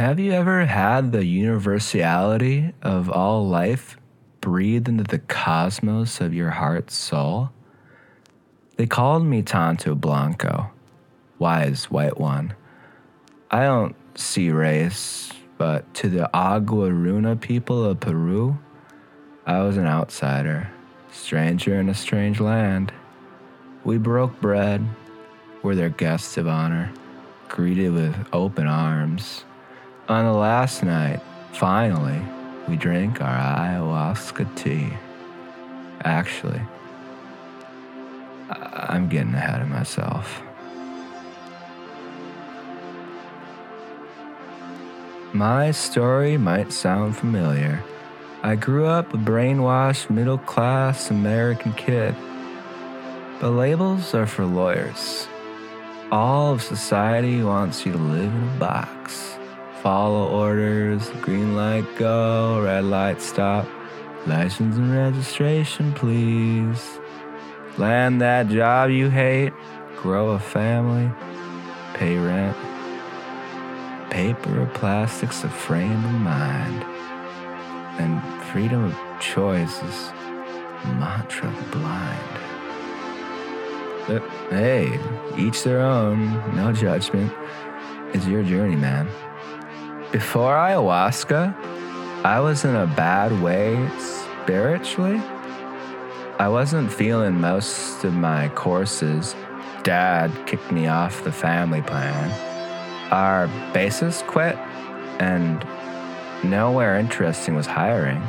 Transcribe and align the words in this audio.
Have 0.00 0.18
you 0.18 0.32
ever 0.32 0.64
had 0.64 1.12
the 1.12 1.26
universality 1.26 2.72
of 2.80 3.10
all 3.10 3.46
life 3.46 3.98
breathe 4.40 4.88
into 4.88 5.04
the 5.04 5.18
cosmos 5.18 6.22
of 6.22 6.32
your 6.32 6.48
heart's 6.48 6.96
soul? 6.96 7.50
They 8.76 8.86
called 8.86 9.26
me 9.26 9.42
Tonto 9.42 9.94
Blanco, 9.94 10.70
wise 11.38 11.90
white 11.90 12.18
one. 12.18 12.54
I 13.50 13.64
don't 13.64 13.94
see 14.18 14.48
race, 14.48 15.34
but 15.58 15.92
to 15.96 16.08
the 16.08 16.30
Aguaruna 16.32 17.38
people 17.38 17.84
of 17.84 18.00
Peru, 18.00 18.58
I 19.44 19.60
was 19.60 19.76
an 19.76 19.86
outsider, 19.86 20.70
stranger 21.12 21.78
in 21.78 21.90
a 21.90 21.94
strange 21.94 22.40
land. 22.40 22.90
We 23.84 23.98
broke 23.98 24.40
bread, 24.40 24.82
were 25.62 25.74
their 25.74 25.90
guests 25.90 26.38
of 26.38 26.48
honor, 26.48 26.90
greeted 27.50 27.92
with 27.92 28.16
open 28.32 28.66
arms. 28.66 29.44
On 30.10 30.24
the 30.24 30.32
last 30.32 30.82
night, 30.82 31.20
finally, 31.52 32.20
we 32.66 32.76
drank 32.76 33.20
our 33.20 33.28
ayahuasca 33.32 34.56
tea. 34.56 34.92
Actually, 36.02 36.60
I- 38.50 38.86
I'm 38.88 39.08
getting 39.08 39.34
ahead 39.34 39.62
of 39.62 39.68
myself. 39.68 40.42
My 45.32 45.70
story 45.70 46.36
might 46.36 46.72
sound 46.72 47.16
familiar. 47.16 47.84
I 48.42 48.56
grew 48.56 48.86
up 48.86 49.14
a 49.14 49.16
brainwashed 49.16 50.10
middle 50.10 50.38
class 50.38 51.08
American 51.12 51.72
kid. 51.74 52.16
But 53.40 53.50
labels 53.50 54.12
are 54.12 54.26
for 54.26 54.44
lawyers. 54.44 55.28
All 56.10 56.50
of 56.50 56.62
society 56.62 57.44
wants 57.44 57.86
you 57.86 57.92
to 57.92 57.98
live 57.98 58.34
in 58.34 58.48
a 58.56 58.58
box. 58.58 59.39
Follow 59.82 60.28
orders, 60.28 61.08
green 61.22 61.56
light 61.56 61.86
go, 61.96 62.60
red 62.62 62.84
light 62.84 63.22
stop, 63.22 63.66
license 64.26 64.76
and 64.76 64.94
registration 64.94 65.94
please. 65.94 66.98
Land 67.78 68.20
that 68.20 68.48
job 68.48 68.90
you 68.90 69.08
hate, 69.08 69.54
grow 69.96 70.30
a 70.30 70.38
family, 70.38 71.10
pay 71.94 72.18
rent. 72.18 72.54
Paper 74.10 74.60
or 74.60 74.66
plastic's 74.66 75.44
a 75.44 75.48
frame 75.48 76.04
of 76.04 76.20
mind. 76.20 76.84
And 77.98 78.22
freedom 78.52 78.84
of 78.84 78.98
choice 79.18 79.82
is 79.82 80.12
mantra 80.98 81.50
blind. 81.72 82.38
But 84.06 84.22
hey, 84.50 85.00
each 85.38 85.62
their 85.62 85.80
own, 85.80 86.54
no 86.54 86.70
judgment. 86.70 87.32
It's 88.12 88.26
your 88.26 88.42
journey, 88.42 88.76
man. 88.76 89.08
Before 90.12 90.54
ayahuasca, 90.54 91.54
I 92.24 92.40
was 92.40 92.64
in 92.64 92.74
a 92.74 92.84
bad 92.84 93.40
way 93.40 93.88
spiritually. 94.00 95.22
I 96.36 96.48
wasn't 96.48 96.92
feeling 96.92 97.40
most 97.40 98.02
of 98.02 98.12
my 98.12 98.48
courses. 98.48 99.36
Dad 99.84 100.32
kicked 100.46 100.72
me 100.72 100.88
off 100.88 101.22
the 101.22 101.30
family 101.30 101.80
plan. 101.80 102.28
Our 103.12 103.46
bassist 103.72 104.26
quit, 104.26 104.56
and 105.20 105.64
nowhere 106.42 106.98
interesting 106.98 107.54
was 107.54 107.66
hiring. 107.66 108.20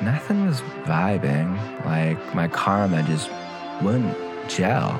Nothing 0.00 0.46
was 0.46 0.62
vibing, 0.84 1.84
like 1.84 2.34
my 2.34 2.48
karma 2.48 3.02
just 3.02 3.28
wouldn't 3.82 4.16
gel. 4.48 4.98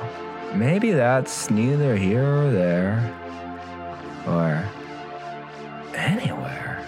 Maybe 0.53 0.91
that's 0.91 1.49
neither 1.49 1.95
here 1.95 2.43
or 2.43 2.51
there, 2.51 3.11
or 4.27 4.63
anywhere. 5.97 6.83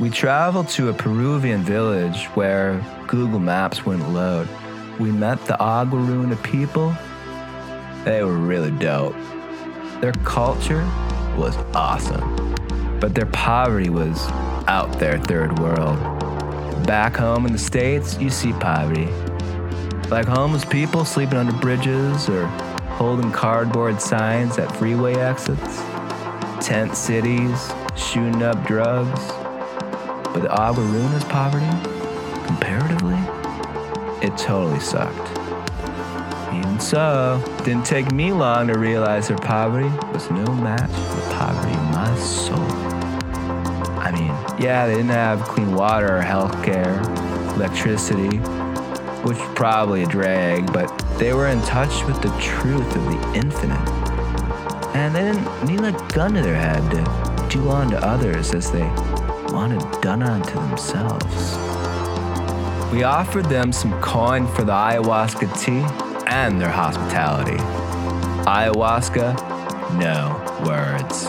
We 0.00 0.10
traveled 0.10 0.68
to 0.70 0.88
a 0.88 0.92
Peruvian 0.92 1.62
village 1.62 2.26
where 2.34 2.84
Google 3.06 3.38
Maps 3.38 3.86
wouldn't 3.86 4.10
load. 4.10 4.48
We 4.98 5.10
met 5.12 5.44
the 5.46 5.54
Aguaruna 5.54 6.42
people. 6.42 6.94
They 8.04 8.22
were 8.22 8.36
really 8.36 8.70
dope. 8.72 9.14
Their 10.00 10.12
culture 10.24 10.84
was 11.36 11.56
awesome, 11.74 12.54
but 13.00 13.14
their 13.14 13.26
poverty 13.26 13.90
was 13.90 14.18
out 14.68 14.98
there, 14.98 15.18
third 15.18 15.58
world. 15.58 15.96
Back 16.86 17.16
home 17.16 17.46
in 17.46 17.52
the 17.52 17.58
States, 17.58 18.18
you 18.18 18.30
see 18.30 18.52
poverty. 18.52 19.08
Like 20.10 20.26
homeless 20.26 20.64
people 20.64 21.04
sleeping 21.04 21.38
under 21.38 21.52
bridges 21.52 22.28
or 22.28 22.46
holding 22.96 23.32
cardboard 23.32 24.00
signs 24.00 24.58
at 24.58 24.74
freeway 24.76 25.14
exits. 25.14 25.78
Tent 26.64 26.96
cities, 26.96 27.72
shooting 27.96 28.42
up 28.42 28.64
drugs. 28.66 29.26
But 30.32 30.42
the 30.42 30.48
Aguaruna's 30.48 31.24
poverty, 31.24 31.66
comparatively, 32.46 33.18
it 34.26 34.36
totally 34.36 34.80
sucked. 34.80 35.30
Even 36.54 36.78
so, 36.78 37.42
didn't 37.64 37.86
take 37.86 38.12
me 38.12 38.32
long 38.32 38.68
to 38.68 38.78
realize 38.78 39.28
their 39.28 39.38
poverty 39.38 39.88
was 40.12 40.30
no 40.30 40.44
match 40.54 40.90
for 40.90 41.20
the 41.20 41.34
poverty 41.34 41.74
of 41.74 41.84
my 41.90 42.16
soul. 42.16 42.58
I 43.98 44.10
mean, 44.12 44.28
yeah, 44.62 44.86
they 44.86 44.94
didn't 44.94 45.10
have 45.10 45.42
clean 45.42 45.74
water 45.74 46.18
or 46.18 46.22
healthcare, 46.22 47.02
electricity, 47.56 48.38
which 49.26 49.38
was 49.38 49.54
probably 49.54 50.02
a 50.02 50.06
drag, 50.06 50.72
but 50.72 50.86
they 51.18 51.32
were 51.32 51.48
in 51.48 51.60
touch 51.62 52.04
with 52.04 52.20
the 52.22 52.28
truth 52.40 52.94
of 52.94 53.04
the 53.04 53.32
infinite. 53.34 53.88
And 54.94 55.14
they 55.14 55.32
didn't 55.32 55.66
need 55.66 55.80
a 55.80 55.92
gun 56.14 56.34
to 56.34 56.42
their 56.42 56.54
head 56.54 56.90
to 56.90 57.25
do 57.48 57.70
unto 57.70 57.96
others 57.96 58.52
as 58.54 58.70
they 58.70 58.86
wanted 59.52 59.80
done 60.00 60.22
unto 60.22 60.54
themselves. 60.54 61.56
We 62.92 63.02
offered 63.02 63.46
them 63.46 63.72
some 63.72 63.92
coin 64.00 64.46
for 64.46 64.64
the 64.64 64.72
ayahuasca 64.72 65.60
tea 65.60 65.84
and 66.26 66.60
their 66.60 66.70
hospitality. 66.70 67.58
Ayahuasca, 68.46 69.34
no 69.98 70.36
words. 70.66 71.24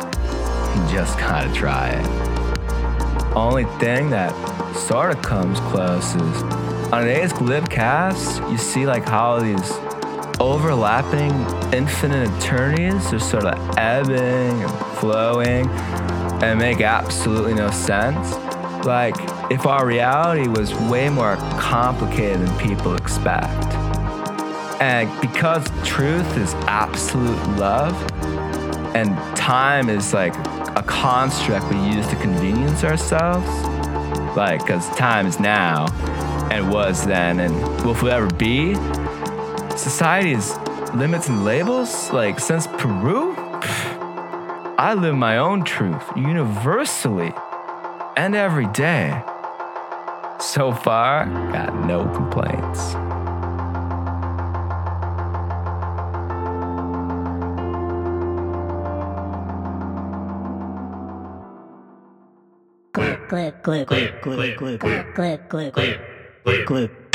You 0.76 0.96
just 0.96 1.18
gotta 1.18 1.52
try 1.54 1.90
it. 1.90 3.36
Only 3.36 3.66
thing 3.80 4.10
that 4.12 4.34
sort 4.76 5.16
of 5.16 5.22
comes 5.22 5.60
close 5.60 6.16
is 6.16 6.44
on 6.94 7.04
today's 7.04 7.34
Glibcast, 7.34 8.50
you 8.50 8.58
see 8.58 8.86
like 8.86 9.04
how 9.04 9.40
these 9.40 9.72
overlapping 10.40 11.32
infinite 11.74 12.30
eternities 12.38 13.12
are 13.12 13.20
sort 13.20 13.44
of 13.44 13.78
ebbing 13.78 14.64
and 14.64 14.72
flowing 14.98 15.68
and 16.42 16.60
make 16.60 16.82
absolutely 16.82 17.54
no 17.54 17.70
sense. 17.72 18.34
Like, 18.86 19.16
if 19.52 19.66
our 19.66 19.86
reality 19.86 20.48
was 20.48 20.74
way 20.76 21.10
more 21.10 21.36
complicated 21.60 22.42
than 22.42 22.58
people 22.58 22.96
expect. 22.96 23.74
And 24.80 25.10
because 25.22 25.66
truth 25.84 26.38
is 26.38 26.54
absolute 26.68 27.38
love, 27.58 27.96
and 28.96 29.16
time 29.36 29.90
is 29.90 30.14
like 30.14 30.36
a 30.78 30.84
construct 30.86 31.70
we 31.72 31.78
use 31.80 32.08
to 32.08 32.16
convenience 32.18 32.84
ourselves, 32.84 33.48
like, 34.38 34.60
because 34.60 34.88
time 34.96 35.26
is 35.26 35.40
now 35.40 35.88
and 36.52 36.70
was 36.72 37.06
then 37.06 37.40
and 37.40 37.56
will 37.84 37.96
forever 37.96 38.28
be, 38.28 38.76
society's 39.76 40.56
limits 40.94 41.28
and 41.28 41.44
labels, 41.44 42.12
like, 42.12 42.40
since 42.40 42.68
Peru, 42.68 43.36
I 44.80 44.94
live 44.94 45.16
my 45.16 45.40
own 45.40 45.64
truth 45.64 46.04
universally 46.16 47.34
and 48.16 48.36
every 48.36 48.68
day. 48.68 49.24
So 50.40 50.72
far, 50.72 51.26
got 51.52 51.74
no 51.88 52.08
complaints. 52.10 52.94
Clip, 62.94 63.28
clip, 63.28 63.64
clip, 63.64 63.88
clip, 63.88 64.22
clip, 64.22 64.58
clip, 64.58 64.58
clip, 64.58 64.80
clip, 64.80 65.16
clip, 65.16 65.50
clip, 65.50 65.74
clip. 65.74 66.66
Clip, 66.68 67.07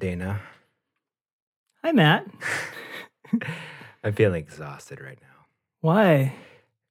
Dana, 0.00 0.40
Hi, 1.84 1.92
Matt. 1.92 2.26
I'm 4.02 4.14
feeling 4.14 4.42
exhausted 4.42 4.98
right 4.98 5.18
now 5.20 5.44
Why? 5.82 6.34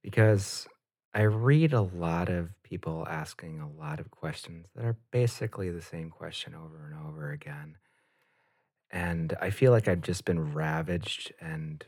because 0.04 0.68
I 1.12 1.24
read 1.24 1.74
a 1.74 1.82
lot 1.82 2.30
of 2.30 2.50
people 2.62 3.08
asking 3.10 3.60
a 3.62 3.68
lot 3.68 4.00
of 4.00 4.12
questions 4.12 4.68
that 4.76 4.86
are 4.86 4.96
basically 5.10 5.72
the 5.72 5.82
same 5.82 6.12
question 6.12 6.54
over 6.54 6.86
and 6.86 7.08
over 7.08 7.32
again. 7.32 7.78
And 8.92 9.36
I 9.42 9.50
feel 9.50 9.72
like 9.72 9.88
I've 9.88 10.02
just 10.02 10.24
been 10.24 10.54
ravaged 10.54 11.34
and 11.42 11.84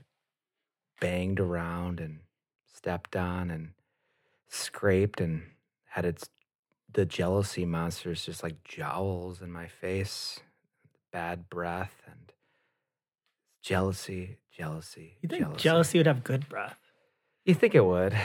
banged 1.00 1.40
around 1.40 2.00
and 2.00 2.22
stepped 2.74 3.16
on 3.16 3.52
and 3.52 3.74
scraped 4.50 5.22
and 5.22 5.44
had 5.90 6.04
its 6.04 6.32
the 6.92 7.06
jealousy 7.06 7.64
monsters 7.64 8.26
just 8.26 8.42
like 8.42 8.64
jowls 8.64 9.40
in 9.40 9.52
my 9.52 9.68
face 9.68 10.40
bad 11.12 11.50
breath 11.50 12.02
and 12.08 12.32
jealousy, 13.62 14.38
jealousy, 14.56 15.18
You 15.22 15.30
think 15.30 15.44
jealousy. 15.44 15.60
jealousy 15.64 15.98
would 16.00 16.08
have 16.08 16.24
good 16.24 16.48
breath? 16.50 16.78
You 17.46 17.54
think 17.54 17.76
it 17.76 17.86
would? 17.86 18.16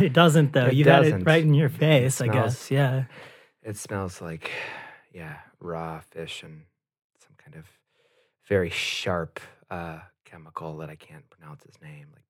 It 0.00 0.12
doesn't, 0.12 0.54
though. 0.54 0.66
It 0.66 0.74
You've 0.74 0.86
doesn't. 0.88 1.20
it 1.20 1.24
right 1.24 1.40
in 1.42 1.54
your 1.54 1.68
face, 1.68 2.20
I 2.20 2.26
guess. 2.26 2.68
Yeah. 2.68 3.04
It 3.62 3.76
smells 3.76 4.20
like, 4.20 4.50
yeah, 5.14 5.36
raw 5.60 6.00
fish 6.10 6.42
and 6.42 6.62
some 7.20 7.34
kind 7.38 7.54
of 7.56 7.64
very 8.48 8.70
sharp 8.70 9.38
uh, 9.70 10.00
chemical 10.24 10.78
that 10.78 10.90
I 10.90 10.96
can't 10.96 11.30
pronounce 11.30 11.62
his 11.62 11.80
name. 11.80 12.08
Like, 12.12 12.24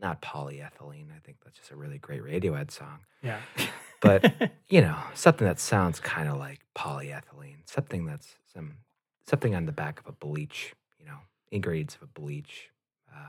not 0.00 0.22
polyethylene. 0.22 1.06
I 1.12 1.18
think 1.24 1.38
that's 1.44 1.58
just 1.58 1.72
a 1.72 1.76
really 1.76 1.98
great 1.98 2.22
Radiohead 2.22 2.70
song. 2.70 3.00
Yeah. 3.20 3.40
But 4.00 4.32
you 4.68 4.80
know, 4.80 4.96
something 5.14 5.44
that 5.46 5.58
sounds 5.58 5.98
kind 5.98 6.28
of 6.28 6.36
like 6.38 6.60
polyethylene. 6.76 7.68
Something 7.68 8.06
that's 8.06 8.36
some 8.54 8.74
something 9.26 9.54
on 9.54 9.66
the 9.66 9.72
back 9.72 10.00
of 10.00 10.06
a 10.06 10.12
bleach. 10.12 10.74
You 10.98 11.06
know, 11.06 11.18
ingredients 11.50 11.96
of 11.96 12.02
a 12.02 12.06
bleach 12.06 12.70
uh, 13.12 13.28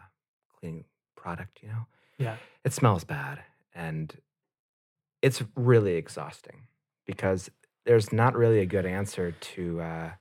cleaning 0.60 0.86
product. 1.16 1.60
You 1.62 1.70
know, 1.70 1.86
yeah. 2.18 2.38
it 2.64 2.74
smells 2.74 3.04
bad 3.04 3.40
and 3.76 4.16
it's 5.22 5.42
really 5.56 5.96
exhausting 5.96 6.68
because 7.06 7.50
there's 7.86 8.12
not 8.14 8.36
really 8.36 8.60
a 8.60 8.66
good 8.66 8.86
answer 8.86 9.32
to 9.32 9.82
uh, 9.82 10.12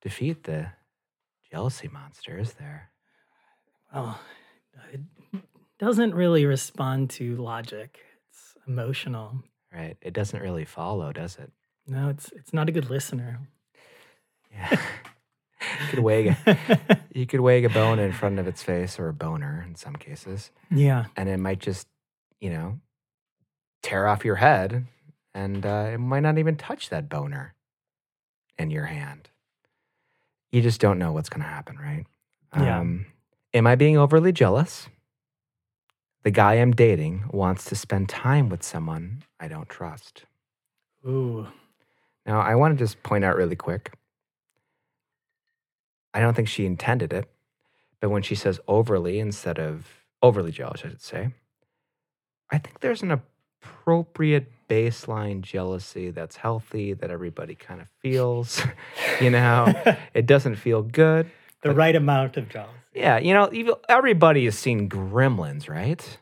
defeat 0.00 0.44
the 0.44 0.68
jealousy 1.50 1.88
monster, 1.88 2.38
is 2.38 2.54
there? 2.54 2.90
Well, 3.92 4.18
it 4.92 5.00
doesn't 5.78 6.14
really 6.14 6.46
respond 6.46 7.10
to 7.10 7.36
logic. 7.36 8.00
It's 8.28 8.54
emotional. 8.66 9.42
Right? 9.72 9.96
It 10.00 10.12
doesn't 10.12 10.40
really 10.40 10.64
follow, 10.64 11.12
does 11.12 11.36
it? 11.36 11.52
No, 11.86 12.08
it's 12.08 12.32
it's 12.32 12.52
not 12.52 12.68
a 12.68 12.72
good 12.72 12.88
listener. 12.88 13.40
Yeah. 14.52 14.78
you 15.80 15.86
could 15.88 15.98
wag 16.00 16.36
a, 16.46 17.00
you 17.14 17.26
could 17.26 17.40
wag 17.40 17.64
a 17.64 17.68
bone 17.68 17.98
in 17.98 18.12
front 18.12 18.38
of 18.38 18.46
its 18.46 18.62
face 18.62 18.98
or 18.98 19.08
a 19.08 19.12
boner 19.12 19.64
in 19.66 19.74
some 19.74 19.96
cases, 19.96 20.50
yeah. 20.70 21.06
and 21.16 21.28
it 21.28 21.38
might 21.38 21.58
just, 21.58 21.86
you 22.40 22.50
know, 22.50 22.80
tear 23.82 24.06
off 24.06 24.24
your 24.24 24.36
head, 24.36 24.86
and 25.34 25.64
uh, 25.64 25.90
it 25.92 25.98
might 25.98 26.20
not 26.20 26.38
even 26.38 26.56
touch 26.56 26.90
that 26.90 27.08
boner 27.08 27.54
in 28.58 28.70
your 28.70 28.86
hand. 28.86 29.30
You 30.52 30.62
just 30.62 30.80
don't 30.80 30.98
know 30.98 31.12
what's 31.12 31.28
going 31.28 31.42
to 31.42 31.48
happen, 31.48 31.76
right? 31.76 32.06
Yeah. 32.56 32.78
Um, 32.78 33.06
am 33.52 33.66
I 33.66 33.74
being 33.74 33.98
overly 33.98 34.32
jealous? 34.32 34.88
The 36.22 36.30
guy 36.30 36.54
I'm 36.54 36.72
dating 36.72 37.24
wants 37.32 37.64
to 37.66 37.74
spend 37.74 38.08
time 38.08 38.48
with 38.48 38.62
someone 38.62 39.24
I 39.38 39.48
don't 39.48 39.68
trust. 39.68 40.24
Ooh. 41.06 41.46
Now, 42.24 42.40
I 42.40 42.54
want 42.54 42.78
to 42.78 42.82
just 42.82 43.02
point 43.02 43.24
out 43.24 43.36
really 43.36 43.56
quick. 43.56 43.92
I 46.14 46.20
don't 46.20 46.34
think 46.34 46.48
she 46.48 46.64
intended 46.64 47.12
it, 47.12 47.28
but 48.00 48.08
when 48.10 48.22
she 48.22 48.34
says 48.36 48.60
overly 48.68 49.18
instead 49.18 49.58
of 49.58 49.86
overly 50.22 50.52
jealous, 50.52 50.82
I 50.84 50.88
should 50.88 51.02
say, 51.02 51.30
I 52.50 52.58
think 52.58 52.80
there's 52.80 53.02
an 53.02 53.10
appropriate 53.10 54.50
baseline 54.68 55.40
jealousy 55.42 56.10
that's 56.10 56.36
healthy 56.36 56.92
that 56.94 57.10
everybody 57.10 57.54
kind 57.54 57.80
of 57.80 57.88
feels. 58.00 58.62
you 59.20 59.30
know, 59.30 59.72
it 60.14 60.26
doesn't 60.26 60.56
feel 60.56 60.82
good. 60.82 61.30
the 61.62 61.72
right 61.74 61.96
amount 61.96 62.36
of 62.36 62.48
jealousy. 62.48 62.70
Yeah, 62.94 63.18
you 63.18 63.34
know, 63.34 63.48
even- 63.52 63.74
everybody 63.88 64.44
has 64.44 64.56
seen 64.56 64.88
Gremlins, 64.88 65.68
right? 65.68 66.18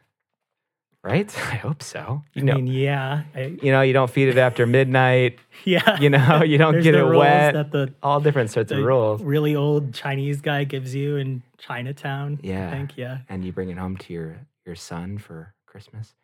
Right? 1.03 1.37
I 1.53 1.57
hope 1.57 1.83
so. 1.83 2.23
You 2.35 2.45
know, 2.45 2.53
I 2.53 2.57
mean, 2.57 2.67
yeah. 2.69 3.25
I, 3.35 3.59
you 3.61 3.73
know, 3.73 3.83
you 3.83 3.93
don't 3.93 4.11
feed 4.11 4.29
it 4.29 4.39
after 4.39 4.67
midnight. 4.67 5.39
yeah. 5.65 5.99
You 5.99 6.11
know, 6.11 6.43
you 6.45 6.59
don't 6.59 6.81
get 6.81 6.95
it 6.95 7.05
wet. 7.05 7.55
that 7.55 7.73
the, 7.73 7.93
all 8.03 8.21
different 8.21 8.51
sorts 8.51 8.71
of 8.71 8.79
rules. 8.79 9.23
really 9.23 9.57
old 9.57 9.95
Chinese 9.95 10.41
guy 10.41 10.65
gives 10.65 10.95
you 10.95 11.17
in 11.17 11.43
Chinatown. 11.59 12.39
Yeah. 12.43 12.69
I 12.69 12.71
think, 12.71 12.97
yeah. 12.97 13.19
And 13.29 13.45
you 13.45 13.53
bring 13.53 13.71
it 13.71 13.79
home 13.79 13.97
to 13.99 14.13
your 14.13 14.47
your 14.65 14.77
son 14.77 15.19
for 15.19 15.55
Christmas. 15.67 16.15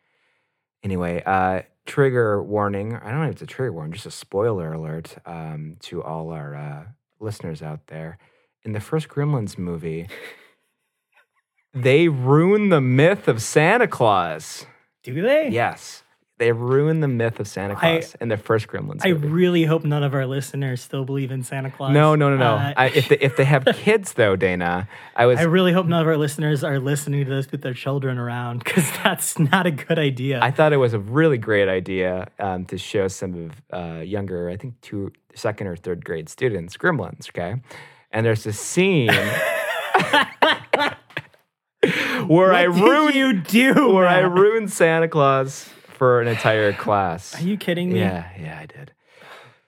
Anyway, 0.81 1.21
uh, 1.25 1.61
trigger 1.85 2.41
warning. 2.41 2.95
I 2.95 3.11
don't 3.11 3.19
know 3.19 3.25
if 3.25 3.33
it's 3.33 3.41
a 3.41 3.47
trigger 3.47 3.73
warning, 3.73 3.93
just 3.93 4.05
a 4.05 4.11
spoiler 4.11 4.71
alert 4.71 5.17
um, 5.25 5.75
to 5.81 6.01
all 6.01 6.31
our 6.31 6.55
uh, 6.55 6.83
listeners 7.19 7.61
out 7.61 7.87
there. 7.87 8.17
In 8.63 8.73
the 8.73 8.79
first 8.79 9.09
Gremlins 9.09 9.57
movie, 9.57 10.07
they 11.73 12.07
ruin 12.07 12.69
the 12.69 12.81
myth 12.81 13.27
of 13.27 13.41
Santa 13.41 13.87
Claus. 13.87 14.65
Do 15.03 15.21
they? 15.21 15.49
Yes, 15.49 16.03
they 16.37 16.51
ruin 16.51 16.99
the 17.01 17.07
myth 17.07 17.39
of 17.39 17.47
Santa 17.47 17.73
I- 17.75 17.99
Claus 17.99 18.15
in 18.21 18.29
the 18.29 18.37
first 18.37 18.67
Gremlins 18.67 19.01
I 19.03 19.09
movie. 19.11 19.27
really 19.27 19.63
hope 19.65 19.83
none 19.83 20.03
of 20.03 20.13
our 20.13 20.25
listeners 20.25 20.81
still 20.81 21.03
believe 21.05 21.31
in 21.31 21.43
Santa 21.43 21.69
Claus. 21.69 21.91
no, 21.93 22.15
no, 22.15 22.29
no, 22.29 22.37
no. 22.37 22.55
Uh, 22.55 22.73
I, 22.77 22.85
if 22.89 23.09
they, 23.09 23.17
if 23.19 23.35
they 23.35 23.43
have 23.45 23.65
kids 23.75 24.13
though, 24.13 24.35
Dana, 24.35 24.87
I 25.15 25.25
was 25.25 25.39
I 25.39 25.43
really 25.43 25.73
hope 25.73 25.85
none 25.85 26.01
of 26.01 26.07
our 26.07 26.17
listeners 26.17 26.63
are 26.63 26.79
listening 26.79 27.25
to 27.25 27.29
this 27.29 27.51
with 27.51 27.61
their 27.61 27.73
children 27.73 28.17
around 28.17 28.63
because 28.63 28.89
that's 29.03 29.37
not 29.37 29.65
a 29.65 29.71
good 29.71 29.99
idea. 29.99 30.39
I 30.41 30.51
thought 30.51 30.71
it 30.73 30.77
was 30.77 30.93
a 30.93 30.99
really 30.99 31.37
great 31.37 31.67
idea 31.69 32.29
um, 32.39 32.65
to 32.65 32.77
show 32.77 33.07
some 33.09 33.51
of 33.71 33.97
uh, 33.97 33.99
younger, 34.01 34.49
I 34.49 34.57
think 34.57 34.79
two, 34.81 35.11
second 35.35 35.67
or 35.67 35.75
third 35.75 36.03
grade 36.05 36.29
students, 36.29 36.77
Gremlins. 36.77 37.29
Okay, 37.29 37.55
and 38.11 38.25
there's 38.25 38.45
a 38.45 38.53
scene 38.53 39.09
where 42.27 42.53
I 42.53 42.67
what 42.67 42.75
did 42.77 42.83
ruined 42.83 43.15
you 43.15 43.73
do? 43.73 43.93
where 43.93 44.07
I 44.07 44.21
Matt? 44.23 44.31
ruined 44.31 44.71
Santa 44.71 45.07
Claus 45.07 45.69
for 45.87 46.21
an 46.21 46.27
entire 46.27 46.73
class. 46.73 47.35
Are 47.39 47.43
you 47.43 47.57
kidding 47.57 47.91
me? 47.93 47.99
Yeah, 47.99 48.29
yeah, 48.39 48.59
I 48.59 48.65
did. 48.65 48.93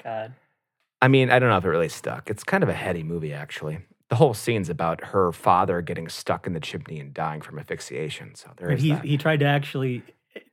God. 0.03 0.33
I 1.01 1.07
mean, 1.07 1.29
I 1.31 1.39
don't 1.39 1.49
know 1.49 1.57
if 1.57 1.65
it 1.65 1.69
really 1.69 1.89
stuck. 1.89 2.29
It's 2.29 2.43
kind 2.43 2.63
of 2.63 2.69
a 2.69 2.73
heady 2.73 3.03
movie, 3.03 3.33
actually. 3.33 3.79
The 4.09 4.15
whole 4.17 4.33
scene's 4.33 4.69
about 4.69 5.03
her 5.05 5.31
father 5.31 5.81
getting 5.81 6.09
stuck 6.09 6.45
in 6.45 6.53
the 6.53 6.59
chimney 6.59 6.99
and 6.99 7.13
dying 7.13 7.41
from 7.41 7.57
asphyxiation. 7.57 8.35
So 8.35 8.49
there 8.57 8.67
But 8.67 8.77
is 8.77 8.83
he 8.83 8.91
that. 8.91 9.05
he 9.05 9.17
tried 9.17 9.39
to 9.39 9.45
actually 9.45 10.03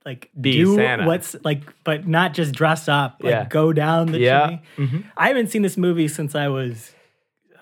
like 0.05 0.29
Be 0.39 0.53
do 0.53 0.75
Santa. 0.75 1.05
what's 1.05 1.35
like, 1.43 1.61
but 1.83 2.07
not 2.07 2.33
just 2.33 2.53
dress 2.53 2.87
up. 2.87 3.17
Like 3.21 3.31
Yeah. 3.31 3.45
go 3.49 3.71
down 3.73 4.11
the 4.11 4.19
Yeah. 4.19 4.47
chimney. 4.47 4.61
Mhm. 4.77 5.03
I 5.17 5.27
haven't 5.27 5.47
seen 5.47 5.61
this 5.61 5.77
movie 5.77 6.07
since 6.07 6.35
I 6.35 6.47
was 6.47 6.93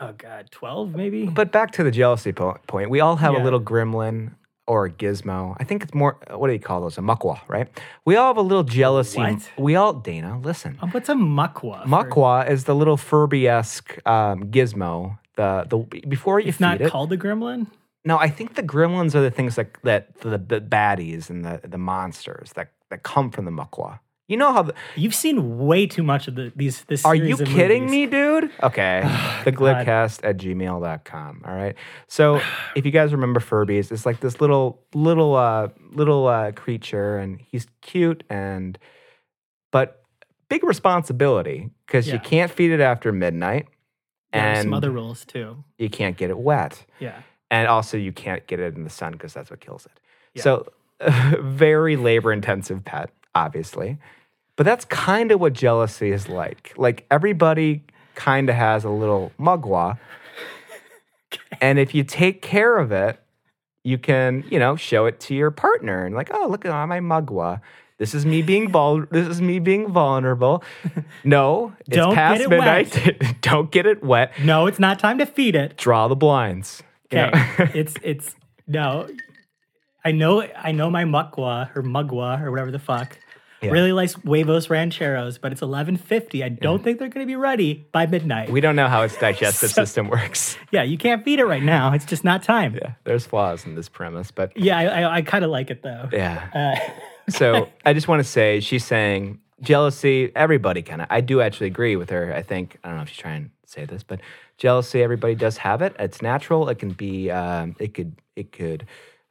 oh 0.01 0.13
god, 0.17 0.49
twelve 0.51 0.95
maybe. 0.95 1.25
But 1.27 1.51
back 1.51 1.71
to 1.73 1.83
the 1.83 1.91
jealousy 1.91 2.31
po- 2.33 2.57
point. 2.67 2.89
We 2.89 2.99
all 2.99 3.15
have 3.17 3.33
a 3.35 3.39
little 3.43 3.61
gremlin 3.61 4.33
or 4.65 4.85
a 4.85 4.91
gizmo. 4.91 5.55
I 5.59 5.63
think 5.63 5.81
it's 5.83 5.93
more, 5.93 6.17
what 6.29 6.47
do 6.47 6.53
you 6.53 6.59
call 6.59 6.81
those? 6.81 6.97
A 6.97 7.01
muckwa, 7.01 7.39
right? 7.47 7.67
We 8.03 8.17
all 8.17 8.27
have 8.27 8.37
a 8.37 8.41
little 8.41 8.65
jealousy. 8.65 9.19
What? 9.19 9.49
We 9.57 9.75
all, 9.77 9.93
Dana, 9.93 10.39
listen. 10.39 10.77
Um, 10.81 10.91
what's 10.91 11.07
a 11.07 11.13
muckwa? 11.13 11.83
for- 11.83 11.87
Muckwa 11.87 12.49
is 12.49 12.65
the 12.65 12.75
little 12.75 12.97
Furby 12.97 13.47
esque 13.47 13.97
um, 14.05 14.45
gizmo. 14.51 15.19
The, 15.37 15.65
the 15.69 16.01
Before 16.07 16.39
you 16.41 16.49
It's 16.49 16.57
feed 16.57 16.63
not 16.65 16.81
it. 16.81 16.91
called 16.91 17.11
the 17.11 17.17
gremlin. 17.17 17.67
no, 18.03 18.17
I 18.17 18.27
think 18.27 18.55
the 18.55 18.63
gremlins 18.63 19.15
are 19.15 19.21
the 19.21 19.31
things 19.31 19.55
that, 19.55 19.69
that 19.83 20.19
the, 20.19 20.37
the 20.37 20.59
baddies 20.59 21.29
and 21.29 21.45
the, 21.45 21.61
the 21.65 21.77
monsters 21.77 22.51
that, 22.55 22.71
that 22.89 23.03
come 23.03 23.29
from 23.31 23.45
the 23.45 23.51
muckwa. 23.51 23.99
You 24.27 24.35
know 24.37 24.51
how 24.51 24.63
the, 24.63 24.73
You've 24.95 25.15
seen 25.15 25.57
way 25.57 25.87
too 25.87 26.03
much 26.03 26.27
of 26.27 26.35
the, 26.35 26.51
these. 26.55 26.83
This 26.85 27.05
Are 27.05 27.15
you 27.15 27.37
kidding 27.37 27.83
movies. 27.85 27.91
me, 27.91 28.05
dude? 28.07 28.51
Okay. 28.61 29.01
the 29.45 29.51
God. 29.53 29.85
glibcast 29.85 30.19
at 30.23 30.37
gmail.com. 30.37 31.43
All 31.45 31.53
right. 31.55 31.75
So 32.07 32.41
if 32.75 32.85
you 32.85 32.91
guys 32.91 33.13
remember 33.13 33.39
Furbies, 33.39 33.91
it's 33.91 34.05
like 34.05 34.19
this 34.19 34.41
little 34.41 34.81
little 34.93 35.35
uh 35.35 35.69
little 35.91 36.27
uh 36.27 36.51
creature 36.51 37.17
and 37.17 37.39
he's 37.39 37.67
cute 37.81 38.23
and 38.29 38.77
but 39.71 40.03
big 40.49 40.63
responsibility 40.63 41.69
because 41.85 42.07
Yeah. 42.07 42.15
you 42.15 42.19
can't 42.19 42.51
feed 42.51 42.71
it 42.71 42.79
after 42.81 43.11
midnight 43.13 43.67
and 44.33 44.63
some 44.63 44.73
other 44.73 44.91
rules 44.91 45.23
too. 45.25 45.63
you 45.77 45.89
can't 45.89 46.17
get 46.17 46.29
it 46.29 46.37
wet. 46.37 46.85
Yeah. 46.99 47.21
And 47.49 47.69
also 47.69 47.95
you 47.95 48.11
can't 48.11 48.45
get 48.45 48.59
it 48.59 48.75
in 48.75 48.83
the 48.83 48.89
sun 48.89 49.13
because 49.13 49.33
that's 49.33 49.49
what 49.49 49.61
kills 49.61 49.85
it. 49.85 49.99
Yeah. 50.33 50.43
So 50.43 50.67
very 51.41 51.95
labor 51.95 52.33
intensive 52.33 52.83
pet, 52.83 53.09
obviously. 53.33 53.97
But 54.57 54.65
that's 54.65 54.83
kind 54.85 55.31
of 55.31 55.39
what 55.39 55.53
jealousy 55.53 56.11
is 56.11 56.27
like. 56.27 56.73
Like 56.75 57.05
everybody 57.09 57.83
kind 58.15 58.49
of 58.49 58.55
has 58.55 58.83
a 58.83 58.89
little 58.89 59.31
mugwa. 59.39 59.97
And 61.61 61.79
if 61.79 61.93
you 61.95 62.03
take 62.03 62.41
care 62.41 62.77
of 62.77 62.91
it, 62.91 63.19
you 63.83 63.97
can, 63.97 64.43
you 64.49 64.59
know, 64.59 64.75
show 64.75 65.05
it 65.05 65.19
to 65.21 65.35
your 65.35 65.51
partner 65.51 66.05
and 66.05 66.13
like, 66.15 66.29
oh, 66.33 66.47
look 66.49 66.65
at 66.65 66.87
my 66.87 66.99
mugwa. 66.99 67.61
This 67.99 68.13
is 68.13 68.25
me 68.25 68.41
being 68.41 68.69
vul- 68.69 69.05
this 69.09 69.27
is 69.27 69.41
me 69.41 69.59
being 69.59 69.87
vulnerable. 69.91 70.63
No, 71.23 71.73
it's 71.85 71.95
Don't 71.95 72.13
past 72.13 72.37
get 72.39 72.45
it 72.45 72.49
midnight. 72.49 73.41
Don't 73.41 73.71
get 73.71 73.85
it 73.85 74.03
wet. 74.03 74.31
No, 74.43 74.67
it's 74.67 74.79
not 74.79 74.99
time 74.99 75.17
to 75.17 75.25
feed 75.25 75.55
it. 75.55 75.77
Draw 75.77 76.07
the 76.07 76.15
blinds. 76.15 76.83
you 77.11 77.19
Okay. 77.19 77.31
know? 77.31 77.69
it's 77.73 77.95
it's 78.03 78.35
no. 78.67 79.07
I 80.05 80.11
know 80.11 80.41
I 80.55 80.71
know 80.71 80.89
my 80.89 81.03
muckwa 81.05 81.75
or 81.75 81.83
mugwa 81.83 82.41
or 82.41 82.51
whatever 82.51 82.71
the 82.71 82.79
fuck. 82.79 83.17
Yeah. 83.61 83.71
Really 83.71 83.91
likes 83.91 84.13
huevos 84.23 84.69
rancheros, 84.69 85.39
but 85.39 85.51
it's 85.51 85.61
eleven 85.63 85.97
fifty. 85.97 86.43
I 86.43 86.49
don't 86.49 86.83
think 86.83 86.99
they're 86.99 87.09
going 87.09 87.25
to 87.25 87.27
be 87.29 87.35
ready 87.35 87.87
by 87.91 88.05
midnight. 88.05 88.51
we 88.51 88.61
don't 88.61 88.75
know 88.75 88.87
how 88.87 89.01
its 89.01 89.17
digestive 89.17 89.69
So- 89.71 89.83
system 89.83 90.09
works. 90.09 90.57
yeah, 90.71 90.83
you 90.83 90.97
can't 90.97 91.23
feed 91.23 91.39
it 91.39 91.45
right 91.45 91.63
now. 91.63 91.91
It's 91.93 92.05
just 92.05 92.23
not 92.23 92.43
time. 92.43 92.73
Yeah, 92.75 92.79
Yeah, 92.83 92.91
there's 93.03 93.25
flaws 93.25 93.65
in 93.65 93.73
this 93.75 93.89
premise, 93.89 94.29
but 94.29 94.51
I 94.61 94.85
I, 94.85 95.15
I 95.17 95.21
kind 95.23 95.43
of 95.43 95.49
like 95.49 95.71
it 95.71 95.81
though. 95.81 96.07
yeah. 96.13 96.49
Uh, 96.53 96.91
so 97.31 97.69
I 97.85 97.93
just 97.93 98.07
want 98.07 98.19
to 98.19 98.23
say 98.29 98.59
she's 98.59 98.85
saying 98.85 99.39
jealousy. 99.61 100.31
Everybody 100.35 100.81
kind 100.83 101.01
of. 101.01 101.07
I 101.09 101.21
do 101.21 101.41
actually 101.41 101.67
agree 101.67 101.95
with 101.95 102.09
her. 102.11 102.33
I 102.33 102.41
think 102.43 102.77
I 102.83 102.89
don't 102.89 102.97
know 102.97 103.03
if 103.03 103.09
she's 103.09 103.17
trying 103.17 103.45
to 103.45 103.49
say 103.65 103.85
this, 103.85 104.03
but 104.03 104.19
Jealousy, 104.57 105.03
everybody 105.03 105.35
does 105.35 105.57
have 105.57 105.81
it. 105.83 105.95
It's 105.99 106.21
natural. 106.21 106.67
It 106.69 106.79
can 106.79 106.91
be. 106.91 107.29
Um, 107.31 107.75
it 107.79 107.93
could. 107.93 108.15
It 108.35 108.51
could. 108.51 108.85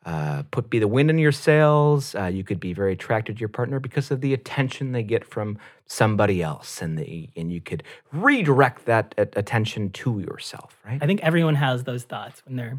Uh, 0.06 0.44
put 0.52 0.70
be 0.70 0.78
the 0.78 0.86
wind 0.86 1.10
in 1.10 1.18
your 1.18 1.32
sails. 1.32 2.14
Uh, 2.14 2.26
you 2.26 2.44
could 2.44 2.60
be 2.60 2.72
very 2.72 2.92
attracted 2.92 3.34
to 3.36 3.40
your 3.40 3.48
partner 3.48 3.80
because 3.80 4.12
of 4.12 4.20
the 4.20 4.32
attention 4.32 4.92
they 4.92 5.02
get 5.02 5.24
from 5.24 5.58
somebody 5.86 6.40
else, 6.40 6.80
and 6.80 6.96
the 6.96 7.28
and 7.36 7.52
you 7.52 7.60
could 7.60 7.82
redirect 8.12 8.84
that 8.86 9.14
a- 9.18 9.22
attention 9.36 9.90
to 9.90 10.20
yourself, 10.20 10.78
right? 10.86 11.02
I 11.02 11.06
think 11.06 11.20
everyone 11.24 11.56
has 11.56 11.82
those 11.82 12.04
thoughts 12.04 12.40
when 12.46 12.54
they're, 12.54 12.78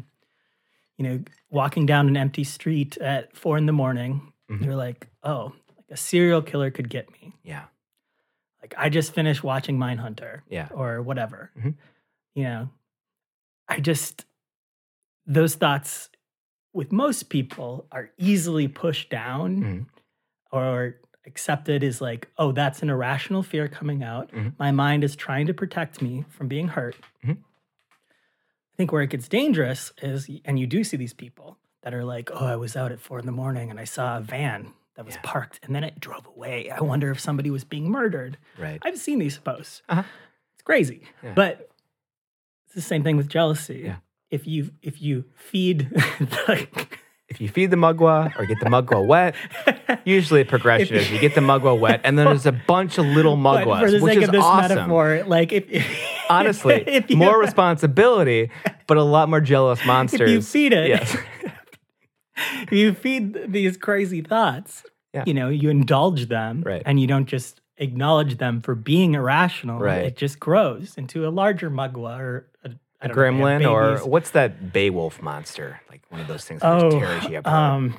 you 0.96 1.04
know, 1.06 1.20
walking 1.50 1.84
down 1.84 2.08
an 2.08 2.16
empty 2.16 2.44
street 2.44 2.96
at 2.96 3.36
four 3.36 3.58
in 3.58 3.66
the 3.66 3.74
morning. 3.74 4.32
Mm-hmm. 4.50 4.64
They're 4.64 4.76
like, 4.76 5.08
oh, 5.22 5.52
like 5.76 5.84
a 5.90 5.96
serial 5.98 6.40
killer 6.40 6.70
could 6.70 6.88
get 6.88 7.10
me. 7.12 7.34
yeah, 7.44 7.64
Like 8.62 8.72
I 8.78 8.88
just 8.88 9.12
finished 9.12 9.44
watching 9.44 9.76
Mindhunter. 9.78 10.40
Yeah. 10.48 10.68
Or 10.72 11.02
whatever. 11.02 11.50
Mhm. 11.60 11.74
You 12.34 12.44
know, 12.44 12.68
I 13.68 13.80
just, 13.80 14.24
those 15.26 15.56
thoughts 15.56 16.08
with 16.72 16.92
most 16.92 17.28
people 17.30 17.86
are 17.92 18.10
easily 18.18 18.68
pushed 18.68 19.10
down 19.10 19.56
Mhm. 19.62 19.86
or 20.52 20.96
accepted 21.26 21.82
as 21.84 22.00
like, 22.00 22.28
oh, 22.38 22.52
that's 22.52 22.82
an 22.82 22.88
irrational 22.90 23.42
fear 23.42 23.68
coming 23.68 24.02
out. 24.02 24.30
Mhm. 24.32 24.54
My 24.58 24.70
mind 24.70 25.04
is 25.04 25.16
trying 25.16 25.46
to 25.46 25.54
protect 25.54 26.00
me 26.00 26.24
from 26.30 26.48
being 26.48 26.68
hurt. 26.68 26.96
Mhm. 27.24 27.38
I 27.92 28.76
think 28.76 28.92
where 28.92 29.02
it 29.02 29.10
gets 29.10 29.28
dangerous 29.28 29.92
is, 30.02 30.30
and 30.44 30.58
you 30.58 30.66
do 30.66 30.84
see 30.84 30.96
these 30.96 31.12
people 31.14 31.58
that 31.82 31.92
are 31.94 32.04
like, 32.04 32.30
oh, 32.32 32.46
I 32.46 32.56
was 32.56 32.76
out 32.76 32.92
at 32.92 33.00
four 33.00 33.18
in 33.18 33.26
the 33.26 33.32
morning 33.32 33.70
and 33.70 33.78
I 33.80 33.84
saw 33.84 34.18
a 34.18 34.20
van 34.20 34.72
that 34.94 35.04
was 35.04 35.16
Yeah. 35.16 35.20
parked 35.24 35.60
and 35.62 35.74
then 35.74 35.84
it 35.84 36.00
drove 36.00 36.26
away. 36.26 36.70
I 36.70 36.80
wonder 36.80 37.10
if 37.10 37.20
somebody 37.20 37.50
was 37.50 37.64
being 37.64 37.90
murdered. 37.90 38.38
right. 38.58 38.80
I've 38.84 38.98
seen 38.98 39.18
these 39.18 39.38
posts. 39.38 39.82
Uh-huh. 39.88 40.02
It's 40.54 40.62
crazy, 40.62 41.02
Yeah. 41.22 41.34
but 41.34 41.70
it's 42.66 42.74
the 42.74 42.80
same 42.80 43.02
thing 43.02 43.16
with 43.16 43.28
jealousy. 43.28 43.82
Yeah. 43.84 43.96
If 44.30 44.46
you 44.46 44.70
if 44.82 45.00
you 45.00 45.24
feed 45.36 45.88
the, 45.90 46.68
if 47.28 47.40
you 47.40 47.48
feed 47.48 47.70
the 47.70 47.76
mugwa 47.76 48.38
or 48.38 48.44
get 48.46 48.58
the 48.60 48.66
mugwa 48.66 49.06
wet, 49.06 49.34
usually 50.04 50.42
the 50.42 50.48
progression 50.48 50.96
is 50.96 51.10
you 51.10 51.18
get 51.18 51.34
the 51.34 51.40
mugwa 51.40 51.78
wet, 51.78 52.00
and 52.04 52.18
then 52.18 52.26
there's 52.26 52.44
a 52.46 52.52
bunch 52.52 52.98
of 52.98 53.06
little 53.06 53.36
mugwas, 53.36 53.80
for 53.80 53.90
the 53.90 54.00
which 54.00 54.18
is 54.18 54.28
awesome. 54.34 54.76
metaphor, 54.76 55.24
like 55.26 55.52
if, 55.52 55.64
if 55.70 55.86
Honestly, 56.30 56.84
if 56.86 57.08
you- 57.10 57.16
more 57.16 57.38
responsibility, 57.40 58.50
but 58.86 58.96
a 58.98 59.02
lot 59.02 59.28
more 59.30 59.40
jealous 59.40 59.82
monsters. 59.86 60.20
if 60.22 60.28
you 60.28 60.42
feed 60.42 60.72
it, 60.74 60.88
yes, 60.88 61.16
if 62.36 62.72
you 62.72 62.92
feed 62.94 63.50
these 63.52 63.76
crazy 63.76 64.20
thoughts, 64.20 64.84
Yeah. 65.14 65.24
you 65.26 65.34
know, 65.34 65.48
you 65.48 65.70
indulge 65.70 66.28
them, 66.28 66.62
Right. 66.64 66.82
and 66.84 67.00
you 67.00 67.06
don't 67.06 67.26
just 67.26 67.60
acknowledge 67.78 68.36
them 68.38 68.60
for 68.60 68.74
being 68.74 69.14
irrational. 69.14 69.78
Right. 69.80 70.04
It 70.04 70.16
just 70.16 70.38
grows 70.40 70.96
into 70.98 71.26
a 71.26 71.30
larger 71.30 71.70
mugwa 71.70 72.18
or 72.18 72.46
I 73.00 73.06
a 73.06 73.08
don't 73.08 73.16
know, 73.16 73.22
gremlin 73.22 73.70
or 73.70 74.06
what's 74.08 74.30
that 74.30 74.72
Beowulf 74.72 75.22
monster? 75.22 75.80
Like 75.90 76.02
one 76.08 76.20
of 76.20 76.26
those 76.26 76.44
things 76.44 76.60
that 76.62 76.72
oh, 76.72 76.90
just 76.90 76.96
tears 76.98 77.24
you 77.30 77.38
apart. 77.38 77.54
um, 77.54 77.94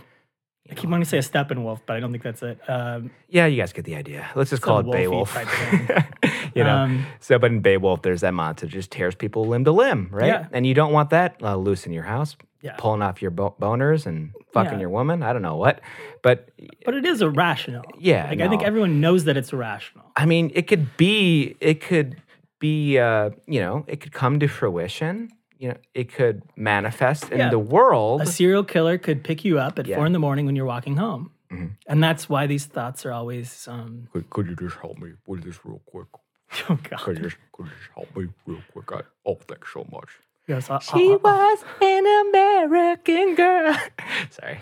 I 0.70 0.76
keep 0.76 0.90
wanting 0.90 1.04
to 1.06 1.10
say 1.10 1.18
a 1.18 1.22
Steppenwolf, 1.22 1.80
but 1.88 1.96
I 1.96 2.00
don't 2.00 2.12
think 2.12 2.24
that's 2.24 2.44
it. 2.44 2.60
Um, 2.70 3.10
yeah, 3.28 3.48
you 3.48 3.58
guys 3.58 3.74
get 3.74 3.86
the 3.86 3.96
idea. 3.96 4.30
Let's 4.36 4.52
just 4.52 4.62
call 4.62 4.80
it 4.80 4.92
Beowulf. 4.92 5.36
you 6.56 6.64
know, 6.64 6.76
Um, 6.76 7.06
so 7.20 7.40
but 7.40 7.52
in 7.52 7.62
Beowulf, 7.62 8.02
there's 8.04 8.22
that 8.22 8.34
monster 8.34 8.66
that 8.68 8.72
just 8.72 8.92
tears 8.92 9.16
people 9.16 9.46
limb 9.46 9.64
to 9.66 9.72
limb, 9.72 10.10
right? 10.12 10.28
Yeah. 10.28 10.48
And 10.52 10.68
you 10.68 10.74
don't 10.76 10.92
want 10.94 11.10
that 11.10 11.38
uh, 11.42 11.56
loose 11.56 11.86
in 11.88 11.92
your 11.94 12.04
house, 12.04 12.36
Yeah. 12.62 12.76
pulling 12.78 13.02
off 13.02 13.20
your 13.22 13.32
bo- 13.32 13.56
boners 13.60 14.06
and 14.06 14.32
fucking 14.54 14.74
Yeah. 14.74 14.80
your 14.82 14.90
woman. 14.90 15.24
I 15.24 15.34
don't 15.34 15.42
know 15.42 15.56
what, 15.56 15.82
but 16.22 16.50
but 16.86 16.94
it 16.94 17.06
is 17.06 17.22
irrational. 17.24 17.84
Yeah, 17.98 18.28
like 18.30 18.40
I 18.42 18.48
think 18.48 18.62
everyone 18.62 19.00
knows 19.02 19.24
that 19.24 19.38
it's 19.38 19.52
irrational. 19.54 20.06
I 20.16 20.26
mean, 20.26 20.52
it 20.54 20.68
could 20.68 20.96
be, 20.98 21.56
it 21.62 21.82
could 21.82 22.22
be, 22.60 22.98
uh, 23.00 23.32
you 23.48 23.60
know, 23.62 23.84
it 23.88 24.00
could 24.02 24.12
come 24.14 24.40
to 24.40 24.48
fruition. 24.48 25.30
You 25.58 25.70
know, 25.70 25.78
it 25.94 26.14
could 26.14 26.44
manifest 26.56 27.32
in 27.32 27.40
Yeah. 27.40 27.50
the 27.50 27.60
world. 27.60 28.22
A 28.22 28.26
serial 28.26 28.64
killer 28.64 28.98
could 28.98 29.24
pick 29.24 29.44
you 29.44 29.60
up 29.60 29.78
at 29.80 29.88
Yeah. 29.88 29.96
four 29.98 30.06
in 30.06 30.14
the 30.14 30.20
morning 30.20 30.46
when 30.46 30.56
you're 30.56 30.66
walking 30.66 30.96
home, 30.98 31.32
Mhm. 31.52 31.72
and 31.88 32.02
that's 32.04 32.30
why 32.30 32.48
these 32.48 32.66
thoughts 32.66 33.06
are 33.06 33.12
always. 33.12 33.68
Um, 33.68 34.08
Could, 34.14 34.30
could 34.30 34.48
you 34.48 34.56
just 34.56 34.78
help 34.78 34.98
me 35.00 35.14
with 35.26 35.44
this 35.44 35.60
real 35.66 35.82
quick? 35.86 36.08
oh 36.70 36.78
Could 37.04 37.18
you 37.18 37.24
just, 37.26 37.38
could 37.52 37.66
you 37.66 37.72
just 37.78 37.92
help 37.94 38.16
me 38.16 38.28
real 38.46 38.62
quick? 38.72 38.92
I, 38.94 39.02
oh, 39.26 39.36
thanks 39.48 39.74
so 39.74 39.86
much. 39.92 40.10
Yes, 40.48 40.70
I- 40.70 40.80
she 40.80 41.12
I- 41.12 41.14
I- 41.14 41.54
was 41.54 41.66
an 41.82 42.06
American 42.30 43.36
girl. 43.36 43.76
Sorry. 44.30 44.60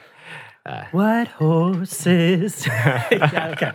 Uh, 0.65 0.83
What 0.91 1.27
horses? 1.29 2.65
yeah, 3.11 3.53
okay. 3.53 3.71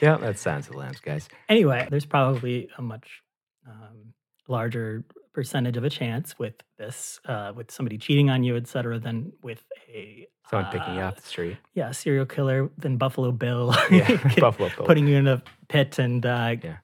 yeah, 0.00 0.16
that 0.16 0.38
sounds 0.38 0.66
the 0.68 0.76
lambs, 0.76 0.98
guys. 1.00 1.28
Anyway, 1.48 1.86
there's 1.90 2.06
probably 2.06 2.68
a 2.78 2.82
much 2.82 3.22
um, 3.68 4.12
larger 4.48 5.04
percentage 5.32 5.76
of 5.76 5.84
a 5.84 5.90
chance 5.90 6.38
with 6.38 6.54
this, 6.78 7.20
uh, 7.26 7.52
with 7.54 7.70
somebody 7.70 7.98
cheating 7.98 8.30
on 8.30 8.42
you, 8.44 8.56
et 8.56 8.66
cetera, 8.68 8.98
than 8.98 9.32
with 9.42 9.64
a 9.92 10.26
Someone 10.50 10.70
picking 10.70 10.94
you 10.94 11.00
uh, 11.00 11.06
off 11.08 11.16
the 11.16 11.22
street. 11.22 11.56
Yeah, 11.74 11.90
serial 11.92 12.26
killer 12.26 12.70
than 12.76 12.98
Buffalo 12.98 13.32
Bill. 13.32 13.74
Yeah, 13.90 14.16
Buffalo 14.38 14.68
Bill. 14.76 14.84
Putting 14.86 15.06
you 15.06 15.16
in 15.16 15.26
a 15.26 15.42
pit 15.68 15.98
and 15.98 16.24
uh, 16.26 16.56
Yeah. 16.62 16.76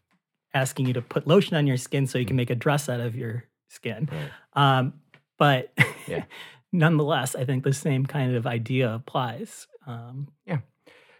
asking 0.54 0.86
you 0.86 0.94
to 0.94 1.02
put 1.02 1.26
lotion 1.26 1.56
on 1.56 1.66
your 1.66 1.76
skin 1.76 2.06
so 2.06 2.18
you 2.18 2.24
can 2.26 2.36
make 2.36 2.50
a 2.50 2.54
dress 2.54 2.88
out 2.88 3.00
of 3.00 3.14
your 3.14 3.44
skin. 3.68 4.08
Right. 4.10 4.30
Um, 4.78 4.94
but 5.38 5.72
Yeah. 6.08 6.24
nonetheless, 6.72 7.34
I 7.36 7.44
think 7.44 7.64
the 7.64 7.72
same 7.74 8.06
kind 8.06 8.34
of 8.34 8.46
idea 8.46 8.92
applies. 8.94 9.66
Um, 9.86 10.28
yeah. 10.46 10.58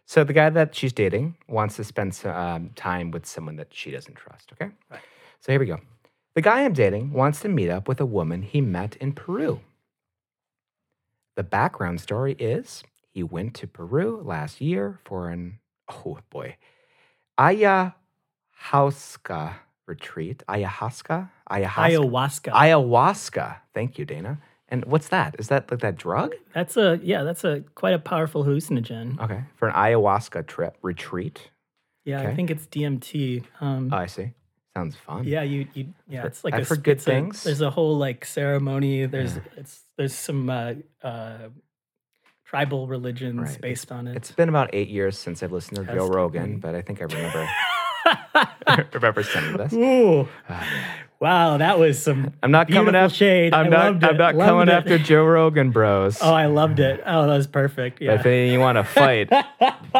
So 0.07 0.25
the 0.25 0.33
guy 0.33 0.49
that 0.51 0.75
she's 0.75 0.93
dating 0.93 1.37
wants 1.49 1.77
to 1.77 1.85
spend 1.85 2.15
some, 2.15 2.35
um, 2.35 2.71
time 2.75 3.11
with 3.11 3.27
someone 3.27 3.57
that 3.57 3.69
she 3.73 3.91
doesn't 3.91 4.15
trust. 4.15 4.51
Okay. 4.55 4.71
Right. 4.91 5.01
So 5.41 5.53
here 5.53 5.61
we 5.61 5.67
go. 5.67 5.79
The 6.35 6.43
guy 6.43 6.65
I'm 6.65 6.73
dating 6.75 7.13
wants 7.13 7.41
to 7.41 7.49
meet 7.49 7.71
up 7.71 7.89
with 7.89 8.01
a 8.01 8.07
woman 8.07 8.43
he 8.43 8.61
met 8.61 8.97
in 8.97 9.13
Peru. 9.13 9.61
The 11.37 11.43
background 11.43 12.01
story 12.01 12.35
is 12.39 12.83
he 13.11 13.23
went 13.23 13.55
to 13.55 13.67
Peru 13.67 14.21
last 14.25 14.61
year 14.61 15.01
for 15.05 15.31
an 15.31 15.59
oh 16.07 16.19
boy, 16.31 16.57
ayahuasca 17.39 17.95
retreat. 19.87 20.43
Ayahuasca. 20.49 21.31
Ayahuasca. 21.51 21.75
ayahuasca. 21.75 22.53
Ayahuasca. 22.53 23.57
Thank 23.75 23.99
you, 23.99 24.05
Dana. 24.05 24.39
And 24.69 24.85
what's 24.85 25.09
that? 25.09 25.35
Is 25.39 25.49
that 25.49 25.71
like 25.71 25.81
that 25.81 25.97
drug? 25.97 26.35
that's 26.55 26.77
a 26.77 27.01
yeah, 27.03 27.25
that's 27.25 27.43
a 27.45 27.65
quite 27.75 27.95
a 27.95 27.99
powerful 27.99 28.45
hallucinogen. 28.45 29.19
Okay. 29.21 29.43
For 29.57 29.69
an 29.69 29.75
ayahuasca 29.75 30.47
trip 30.47 30.77
retreat. 30.83 31.51
Yeah, 32.05 32.23
I 32.23 32.35
think 32.35 32.51
it's 32.51 32.67
DMT. 32.67 33.45
Um, 33.61 33.91
Oh, 33.93 33.97
I 33.97 34.07
see. 34.07 34.33
Sounds 34.77 34.97
fun. 34.97 35.25
yeah, 35.25 35.43
you 35.43 35.67
you 35.75 35.93
yeah, 36.09 36.27
it's 36.27 36.45
like 36.45 36.55
I've 36.55 36.63
a, 36.63 36.65
heard 36.65 36.83
good 36.85 36.93
it's 36.93 37.03
a- 37.07 37.11
things. 37.11 37.43
there's 37.43 37.61
a 37.61 37.71
whole 37.71 37.97
like 37.99 38.25
ceremony. 38.25 39.07
There's 39.07 39.39
it's 39.57 39.81
there's 39.97 40.15
some 40.15 40.49
uh, 40.49 40.75
uh, 41.03 41.49
tribal 42.45 42.87
religions 42.87 43.41
Right. 43.51 43.61
based 43.61 43.91
on 43.91 44.07
it. 44.07 44.17
It's 44.17 44.31
been 44.31 44.49
about 44.49 44.71
eight 44.73 44.89
years 44.89 45.19
since 45.19 45.43
I've 45.43 45.53
listened 45.53 45.77
to 45.87 45.93
Joe 45.93 46.07
Rogan, 46.09 46.59
but 46.61 46.75
I 46.77 46.83
think 46.83 47.01
I 47.01 47.05
remember 47.05 47.49
I 48.67 48.85
remember 48.95 49.23
some 49.25 49.55
of 49.55 49.59
this. 49.71 49.73
Ooh, 49.73 50.29
wow, 51.21 51.57
that 51.59 51.79
was 51.79 52.03
some. 52.03 52.33
I'm 52.43 52.51
not 52.53 52.69
coming 52.71 52.95
after 52.95 53.17
shade. 53.17 53.53
I'm 53.53 53.67
I 53.67 53.69
not 53.69 53.85
loved 53.93 54.05
I'm 54.05 54.15
it, 54.15 54.19
not 54.19 54.35
loved 54.37 54.49
coming 54.49 54.69
it. 54.69 54.73
after 54.73 54.99
Joe 54.99 55.25
Rogan, 55.25 55.71
bros. 55.71 56.19
Oh, 56.23 56.33
I 56.33 56.47
loved 56.47 56.79
it. 56.81 57.03
Oh, 57.05 57.27
that 57.27 57.37
was 57.37 57.47
perfect. 57.47 57.99
But 57.99 58.09
if 58.21 58.27
any 58.27 58.47
of 58.47 58.53
you 58.53 58.61
want 58.61 58.77
to 58.77 58.85
fight, 58.85 59.29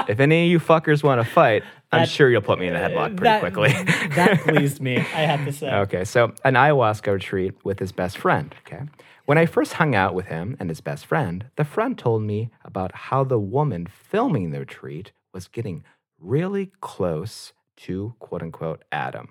if 0.09 0.21
any 0.21 0.45
of 0.47 0.51
you 0.51 0.61
fuckers 0.61 1.03
want 1.03 1.21
to 1.21 1.31
fight, 1.31 1.63
I'm 1.93 2.07
sure 2.07 2.31
you'll 2.31 2.43
put 2.43 2.59
me 2.59 2.69
in 2.69 2.77
a 2.77 2.79
headlock 2.79 3.17
pretty 3.17 3.25
that, 3.25 3.41
quickly. 3.41 3.73
that 4.15 4.41
pleased 4.43 4.81
me. 4.81 4.99
I 4.99 5.23
have 5.23 5.45
to 5.45 5.53
say. 5.53 5.71
Okay, 5.71 6.05
so 6.05 6.33
an 6.45 6.55
ayahuasca 6.55 7.13
retreat 7.13 7.55
with 7.65 7.79
his 7.79 7.93
best 7.93 8.19
friend. 8.19 8.55
Okay. 8.67 8.83
When 9.27 9.39
I 9.39 9.47
first 9.47 9.75
hung 9.75 9.95
out 9.95 10.15
with 10.15 10.27
him 10.27 10.57
and 10.59 10.69
his 10.69 10.81
best 10.81 11.07
friend, 11.07 11.47
the 11.57 11.65
friend 11.65 11.97
told 11.97 12.23
me 12.23 12.51
about 12.65 12.95
how 12.95 13.25
the 13.25 13.39
woman 13.39 13.87
filming 13.87 14.51
the 14.51 14.61
retreat 14.61 15.13
was 15.33 15.49
getting 15.49 15.85
really 16.19 16.73
close 16.81 17.53
to 17.79 18.15
quote 18.19 18.43
unquote 18.43 18.85
Adam. 18.93 19.31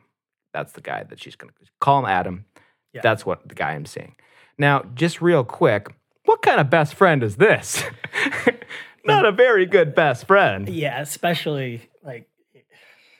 That's 0.53 0.73
the 0.73 0.81
guy 0.81 1.03
that 1.03 1.21
she's 1.21 1.35
going 1.35 1.49
to 1.49 1.55
call 1.79 1.99
him 1.99 2.05
Adam. 2.05 2.45
Yeah. 2.93 3.01
That's 3.01 3.25
what 3.25 3.47
the 3.47 3.55
guy 3.55 3.71
I'm 3.71 3.85
seeing. 3.85 4.15
Now, 4.57 4.83
just 4.95 5.21
real 5.21 5.43
quick, 5.43 5.93
what 6.25 6.41
kind 6.41 6.59
of 6.59 6.69
best 6.69 6.95
friend 6.95 7.23
is 7.23 7.37
this? 7.37 7.83
Not 9.05 9.25
a 9.25 9.31
very 9.31 9.65
good 9.65 9.95
best 9.95 10.27
friend. 10.27 10.67
Yeah, 10.67 11.01
especially 11.01 11.89
like 12.03 12.27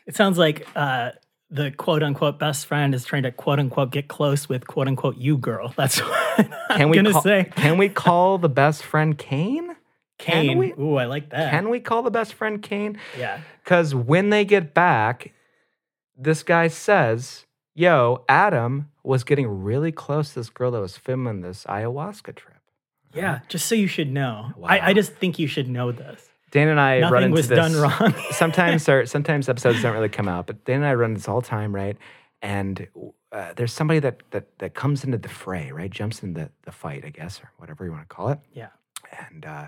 it 0.10 0.16
sounds 0.16 0.40
like 0.40 0.68
uh, 0.76 1.12
the 1.52 1.70
quote 1.70 2.02
unquote 2.02 2.40
best 2.40 2.66
friend 2.66 2.96
is 2.96 3.06
trying 3.06 3.24
to 3.24 3.32
quote 3.32 3.60
unquote 3.60 3.92
get 3.92 4.08
close 4.08 4.50
with 4.50 4.66
quote 4.66 4.88
unquote 4.88 5.18
you 5.18 5.38
girl. 5.38 5.72
That's 5.78 6.00
what 6.00 6.50
I'm 6.70 6.90
we 6.90 6.98
gonna 6.98 7.12
call, 7.12 7.22
say. 7.22 7.52
Can 7.56 7.78
we 7.78 7.90
call 7.90 8.40
the 8.40 8.50
best 8.50 8.84
friend 8.84 9.16
Kane? 9.16 9.76
Can 10.18 10.48
Kane. 10.48 10.58
we? 10.58 10.74
Ooh, 10.74 10.96
I 10.96 11.06
like 11.06 11.30
that. 11.30 11.52
Can 11.52 11.70
we 11.70 11.80
call 11.80 12.02
the 12.02 12.12
best 12.12 12.34
friend 12.34 12.62
Kane? 12.62 12.98
yeah. 13.18 13.42
Because 13.64 13.94
when 13.94 14.32
they 14.32 14.46
get 14.46 14.74
back, 14.74 15.32
this 16.18 16.42
guy 16.42 16.68
says, 16.70 17.46
Yo, 17.76 18.26
Adam 18.28 18.90
was 19.04 19.24
getting 19.24 19.48
really 19.48 19.92
close 19.92 20.30
to 20.34 20.40
this 20.40 20.50
girl 20.50 20.72
that 20.72 20.82
was 20.82 20.98
filming 20.98 21.42
this 21.42 21.66
ayahuasca 21.66 22.36
trip. 22.36 22.58
Yeah. 23.14 23.40
Just 23.48 23.68
so 23.68 23.76
you 23.76 23.88
should 23.88 24.12
know. 24.12 24.54
I, 24.64 24.80
I 24.90 24.94
just 24.94 25.14
think 25.14 25.38
you 25.40 25.48
should 25.48 25.70
know 25.70 25.92
this. 25.92 26.30
Dan 26.52 26.68
and 26.68 26.80
I 26.80 27.02
run 27.02 27.12
Nothing 27.12 27.24
into 27.26 27.36
was 27.36 27.48
this. 27.48 27.58
done 27.58 27.76
wrong. 27.76 28.14
sometimes, 28.32 28.88
our, 28.90 29.06
sometimes 29.06 29.48
episodes 29.50 29.82
don't 29.82 29.94
really 29.94 30.10
come 30.10 30.28
out, 30.28 30.48
but 30.48 30.64
Dan 30.66 30.78
and 30.78 30.86
I 30.86 30.94
run 30.96 31.14
this 31.14 31.28
all 31.28 31.42
the 31.42 31.48
time, 31.48 31.74
right? 31.76 31.98
and 32.42 32.88
uh, 33.34 33.52
there's 33.58 33.74
somebody 33.74 34.00
that, 34.00 34.22
that 34.32 34.58
that 34.60 34.74
comes 34.74 35.04
into 35.04 35.18
the 35.18 35.28
fray, 35.28 35.72
right? 35.74 35.90
Jumps 35.92 36.24
in 36.24 36.34
the 36.34 36.50
the 36.64 36.72
fight, 36.72 37.04
I 37.06 37.10
guess, 37.10 37.42
or 37.42 37.52
whatever 37.58 37.84
you 37.84 37.92
want 37.92 38.08
to 38.08 38.16
call 38.16 38.30
it. 38.30 38.40
Yeah. 38.54 38.70
And 39.30 39.46
uh, 39.46 39.68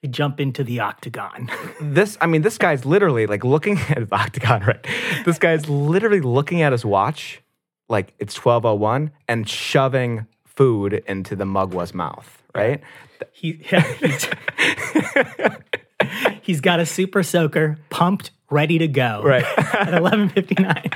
You 0.00 0.08
jump 0.08 0.40
into 0.40 0.64
the 0.64 0.80
octagon. 0.80 1.50
this, 1.82 2.16
I 2.22 2.26
mean, 2.26 2.40
this 2.40 2.56
guy's 2.56 2.86
literally 2.86 3.26
like 3.26 3.44
looking 3.44 3.76
at 3.90 4.08
the 4.08 4.14
octagon, 4.16 4.62
right? 4.62 4.86
This 5.26 5.38
guy's 5.38 5.68
literally 5.68 6.22
looking 6.22 6.62
at 6.62 6.72
his 6.72 6.82
watch, 6.84 7.42
like 7.90 8.14
it's 8.18 8.32
twelve 8.34 8.64
oh 8.64 8.74
one, 8.74 9.10
and 9.28 9.46
shoving 9.46 10.26
food 10.46 11.04
into 11.06 11.36
the 11.36 11.44
mugwa's 11.44 11.92
mouth, 11.92 12.42
right? 12.54 12.80
he, 13.32 13.52
he's, 14.00 14.28
he's 16.42 16.60
got 16.60 16.80
a 16.80 16.86
super 16.86 17.22
soaker 17.22 17.78
pumped, 17.90 18.30
ready 18.50 18.78
to 18.78 18.88
go. 18.88 19.22
Right. 19.24 19.44
At 19.56 19.88
11:59. 19.94 20.94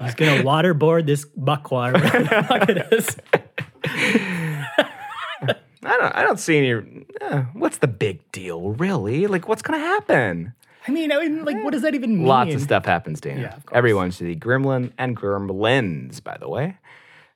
He's 0.00 0.14
gonna 0.14 0.42
waterboard 0.42 1.06
this 1.06 1.24
buckwater. 1.24 1.92
whatever 1.98 2.18
the 2.24 2.42
fuck 2.42 2.68
it 2.68 2.92
is. 2.92 3.16
I 5.84 5.98
don't, 5.98 6.16
I 6.16 6.22
don't 6.22 6.38
see 6.38 6.58
any. 6.58 7.04
Uh, 7.20 7.42
what's 7.54 7.78
the 7.78 7.88
big 7.88 8.30
deal, 8.32 8.70
really? 8.72 9.26
Like, 9.26 9.48
what's 9.48 9.62
gonna 9.62 9.78
happen? 9.78 10.54
I 10.86 10.90
mean, 10.92 11.12
I 11.12 11.20
mean, 11.20 11.44
like, 11.44 11.62
what 11.62 11.72
does 11.72 11.82
that 11.82 11.94
even 11.94 12.18
mean? 12.18 12.26
Lots 12.26 12.54
of 12.54 12.60
stuff 12.60 12.84
happens, 12.84 13.20
Dana. 13.20 13.40
Yeah, 13.42 13.56
of 13.56 13.66
course. 13.66 13.76
Everyone's 13.78 14.18
the 14.18 14.34
Gremlin 14.36 14.92
and 14.98 15.16
Gremlins, 15.16 16.22
by 16.22 16.36
the 16.38 16.48
way. 16.48 16.76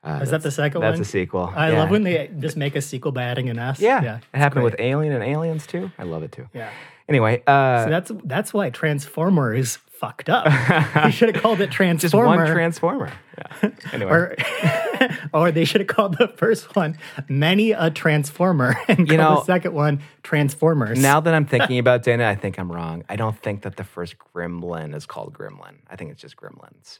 Uh, 0.03 0.21
Is 0.23 0.31
that 0.31 0.43
the 0.43 0.51
second 0.53 0.81
that's 0.81 0.93
one? 0.93 0.99
That's 0.99 1.09
a 1.09 1.11
sequel. 1.11 1.53
I 1.55 1.71
Yeah. 1.73 1.79
love 1.81 1.91
when 1.91 2.03
they 2.05 2.31
just 2.39 2.57
make 2.57 2.77
a 2.77 2.81
sequel 2.83 3.11
by 3.13 3.25
adding 3.25 3.49
an 3.49 3.59
S. 3.59 3.81
Yeah, 3.81 4.03
yeah. 4.03 4.19
it 4.33 4.39
happened 4.39 4.63
with 4.65 4.77
Alien 4.79 5.13
and 5.13 5.23
Aliens 5.25 5.67
too. 5.67 5.91
I 5.99 6.05
love 6.05 6.23
it 6.23 6.31
too. 6.33 6.49
Yeah. 6.55 6.71
Anyway, 7.09 7.43
uh, 7.47 7.85
So 7.85 7.91
that's 7.91 8.13
that's 8.25 8.53
why 8.55 8.71
Transformer 8.71 9.55
is 9.55 9.77
fucked 9.77 10.29
up. 10.29 10.47
you 11.07 11.11
should 11.11 11.33
have 11.35 11.43
called 11.43 11.61
it 11.61 11.71
Transformer. 11.71 12.37
just 12.37 12.47
one 12.49 12.55
Transformer. 12.55 13.13
Yeah. 13.39 13.71
Anyway, 13.93 14.11
or, 14.11 14.37
or 15.33 15.51
they 15.53 15.65
should 15.65 15.81
have 15.81 15.89
called 15.89 16.19
the 16.19 16.29
first 16.29 16.75
one 16.77 16.99
Many 17.29 17.71
a 17.73 17.91
Transformer 17.91 18.77
and 18.89 19.09
You 19.09 19.17
know, 19.19 19.37
the 19.37 19.45
second 19.45 19.73
one 19.75 20.03
Transformers. 20.23 20.99
now 20.99 21.21
that 21.21 21.33
I'm 21.33 21.47
thinking 21.47 21.79
about 21.79 22.03
Dana, 22.03 22.27
I 22.29 22.35
think 22.35 22.59
I'm 22.59 22.71
wrong. 22.71 23.05
I 23.09 23.17
don't 23.17 23.39
think 23.39 23.63
that 23.63 23.77
the 23.77 23.85
first 23.85 24.17
Gremlin 24.35 24.95
is 24.95 25.07
called 25.07 25.33
Gremlin. 25.33 25.77
I 25.89 25.97
think 25.97 26.11
it's 26.11 26.21
just 26.21 26.37
Gremlins. 26.37 26.99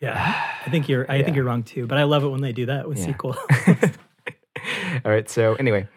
yeah, 0.00 0.44
I 0.64 0.70
think 0.70 0.88
you're 0.88 1.10
I 1.10 1.22
think 1.24 1.34
you're 1.36 1.44
wrong 1.44 1.62
too. 1.64 1.86
But 1.86 1.98
I 1.98 2.04
love 2.04 2.24
it 2.24 2.28
when 2.28 2.40
they 2.40 2.52
do 2.52 2.66
that 2.66 2.88
with 2.88 2.98
sequel. 2.98 3.36
All 5.04 5.10
right. 5.10 5.28
So 5.28 5.54
anyway, 5.54 5.88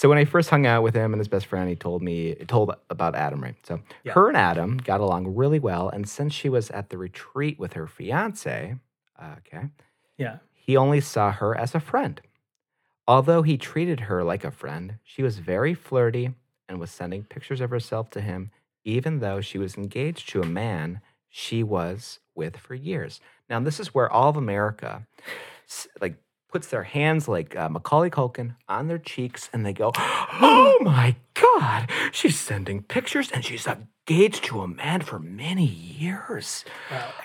so 0.00 0.08
when 0.08 0.16
I 0.16 0.24
first 0.24 0.48
hung 0.48 0.64
out 0.64 0.82
with 0.82 0.94
him 0.94 1.12
and 1.12 1.20
his 1.20 1.28
best 1.28 1.44
friend, 1.44 1.68
he 1.68 1.76
told 1.76 2.00
me 2.00 2.34
told 2.48 2.74
about 2.88 3.14
Adam, 3.14 3.42
right? 3.42 3.54
So 3.64 3.80
her 4.06 4.28
and 4.28 4.36
Adam 4.36 4.78
got 4.78 5.02
along 5.02 5.36
really 5.36 5.58
well, 5.58 5.90
and 5.90 6.08
since 6.08 6.32
she 6.32 6.48
was 6.48 6.70
at 6.70 6.88
the 6.88 6.96
retreat 6.96 7.58
with 7.58 7.74
her 7.74 7.86
fiance, 7.86 8.76
uh, 9.20 9.34
okay, 9.40 9.66
yeah, 10.16 10.38
he 10.54 10.74
only 10.74 11.02
saw 11.02 11.32
her 11.32 11.54
as 11.54 11.74
a 11.74 11.80
friend. 11.80 12.18
Although 13.06 13.42
he 13.42 13.58
treated 13.58 14.00
her 14.00 14.24
like 14.24 14.42
a 14.42 14.50
friend, 14.50 14.94
she 15.04 15.22
was 15.22 15.38
very 15.38 15.74
flirty 15.74 16.30
and 16.66 16.80
was 16.80 16.90
sending 16.90 17.24
pictures 17.24 17.60
of 17.60 17.68
herself 17.68 18.08
to 18.12 18.22
him, 18.22 18.50
even 18.84 19.18
though 19.18 19.42
she 19.42 19.58
was 19.58 19.76
engaged 19.76 20.30
to 20.30 20.40
a 20.40 20.46
man 20.46 21.02
she 21.28 21.62
was 21.62 22.20
with 22.34 22.56
for 22.56 22.74
years. 22.74 23.20
Now, 23.50 23.60
this 23.60 23.78
is 23.78 23.92
where 23.92 24.10
all 24.10 24.30
of 24.30 24.38
America, 24.38 25.06
like, 26.00 26.16
puts 26.50 26.68
their 26.68 26.82
hands 26.82 27.28
like 27.28 27.56
uh, 27.56 27.68
Macaulay 27.68 28.10
Culkin 28.10 28.54
on 28.68 28.88
their 28.88 28.98
cheeks, 28.98 29.48
and 29.52 29.64
they 29.64 29.72
go, 29.72 29.92
"Oh 29.96 30.76
my 30.80 31.16
God, 31.34 31.88
she's 32.12 32.38
sending 32.38 32.82
pictures, 32.82 33.30
and 33.32 33.44
she's 33.44 33.66
engaged 33.66 34.44
to 34.44 34.60
a 34.62 34.68
man 34.68 35.00
for 35.02 35.18
many 35.18 35.64
years." 35.66 36.64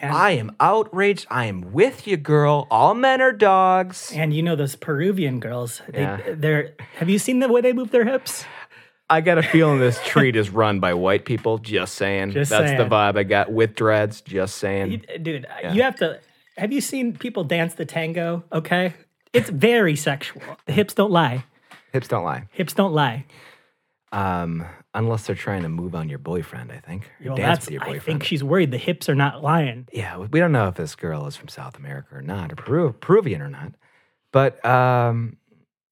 I 0.01 0.31
am 0.31 0.55
outraged. 0.59 1.25
I 1.29 1.45
am 1.45 1.73
with 1.73 2.07
you, 2.07 2.17
girl. 2.17 2.67
All 2.69 2.93
men 2.93 3.21
are 3.21 3.31
dogs. 3.31 4.11
and 4.13 4.33
you 4.33 4.41
know 4.43 4.55
those 4.55 4.75
Peruvian 4.75 5.39
girls. 5.39 5.81
They, 5.89 6.01
Yeah. 6.01 6.19
They're 6.33 6.75
have 6.95 7.09
you 7.09 7.19
seen 7.19 7.39
the 7.39 7.47
way 7.49 7.61
they 7.61 7.73
move 7.73 7.91
their 7.91 8.05
hips? 8.05 8.45
I 9.07 9.21
got 9.21 9.37
a 9.37 9.43
feeling 9.43 9.79
this 9.79 10.01
treat 10.03 10.35
is 10.35 10.49
run 10.49 10.79
by 10.79 10.95
white 10.95 11.25
people. 11.25 11.59
Just 11.59 11.93
saying. 11.93 12.31
Just 12.31 12.49
That's 12.49 12.71
the 12.71 12.85
vibe 12.89 13.17
I 13.17 13.23
got 13.23 13.51
with 13.51 13.75
dreads. 13.75 14.21
Just 14.21 14.55
saying. 14.57 14.91
You- 14.93 15.17
dude, 15.19 15.45
you 15.73 15.83
have 15.83 15.95
to. 15.97 16.19
Have 16.57 16.71
you 16.71 16.79
seen 16.81 17.15
people 17.15 17.43
dance 17.43 17.73
the 17.75 17.85
tango? 17.85 18.45
Okay, 18.51 18.93
it's 19.35 19.49
very 19.49 19.95
sexual. 19.95 20.41
The 20.65 20.73
hips 20.73 20.93
don't 20.93 21.11
lie. 21.11 21.43
Hips 21.93 22.07
don't 22.07 22.23
lie. 22.23 22.47
Hips 22.51 22.73
don't 22.73 22.93
lie. 22.93 23.25
Um, 24.11 24.65
unless 24.93 25.27
they're 25.27 25.35
trying 25.35 25.63
to 25.63 25.69
move 25.69 25.93
on 25.93 26.07
your 26.09 26.19
boyfriend, 26.19 26.71
I 26.71 26.79
think. 26.79 27.03
Or 27.23 27.27
Well, 27.27 27.35
dance 27.35 27.47
that's. 27.59 27.65
with 27.65 27.73
your 27.73 27.81
boyfriend. 27.81 28.01
I 28.01 28.05
think 28.05 28.23
she's 28.23 28.43
worried 28.43 28.71
the 28.71 28.77
hips 28.77 29.09
are 29.09 29.15
not 29.15 29.43
lying. 29.43 29.87
yeah, 29.91 30.17
we 30.17 30.39
don't 30.39 30.51
know 30.51 30.67
if 30.67 30.75
this 30.75 30.95
girl 30.95 31.27
is 31.27 31.35
from 31.35 31.49
South 31.49 31.77
America 31.77 32.15
or 32.15 32.21
not, 32.21 32.51
or 32.51 32.55
Peru, 32.55 32.93
Peruvian 32.93 33.41
or 33.41 33.49
not. 33.49 33.73
But 34.31 34.63
um, 34.65 35.37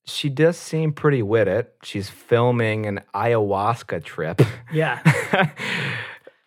she 0.06 0.30
does 0.30 0.58
seem 0.58 0.94
pretty 0.94 1.22
with 1.22 1.48
it. 1.48 1.74
She's 1.84 2.10
filming 2.10 2.86
an 2.86 3.02
ayahuasca 3.14 4.04
trip. 4.04 4.42
Yeah. 4.72 5.00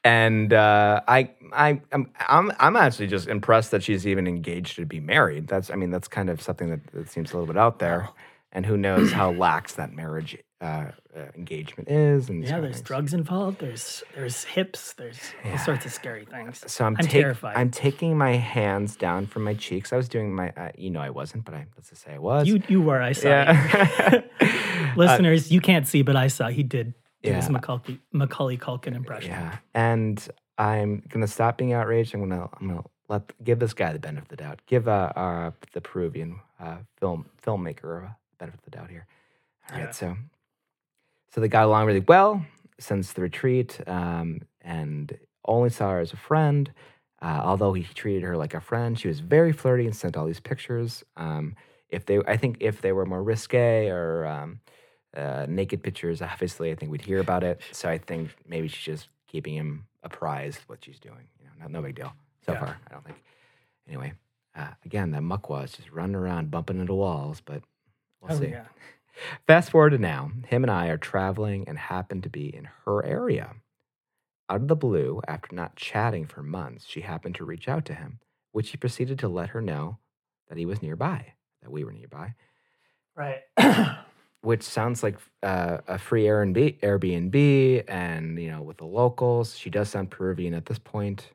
and 0.07 0.53
uh, 0.53 1.01
I, 1.09 1.31
I, 1.53 1.81
I'm, 1.93 2.11
I'm, 2.29 2.53
I'm 2.61 2.77
actually 2.77 3.09
just 3.09 3.27
impressed 3.27 3.73
that 3.73 3.83
she's 3.83 4.07
even 4.07 4.27
engaged 4.27 4.77
to 4.77 4.87
be 4.87 5.01
married. 5.01 5.49
That's, 5.49 5.69
I 5.71 5.75
mean, 5.75 5.91
that's 5.91 6.07
kind 6.07 6.31
of 6.31 6.41
something 6.41 6.71
that, 6.71 6.87
that 6.93 7.11
seems 7.11 7.33
a 7.33 7.37
little 7.37 7.53
bit 7.53 7.59
out 7.59 7.81
there. 7.81 8.09
And 8.53 8.65
who 8.65 8.77
knows 8.77 9.13
how 9.13 9.33
lax 9.33 9.75
that 9.75 9.93
marriage 9.93 10.39
uh, 10.63 10.65
uh, 10.65 11.27
engagement 11.35 11.91
is? 11.91 12.31
And 12.31 12.43
Yeah, 12.43 12.61
there's 12.61 12.81
drugs 12.81 13.13
involved. 13.13 13.59
There's 13.59 14.03
there's 14.15 14.45
hips. 14.45 14.95
There's 14.95 15.19
all 15.45 15.59
sorts 15.59 15.85
of 15.85 15.93
scary 15.93 16.25
things. 16.25 16.63
So 16.67 16.87
I'm, 16.87 16.97
I'm 16.99 17.05
take- 17.05 17.23
terrified. 17.23 17.57
I'm 17.57 17.71
taking 17.71 18.17
my 18.17 18.37
hands 18.37 18.97
down 18.97 19.27
from 19.27 19.45
my 19.45 19.55
cheeks. 19.55 19.93
I 19.93 19.97
was 19.97 20.09
doing 20.09 20.35
my, 20.35 20.51
uh, 20.57 20.71
you 20.79 20.89
know, 20.89 21.01
I 21.01 21.11
wasn't, 21.11 21.45
but 21.45 21.53
I 21.53 21.67
let's 21.77 21.91
just 21.91 22.03
say 22.03 22.15
I 22.15 22.19
was. 22.19 22.47
You 22.47 22.63
you 22.69 22.81
were. 22.81 23.03
I 23.03 23.13
saw. 23.13 23.29
yeah. 23.29 24.23
Listeners, 24.97 25.53
you 25.53 25.61
can't 25.61 25.87
see, 25.87 26.01
but 26.03 26.17
I 26.17 26.29
saw. 26.29 26.49
He 26.49 26.63
did 26.63 26.95
do 27.23 27.33
his 27.33 27.47
Yeah. 27.47 27.51
Macaulay, 27.53 27.99
Macaulay 28.13 28.57
Culkin 28.59 28.95
impression. 28.95 29.31
Yeah, 29.31 29.59
and 29.75 30.27
I'm 30.59 31.03
gonna 31.09 31.27
stop 31.27 31.59
being 31.59 31.73
outraged. 31.73 32.15
I'm 32.15 32.21
gonna 32.21 32.49
I'm 32.61 32.69
gonna 32.69 32.85
let 33.09 33.33
give 33.45 33.59
this 33.59 33.75
guy 33.75 33.93
the 33.93 33.99
benefit 33.99 34.25
of 34.25 34.29
the 34.29 34.37
doubt. 34.37 34.63
Give 34.67 34.89
uh, 34.89 35.13
uh 35.17 35.51
the 35.73 35.81
Peruvian 35.81 36.41
uh, 36.61 36.79
film 36.99 37.27
filmmaker 37.45 38.05
a 38.05 38.17
benefit 38.39 38.59
of 38.61 38.65
the 38.65 38.71
doubt 38.71 38.91
here. 38.91 39.07
All 39.71 39.79
right, 39.79 39.87
Yeah. 39.87 39.91
so 39.93 40.17
so 41.33 41.41
they 41.41 41.49
got 41.49 41.65
along 41.67 41.87
really 41.87 42.01
well 42.01 42.45
since 42.79 43.13
the 43.13 43.23
retreat, 43.23 43.81
um, 43.87 44.41
and 44.63 45.19
only 45.45 45.71
saw 45.71 45.91
her 45.91 46.01
as 46.01 46.13
a 46.13 46.17
friend. 46.17 46.73
Uh, 47.23 47.41
although 47.43 47.73
he 47.73 47.83
treated 47.83 48.23
her 48.23 48.37
like 48.37 48.53
a 48.55 48.61
friend, 48.61 48.99
she 48.99 49.09
was 49.09 49.21
very 49.21 49.51
flirty 49.53 49.87
and 49.87 49.97
sent 49.97 50.17
all 50.17 50.27
these 50.27 50.41
pictures. 50.41 51.03
Um, 51.17 51.57
if 51.89 52.05
they, 52.05 52.19
I 52.27 52.37
think, 52.37 52.59
if 52.61 52.83
they 52.83 52.93
were 52.93 53.07
more 53.07 53.23
risque 53.23 53.89
or 53.89 54.27
um, 54.27 54.61
uh, 55.17 55.47
naked 55.49 55.83
pictures, 55.83 56.21
obviously, 56.23 56.71
I 56.71 56.75
think 56.75 56.93
we'd 56.93 57.03
hear 57.03 57.21
about 57.21 57.43
it. 57.43 57.61
So 57.73 57.89
I 57.89 57.99
think 57.99 58.35
maybe 58.47 58.69
she's 58.69 58.85
just 58.97 59.09
keeping 59.27 59.55
him 59.55 59.87
apprised 60.03 60.61
what 60.67 60.85
she's 60.85 61.01
doing. 61.01 61.29
You 61.41 61.47
know, 61.47 61.53
no, 61.67 61.79
no 61.79 61.83
big 61.83 61.95
deal 61.97 62.13
so 62.45 62.53
Yeah. 62.53 62.61
far. 62.61 62.79
I 62.89 62.93
don't 62.93 63.05
think. 63.05 63.23
Anyway, 63.89 64.13
uh, 64.55 64.71
again, 64.85 65.11
that 65.13 65.23
muckwa 65.23 65.65
is 65.65 65.73
just 65.73 65.91
running 65.91 66.17
around, 66.17 66.51
bumping 66.51 66.81
into 66.81 66.95
walls, 66.95 67.41
but 67.41 67.63
we'll 68.21 68.33
Oh, 68.33 68.39
see. 68.41 68.49
yeah. 68.49 68.67
Fast 69.47 69.71
forward 69.71 69.91
to 69.91 69.99
now, 69.99 70.31
him 70.47 70.63
and 70.63 70.71
I 70.71 70.89
are 70.89 70.99
traveling 70.99 71.67
and 71.69 71.79
happen 71.79 72.21
to 72.23 72.29
be 72.29 72.55
in 72.55 72.69
her 72.85 73.05
area. 73.05 73.55
Out 74.49 74.61
of 74.61 74.69
the 74.69 74.77
blue, 74.77 75.21
after 75.27 75.55
not 75.57 75.75
chatting 75.77 76.27
for 76.27 76.43
months, 76.43 76.87
she 76.87 77.01
happened 77.01 77.35
to 77.37 77.45
reach 77.45 77.67
out 77.69 77.85
to 77.87 77.95
him, 77.95 78.21
which 78.53 78.71
he 78.71 78.77
proceeded 78.77 79.19
to 79.21 79.29
let 79.29 79.49
her 79.51 79.61
know 79.63 79.99
that 80.49 80.59
he 80.59 80.67
was 80.67 80.83
nearby, 80.83 81.33
that 81.63 81.71
we 81.73 81.83
were 81.85 81.93
nearby, 81.93 82.35
Right. 83.17 83.41
which 84.47 84.63
sounds 84.63 85.03
like 85.03 85.19
uh, 85.43 85.79
a 85.89 85.99
free 85.99 86.23
Airbnb, 86.23 86.79
Airbnb, 86.79 87.85
and 87.89 88.41
you 88.41 88.49
know, 88.49 88.63
with 88.63 88.77
the 88.77 88.85
locals. 88.85 89.59
She 89.59 89.71
does 89.71 89.89
sound 89.89 90.09
Peruvian 90.09 90.55
at 90.55 90.67
this 90.67 90.79
point, 90.79 91.33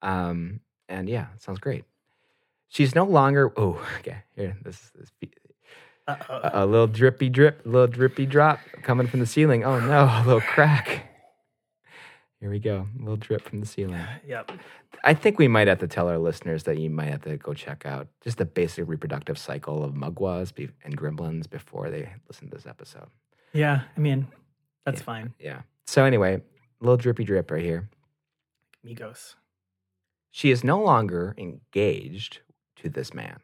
um, 0.00 0.60
and 0.88 1.06
yeah, 1.06 1.26
it 1.34 1.42
sounds 1.42 1.58
great. 1.58 1.84
She's 2.68 2.94
no 2.94 3.04
longer. 3.04 3.52
Oh, 3.58 3.86
okay. 3.98 4.22
Here, 4.34 4.56
this 4.64 4.90
is 4.98 5.12
a, 6.08 6.50
a 6.54 6.64
little 6.64 6.86
drippy 6.86 7.28
drip, 7.28 7.66
a 7.66 7.68
little 7.68 7.86
drippy 7.86 8.24
drop 8.24 8.60
coming 8.82 9.08
from 9.08 9.20
the 9.20 9.26
ceiling. 9.26 9.62
Oh 9.62 9.78
no, 9.78 10.04
a 10.10 10.24
little 10.24 10.40
crack. 10.40 11.13
Here 12.44 12.50
we 12.50 12.58
go. 12.58 12.86
A 12.94 12.98
little 12.98 13.16
drip 13.16 13.40
from 13.40 13.60
the 13.60 13.66
ceiling. 13.66 14.04
Yep. 14.26 14.52
I 15.02 15.14
think 15.14 15.38
we 15.38 15.48
might 15.48 15.66
have 15.66 15.78
to 15.78 15.86
tell 15.86 16.08
our 16.08 16.18
listeners 16.18 16.64
that 16.64 16.76
you 16.76 16.90
might 16.90 17.08
have 17.08 17.22
to 17.22 17.38
go 17.38 17.54
check 17.54 17.86
out 17.86 18.06
just 18.22 18.36
the 18.36 18.44
basic 18.44 18.86
reproductive 18.86 19.38
cycle 19.38 19.82
of 19.82 19.94
mugwas 19.94 20.54
be- 20.54 20.68
and 20.84 20.94
gremlins 20.94 21.48
before 21.48 21.88
they 21.88 22.12
listen 22.28 22.50
to 22.50 22.54
this 22.54 22.66
episode. 22.66 23.06
Yeah. 23.54 23.84
I 23.96 23.98
mean, 23.98 24.26
that's 24.84 25.00
fine. 25.00 25.32
Yeah. 25.40 25.62
So 25.86 26.04
anyway, 26.04 26.34
a 26.34 26.84
little 26.84 26.98
drippy 26.98 27.24
drip 27.24 27.50
right 27.50 27.64
here. 27.64 27.88
Migos. 28.86 29.36
She 30.30 30.50
is 30.50 30.62
no 30.62 30.82
longer 30.82 31.34
engaged 31.38 32.40
to 32.76 32.90
this 32.90 33.14
man. 33.14 33.38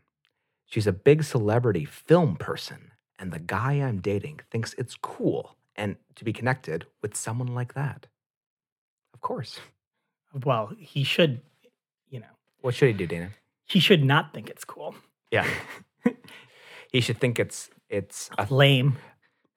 She's 0.67 0.87
a 0.87 0.93
big 0.93 1.25
celebrity 1.25 1.87
film 1.87 2.37
person, 2.37 2.91
and 3.19 3.33
the 3.33 3.39
guy 3.39 3.73
I'm 3.81 4.01
dating 4.03 4.41
thinks 4.51 4.75
it's 4.77 4.99
cool 5.01 5.57
and 5.75 5.97
to 6.17 6.23
be 6.23 6.35
connected 6.35 6.85
with 7.01 7.17
someone 7.17 7.55
like 7.55 7.73
that. 7.73 8.07
Of 9.21 9.23
course. 9.23 9.61
Well, 10.45 10.73
he 10.79 11.05
should. 11.05 11.43
You 12.09 12.21
know, 12.21 12.33
What 12.63 12.75
should 12.75 12.89
he 12.89 12.95
do, 12.95 13.07
Dana? 13.07 13.31
he 13.67 13.79
should 13.81 14.03
not 14.03 14.33
think 14.33 14.49
it's 14.49 14.65
cool. 14.65 14.95
Yeah. 15.31 15.47
he 16.93 17.01
should 17.03 17.19
think 17.19 17.39
it's 17.39 17.69
it's 17.91 18.31
a 18.39 18.47
Lame. 18.51 18.97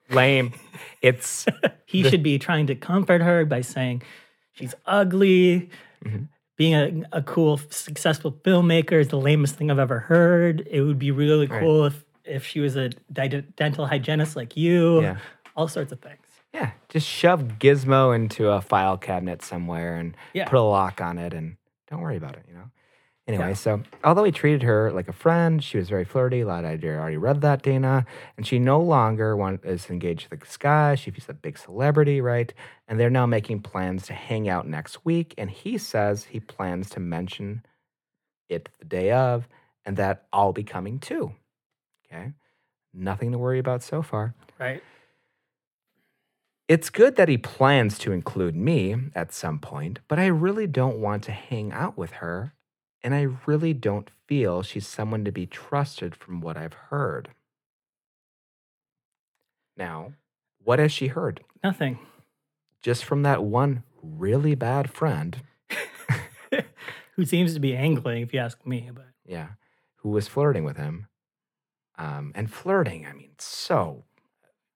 lame. 0.10 0.52
It's 1.02 1.45
He 1.86 2.04
should 2.04 2.23
be 2.23 2.38
trying 2.39 2.67
to 2.67 2.76
comfort 2.76 3.21
her 3.21 3.45
by 3.45 3.62
saying 3.62 4.04
she's 4.52 4.76
ugly. 4.86 5.69
Mm-hmm. 6.06 6.23
Being 6.58 6.73
a, 6.76 7.17
a 7.17 7.21
cool, 7.23 7.58
successful 7.69 8.32
filmmaker 8.32 8.99
is 8.99 9.08
the 9.08 9.17
lamest 9.19 9.56
thing 9.56 9.71
I've 9.71 9.80
ever 9.80 9.99
heard. 9.99 10.67
It 10.69 10.82
would 10.82 10.99
be 10.99 11.10
really 11.12 11.47
Right. 11.47 11.60
cool 11.62 11.86
if, 11.86 12.04
if 12.26 12.45
she 12.45 12.60
was 12.60 12.76
a 12.76 12.89
di- 13.12 13.43
dental 13.58 13.88
hygienist 13.88 14.36
like 14.36 14.56
you. 14.56 15.02
Yeah. 15.02 15.17
All 15.56 15.67
sorts 15.67 15.91
of 15.91 15.99
things. 16.02 16.22
Yeah, 16.54 16.72
just 16.89 17.08
shove 17.08 17.60
Gizmo 17.60 18.16
into 18.16 18.50
a 18.50 18.62
file 18.62 18.98
cabinet 18.98 19.42
somewhere 19.42 19.96
and 19.98 20.16
Yeah. 20.34 20.48
put 20.48 20.58
a 20.60 20.62
lock 20.62 21.02
on 21.02 21.18
it 21.18 21.34
and 21.34 21.58
don't 21.88 22.02
worry 22.02 22.18
about 22.18 22.36
it, 22.36 22.46
you 22.48 22.54
know? 22.54 22.70
Anyway, 23.26 23.50
Yeah. 23.50 23.54
so 23.54 23.84
although 24.04 24.26
he 24.26 24.32
treated 24.34 24.63
her 24.63 24.92
like 24.92 25.08
a 25.08 25.13
friend, 25.13 25.63
she 25.63 25.78
was 25.78 25.88
very 25.89 26.04
flirty. 26.04 26.42
A 26.42 26.46
lot 26.46 26.66
I 26.66 26.78
already 26.84 27.16
read 27.16 27.39
that, 27.42 27.62
Dana. 27.62 28.06
And 28.36 28.46
she 28.46 28.60
no 28.60 28.82
longer 28.82 29.36
want, 29.38 29.63
is 29.63 29.89
engaged 29.89 30.30
with 30.30 30.42
this 30.42 30.58
guy. 30.58 30.96
She's 30.96 31.30
a 31.30 31.34
big 31.34 31.58
celebrity, 31.58 32.20
right? 32.20 32.54
And 32.88 33.00
they're 33.00 33.10
now 33.10 33.26
making 33.26 33.62
plans 33.62 34.06
to 34.08 34.13
hang 34.13 34.50
out 34.50 34.68
next 34.68 35.06
week. 35.06 35.34
And 35.38 35.50
he 35.50 35.78
says 35.78 36.26
he 36.26 36.42
plans 36.42 36.89
to 36.92 37.00
mention 37.00 37.66
it 38.50 38.68
the 38.80 38.86
day 38.86 39.12
of 39.12 39.48
and 39.86 39.96
that 39.98 40.28
I'll 40.34 40.54
be 40.54 40.63
coming 40.63 41.00
too. 41.00 41.34
Okay. 42.06 42.34
Nothing 42.94 43.32
to 43.32 43.38
worry 43.38 43.58
about 43.60 43.82
so 43.84 44.02
far. 44.02 44.36
Right. 44.60 44.84
It's 46.67 46.89
good 46.89 47.17
that 47.17 47.30
he 47.30 47.38
plans 47.38 47.97
to 47.99 48.12
include 48.12 48.56
me 48.56 48.95
at 49.13 49.34
some 49.34 49.60
point, 49.60 49.99
but 50.08 50.19
I 50.19 50.28
really 50.28 50.67
don't 50.67 50.99
want 50.99 51.23
to 51.23 51.32
hang 51.32 51.71
out 51.71 51.97
with 51.97 52.12
her, 52.13 52.54
and 53.02 53.13
I 53.13 53.28
really 53.45 53.73
don't 53.73 54.10
feel 54.28 54.63
she's 54.63 54.88
someone 54.88 55.26
to 55.26 55.32
be 55.32 55.45
trusted 55.45 56.15
from 56.15 56.39
what 56.39 56.56
I've 56.56 56.73
heard. 56.73 57.30
Now, 59.76 60.13
what 60.63 60.80
has 60.80 60.91
she 60.91 61.08
heard? 61.08 61.41
Nothing. 61.63 61.99
Just 62.82 63.04
from 63.04 63.23
that 63.23 63.43
one 63.43 63.84
really 64.02 64.56
bad 64.56 64.89
friend, 64.89 65.41
Who 67.15 67.26
seems 67.26 67.54
to 67.54 67.60
be 67.60 67.76
angling, 67.76 68.23
if 68.23 68.34
you 68.34 68.39
ask 68.39 68.65
me. 68.65 68.89
But 68.93 69.06
yeah, 69.26 69.49
who 69.97 70.10
was 70.10 70.28
flirting 70.28 70.63
with 70.63 70.78
him. 70.78 71.08
Um, 71.95 72.32
and 72.34 72.52
flirting, 72.52 73.06
I 73.06 73.13
mean, 73.13 73.32
so 73.38 74.04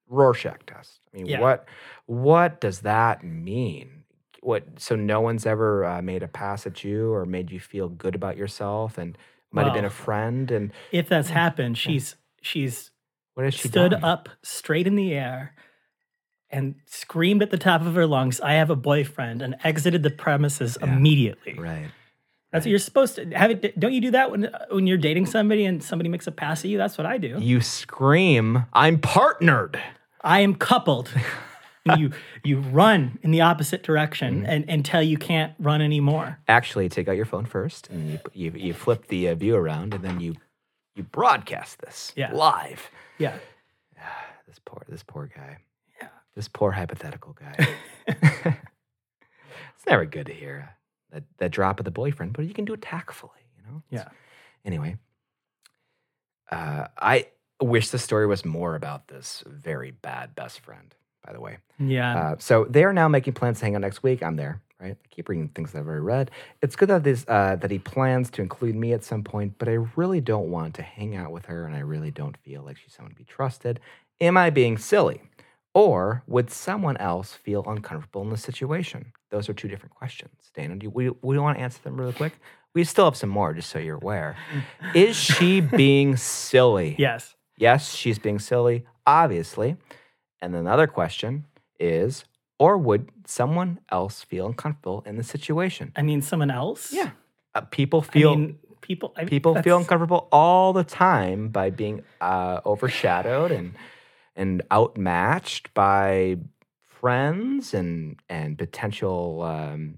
Rorschach 0.09 0.65
test. 0.65 0.99
I 1.13 1.17
mean, 1.17 1.25
Yeah. 1.27 1.39
what 1.41 1.67
what 2.05 2.61
does 2.61 2.81
that 2.81 3.23
mean? 3.23 4.03
What? 4.41 4.79
So 4.79 4.95
no 4.95 5.19
one's 5.21 5.45
ever 5.45 5.83
uh, 5.83 6.01
made 6.01 6.23
a 6.23 6.27
pass 6.27 6.65
at 6.65 6.83
you 6.83 7.11
or 7.11 7.25
made 7.25 7.51
you 7.51 7.59
feel 7.59 7.89
good 7.89 8.15
about 8.15 8.37
yourself, 8.37 8.97
and 8.97 9.17
might 9.51 9.65
have 9.65 9.73
been 9.73 9.85
a 9.85 9.89
friend. 9.89 10.49
And 10.51 10.71
if 10.91 11.09
that's 11.09 11.29
happened, 11.29 11.77
she's 11.77 12.15
she's 12.41 12.91
what 13.33 13.43
has 13.43 13.53
she 13.55 13.67
stood 13.67 13.91
done? 13.91 14.03
up 14.03 14.29
straight 14.43 14.87
in 14.87 14.95
the 14.95 15.13
air 15.13 15.53
and 16.49 16.75
screamed 16.85 17.41
at 17.41 17.49
the 17.51 17.57
top 17.57 17.81
of 17.81 17.95
her 17.95 18.05
lungs, 18.07 18.39
I 18.39 18.53
have 18.53 18.69
a 18.69 18.75
boyfriend, 18.75 19.41
and 19.41 19.55
exited 19.65 20.01
the 20.03 20.09
premises 20.11 20.77
Yeah. 20.81 20.95
immediately. 20.95 21.55
Right. 21.59 21.89
That's 22.53 22.65
what 22.65 22.69
you're 22.69 22.79
supposed 22.79 23.15
to 23.17 23.25
have 23.31 23.51
it. 23.51 23.77
Don't 23.77 23.91
you 23.93 23.99
do 23.99 24.11
that 24.11 24.31
when 24.31 24.49
when 24.69 24.87
you're 24.87 24.97
dating 24.97 25.25
somebody 25.25 25.65
and 25.65 25.83
somebody 25.83 26.07
makes 26.09 26.27
a 26.27 26.31
pass 26.31 26.63
at 26.63 26.71
you? 26.71 26.77
That's 26.77 26.97
what 26.97 27.05
I 27.05 27.17
do. 27.17 27.37
You 27.39 27.59
scream, 27.59 28.65
"I'm 28.71 28.99
partnered." 28.99 29.81
I 30.21 30.39
am 30.41 30.55
coupled. 30.55 31.09
and 31.85 31.99
you 32.01 32.11
you 32.43 32.59
run 32.59 33.17
in 33.21 33.31
the 33.31 33.41
opposite 33.41 33.83
direction 33.83 34.37
Mm-hmm. 34.41 34.45
and 34.49 34.69
until 34.69 35.01
you 35.01 35.17
can't 35.17 35.53
run 35.59 35.81
anymore. 35.81 36.39
Actually, 36.47 36.89
take 36.89 37.07
out 37.07 37.15
your 37.15 37.25
phone 37.25 37.45
first, 37.45 37.89
and 37.89 38.11
you 38.11 38.19
you, 38.33 38.51
you 38.55 38.73
flip 38.73 39.07
the 39.07 39.29
uh, 39.29 39.35
view 39.35 39.55
around, 39.55 39.93
and 39.93 40.03
then 40.03 40.19
you 40.19 40.35
you 40.95 41.03
broadcast 41.03 41.79
this 41.79 42.11
Yeah. 42.15 42.31
live. 42.33 42.89
Yeah. 43.17 43.37
This 44.47 44.59
poor 44.63 44.81
this 44.87 45.03
poor 45.03 45.29
guy. 45.35 45.57
Yeah. 46.01 46.07
This 46.33 46.47
poor 46.47 46.71
hypothetical 46.71 47.33
guy. 47.37 47.67
it's 48.07 49.85
never 49.85 50.05
good 50.05 50.27
to 50.27 50.33
hear 50.33 50.69
that 51.11 51.23
that 51.37 51.51
drop 51.51 51.79
of 51.79 51.83
the 51.85 51.91
boyfriend, 51.91 52.31
but 52.33 52.45
you 52.45 52.53
can 52.53 52.63
do 52.65 52.73
it 52.73 52.81
tactfully, 52.81 53.41
you 53.57 53.63
know. 53.69 53.83
Yeah. 53.89 54.07
Anyway, 54.65 54.97
uh, 56.51 56.87
I 56.97 57.27
wish 57.61 57.89
the 57.89 57.99
story 57.99 58.27
was 58.27 58.45
more 58.45 58.75
about 58.75 59.07
this 59.07 59.43
very 59.47 59.91
bad 59.91 60.35
best 60.35 60.59
friend. 60.61 60.93
By 61.25 61.33
the 61.33 61.41
way, 61.41 61.57
Yeah. 61.79 62.17
uh, 62.17 62.35
so 62.39 62.65
they 62.69 62.83
are 62.85 62.93
now 62.93 63.07
making 63.09 63.33
plans 63.33 63.59
to 63.59 63.65
hang 63.65 63.75
out 63.75 63.81
next 63.81 64.01
week. 64.01 64.23
I'm 64.23 64.37
there, 64.37 64.61
right? 64.79 64.93
I 64.93 65.07
keep 65.09 65.27
reading 65.27 65.49
things 65.49 65.73
that 65.73 65.79
I've 65.79 65.87
already 65.87 66.01
read. 66.01 66.31
It's 66.61 66.77
good 66.77 66.87
that 66.87 67.03
this 67.03 67.25
uh, 67.27 67.57
that 67.57 67.69
he 67.69 67.79
plans 67.79 68.29
to 68.31 68.41
include 68.41 68.75
me 68.75 68.93
at 68.93 69.03
some 69.03 69.23
point, 69.23 69.55
but 69.57 69.67
I 69.67 69.77
really 69.97 70.21
don't 70.21 70.49
want 70.49 70.75
to 70.75 70.83
hang 70.83 71.15
out 71.17 71.31
with 71.33 71.45
her, 71.47 71.65
and 71.65 71.75
I 71.75 71.79
really 71.79 72.11
don't 72.11 72.37
feel 72.37 72.61
like 72.63 72.77
she's 72.77 72.93
someone 72.93 73.11
to 73.11 73.17
be 73.17 73.25
trusted. 73.25 73.81
Am 74.21 74.37
I 74.37 74.49
being 74.51 74.77
silly, 74.77 75.21
or 75.73 76.23
would 76.27 76.49
someone 76.49 76.95
else 76.97 77.33
feel 77.33 77.63
uncomfortable 77.67 78.21
in 78.21 78.29
the 78.29 78.37
situation? 78.37 79.11
Those 79.29 79.49
are 79.49 79.53
two 79.53 79.67
different 79.67 79.95
questions. 79.95 80.31
Dana, 80.55 80.75
do 80.77 80.85
you, 80.85 80.89
we 80.91 81.09
we 81.21 81.37
want 81.37 81.57
to 81.57 81.61
answer 81.63 81.81
them 81.83 81.99
really 81.99 82.13
quick? 82.13 82.39
We 82.73 82.85
still 82.85 83.05
have 83.05 83.17
some 83.17 83.29
more, 83.29 83.53
just 83.53 83.69
so 83.69 83.79
you're 83.79 83.97
aware. 83.97 84.37
Is 84.95 85.17
she 85.17 85.59
being 85.59 86.15
silly? 86.15 86.95
yes. 86.97 87.33
Yes, 87.57 87.93
she's 87.93 88.19
being 88.19 88.39
silly, 88.39 88.85
obviously. 89.05 89.77
And 90.41 90.55
another 90.55 90.87
question 90.87 91.45
is, 91.79 92.25
or 92.59 92.77
would 92.77 93.09
someone 93.25 93.79
else 93.91 94.23
feel 94.23 94.47
uncomfortable 94.47 95.03
in 95.05 95.17
the 95.17 95.23
situation? 95.23 95.91
I 95.95 96.01
mean 96.03 96.21
someone 96.21 96.51
else? 96.51 96.93
Uh, 97.55 97.61
people 97.61 98.01
feel 98.01 98.33
I 98.33 98.35
mean, 98.35 98.59
people 98.81 99.13
I, 99.17 99.25
people 99.25 99.59
feel 99.61 99.77
uncomfortable 99.77 100.27
all 100.31 100.73
the 100.73 100.83
time 100.83 101.49
by 101.49 101.71
being 101.71 102.03
uh, 102.21 102.61
overshadowed 102.65 103.51
and 103.51 103.73
and 104.35 104.61
outmatched 104.71 105.73
by 105.73 106.37
friends 106.85 107.73
and 107.73 108.17
and 108.29 108.57
potential 108.57 109.41
um, 109.41 109.97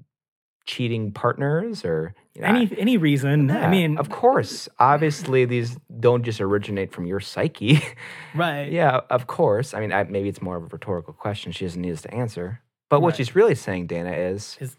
cheating 0.69 1.11
partners 1.11 1.83
or 1.83 2.13
you 2.35 2.43
know, 2.43 2.47
any 2.47 2.69
any 2.77 2.95
reason. 2.95 3.49
I 3.49 3.67
mean 3.67 3.97
of 3.97 4.09
course, 4.09 4.69
obviously 4.77 5.45
these 5.45 5.75
don't 5.99 6.21
just 6.21 6.39
originate 6.39 6.93
from 6.93 7.07
your 7.07 7.19
psyche. 7.19 7.81
right. 8.35 8.71
Yeah, 8.71 8.99
of 9.09 9.25
course. 9.25 9.73
I 9.73 9.79
mean, 9.79 9.91
I, 9.91 10.03
maybe 10.03 10.29
it's 10.29 10.43
more 10.43 10.57
of 10.57 10.63
a 10.63 10.67
rhetorical 10.67 11.13
question 11.13 11.51
she 11.51 11.65
doesn't 11.65 11.81
need 11.81 11.93
us 11.93 12.03
to 12.03 12.13
answer. 12.13 12.61
But 12.87 13.01
what 13.01 13.09
Right. 13.09 13.17
she's 13.17 13.35
really 13.35 13.55
saying, 13.55 13.87
Dana, 13.87 14.11
is 14.11 14.57
Is- 14.61 14.77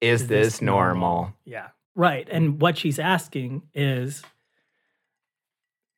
is, 0.00 0.26
this, 0.28 0.62
normal? 0.62 1.34
Yeah. 1.44 1.68
Right. 1.94 2.26
And 2.30 2.48
mm-hmm. 2.48 2.58
what 2.58 2.78
she's 2.78 2.98
asking 2.98 3.62
is 3.74 4.22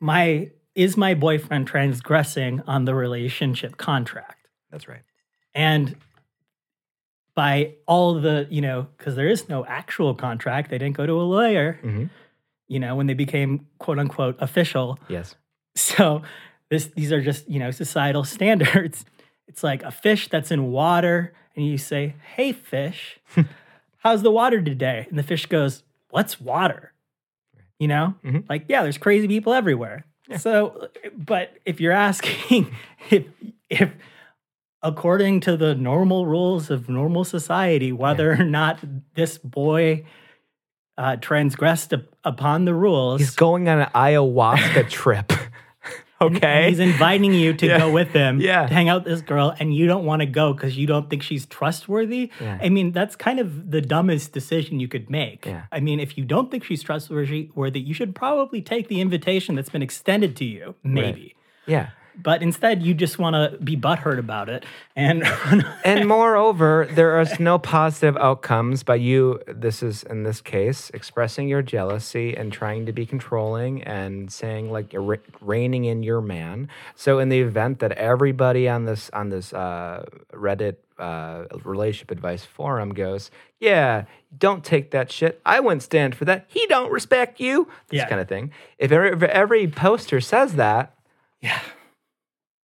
my 0.00 0.50
is 0.74 0.96
my 0.96 1.14
boyfriend 1.14 1.68
transgressing 1.68 2.62
on 2.66 2.84
the 2.84 2.96
relationship 2.96 3.76
contract? 3.76 4.48
That's 4.72 4.88
right. 4.88 5.02
And 5.54 5.94
by 7.34 7.74
all 7.86 8.14
the, 8.20 8.46
you 8.50 8.60
know, 8.60 8.86
because 8.96 9.16
there 9.16 9.28
is 9.28 9.48
no 9.48 9.64
actual 9.66 10.14
contract, 10.14 10.70
they 10.70 10.78
didn't 10.78 10.96
go 10.96 11.06
to 11.06 11.12
a 11.20 11.22
lawyer, 11.22 11.78
Mhm. 11.82 12.10
you 12.68 12.78
know, 12.78 12.94
when 12.96 13.06
they 13.06 13.14
became 13.14 13.66
quote 13.78 13.98
unquote 13.98 14.36
official. 14.40 14.98
Yes. 15.08 15.34
So 15.76 16.22
this 16.70 16.86
these 16.86 17.12
are 17.12 17.20
just, 17.20 17.48
you 17.48 17.58
know, 17.58 17.70
societal 17.70 18.24
standards. 18.36 19.04
It's 19.48 19.62
like 19.62 19.82
a 19.82 19.90
fish 19.90 20.28
that's 20.28 20.50
in 20.50 20.70
water 20.70 21.32
and 21.56 21.66
you 21.66 21.78
say, 21.78 22.14
"Hey 22.36 22.52
fish, 22.52 23.18
how's 23.98 24.22
the 24.22 24.30
water 24.30 24.62
today?" 24.62 25.06
And 25.10 25.18
the 25.18 25.22
fish 25.22 25.46
goes, 25.46 25.82
"What's 26.10 26.40
water?" 26.40 26.92
You 27.78 27.88
know? 27.88 28.14
Mhm. 28.24 28.48
Like, 28.48 28.64
yeah, 28.68 28.82
there's 28.82 28.98
crazy 28.98 29.26
people 29.28 29.52
everywhere. 29.52 30.04
So, 30.38 30.88
but 31.16 31.52
if 31.66 31.80
you're 31.80 31.92
asking 31.92 32.74
if 33.10 33.24
if 33.68 33.90
according 34.84 35.40
to 35.40 35.56
the 35.56 35.74
normal 35.74 36.26
rules 36.26 36.70
of 36.70 36.88
normal 36.88 37.24
society, 37.24 37.90
whether 37.90 38.30
or 38.32 38.44
not 38.44 38.78
this 39.14 39.38
boy 39.38 40.04
uh, 40.96 41.16
transgressed 41.16 41.92
up- 41.92 42.14
upon 42.22 42.66
the 42.66 42.74
rules, 42.74 43.20
He's 43.20 43.34
going 43.34 43.68
on 43.68 43.80
an 43.80 43.88
ayahuasca 43.94 44.88
trip. 45.00 45.32
okay. 46.20 46.68
he's 46.68 46.78
inviting 46.78 47.34
you 47.34 47.52
to 47.54 47.66
Yeah. 47.70 47.78
go 47.78 47.90
with 47.90 48.10
him 48.10 48.40
Yeah. 48.40 48.66
to 48.68 48.72
hang 48.72 48.88
out 48.88 49.04
with 49.04 49.12
this 49.14 49.20
girl, 49.22 49.52
and 49.58 49.74
you 49.74 49.86
don't 49.88 50.04
want 50.04 50.20
to 50.20 50.26
go 50.26 50.52
because 50.52 50.76
you 50.76 50.86
don't 50.86 51.10
think 51.10 51.22
she's 51.22 51.46
trustworthy. 51.46 52.30
Yeah. 52.40 52.58
I 52.62 52.68
mean, 52.68 52.92
that's 52.92 53.16
kind 53.16 53.40
of 53.40 53.70
the 53.72 53.80
dumbest 53.80 54.32
decision 54.32 54.78
you 54.80 54.86
could 54.86 55.10
make. 55.10 55.46
Yeah. 55.46 55.64
I 55.72 55.80
mean, 55.80 55.98
if 55.98 56.16
you 56.16 56.24
don't 56.24 56.50
think 56.50 56.62
she's 56.62 56.82
trustworthy, 56.82 57.50
worthy, 57.54 57.80
you 57.80 57.94
should 57.94 58.14
probably 58.14 58.62
take 58.62 58.86
the 58.88 59.00
invitation 59.00 59.56
that's 59.56 59.70
been 59.70 59.82
extended 59.82 60.36
to 60.36 60.44
you. 60.44 60.74
Maybe. 60.84 61.34
yeah. 61.66 61.88
But 62.16 62.42
instead 62.42 62.82
you 62.82 62.94
just 62.94 63.18
want 63.18 63.34
to 63.34 63.58
be 63.62 63.76
butthurt 63.76 64.18
about 64.18 64.48
it 64.48 64.64
and 64.96 65.24
and 65.84 66.06
moreover, 66.06 66.88
there 66.90 67.20
are 67.20 67.26
no 67.40 67.58
positive 67.58 68.16
outcomes 68.16 68.82
by 68.82 68.94
you. 68.94 69.40
This 69.48 69.82
is 69.82 70.02
in 70.04 70.22
this 70.22 70.40
case 70.40 70.90
expressing 70.94 71.48
your 71.48 71.62
jealousy 71.62 72.36
and 72.36 72.52
trying 72.52 72.86
to 72.86 72.92
be 72.92 73.04
controlling 73.06 73.82
and 73.82 74.32
saying 74.32 74.70
like 74.70 74.92
re- 74.92 75.18
reining 75.40 75.84
in 75.84 76.02
your 76.02 76.20
man. 76.20 76.68
So 76.94 77.18
in 77.18 77.28
the 77.28 77.40
event 77.40 77.80
that 77.80 77.92
everybody 77.92 78.68
on 78.68 78.84
this 78.84 79.10
on 79.10 79.30
this 79.30 79.52
uh, 79.52 80.04
Reddit 80.32 80.76
uh, 80.98 81.44
relationship 81.64 82.12
advice 82.12 82.44
forum 82.44 82.94
goes, 82.94 83.32
yeah, 83.58 84.04
don't 84.38 84.62
take 84.62 84.92
that 84.92 85.10
shit. 85.10 85.40
I 85.44 85.58
wouldn't 85.58 85.82
stand 85.82 86.14
for 86.14 86.24
that. 86.26 86.44
He 86.46 86.64
don't 86.68 86.92
respect 86.92 87.40
you. 87.40 87.66
This 87.88 87.98
Yeah. 87.98 88.08
kind 88.08 88.20
of 88.20 88.28
thing. 88.28 88.52
If 88.78 88.92
every, 88.92 89.10
if 89.10 89.22
every 89.24 89.66
poster 89.66 90.20
says 90.20 90.54
that, 90.54 90.94
yeah, 91.40 91.60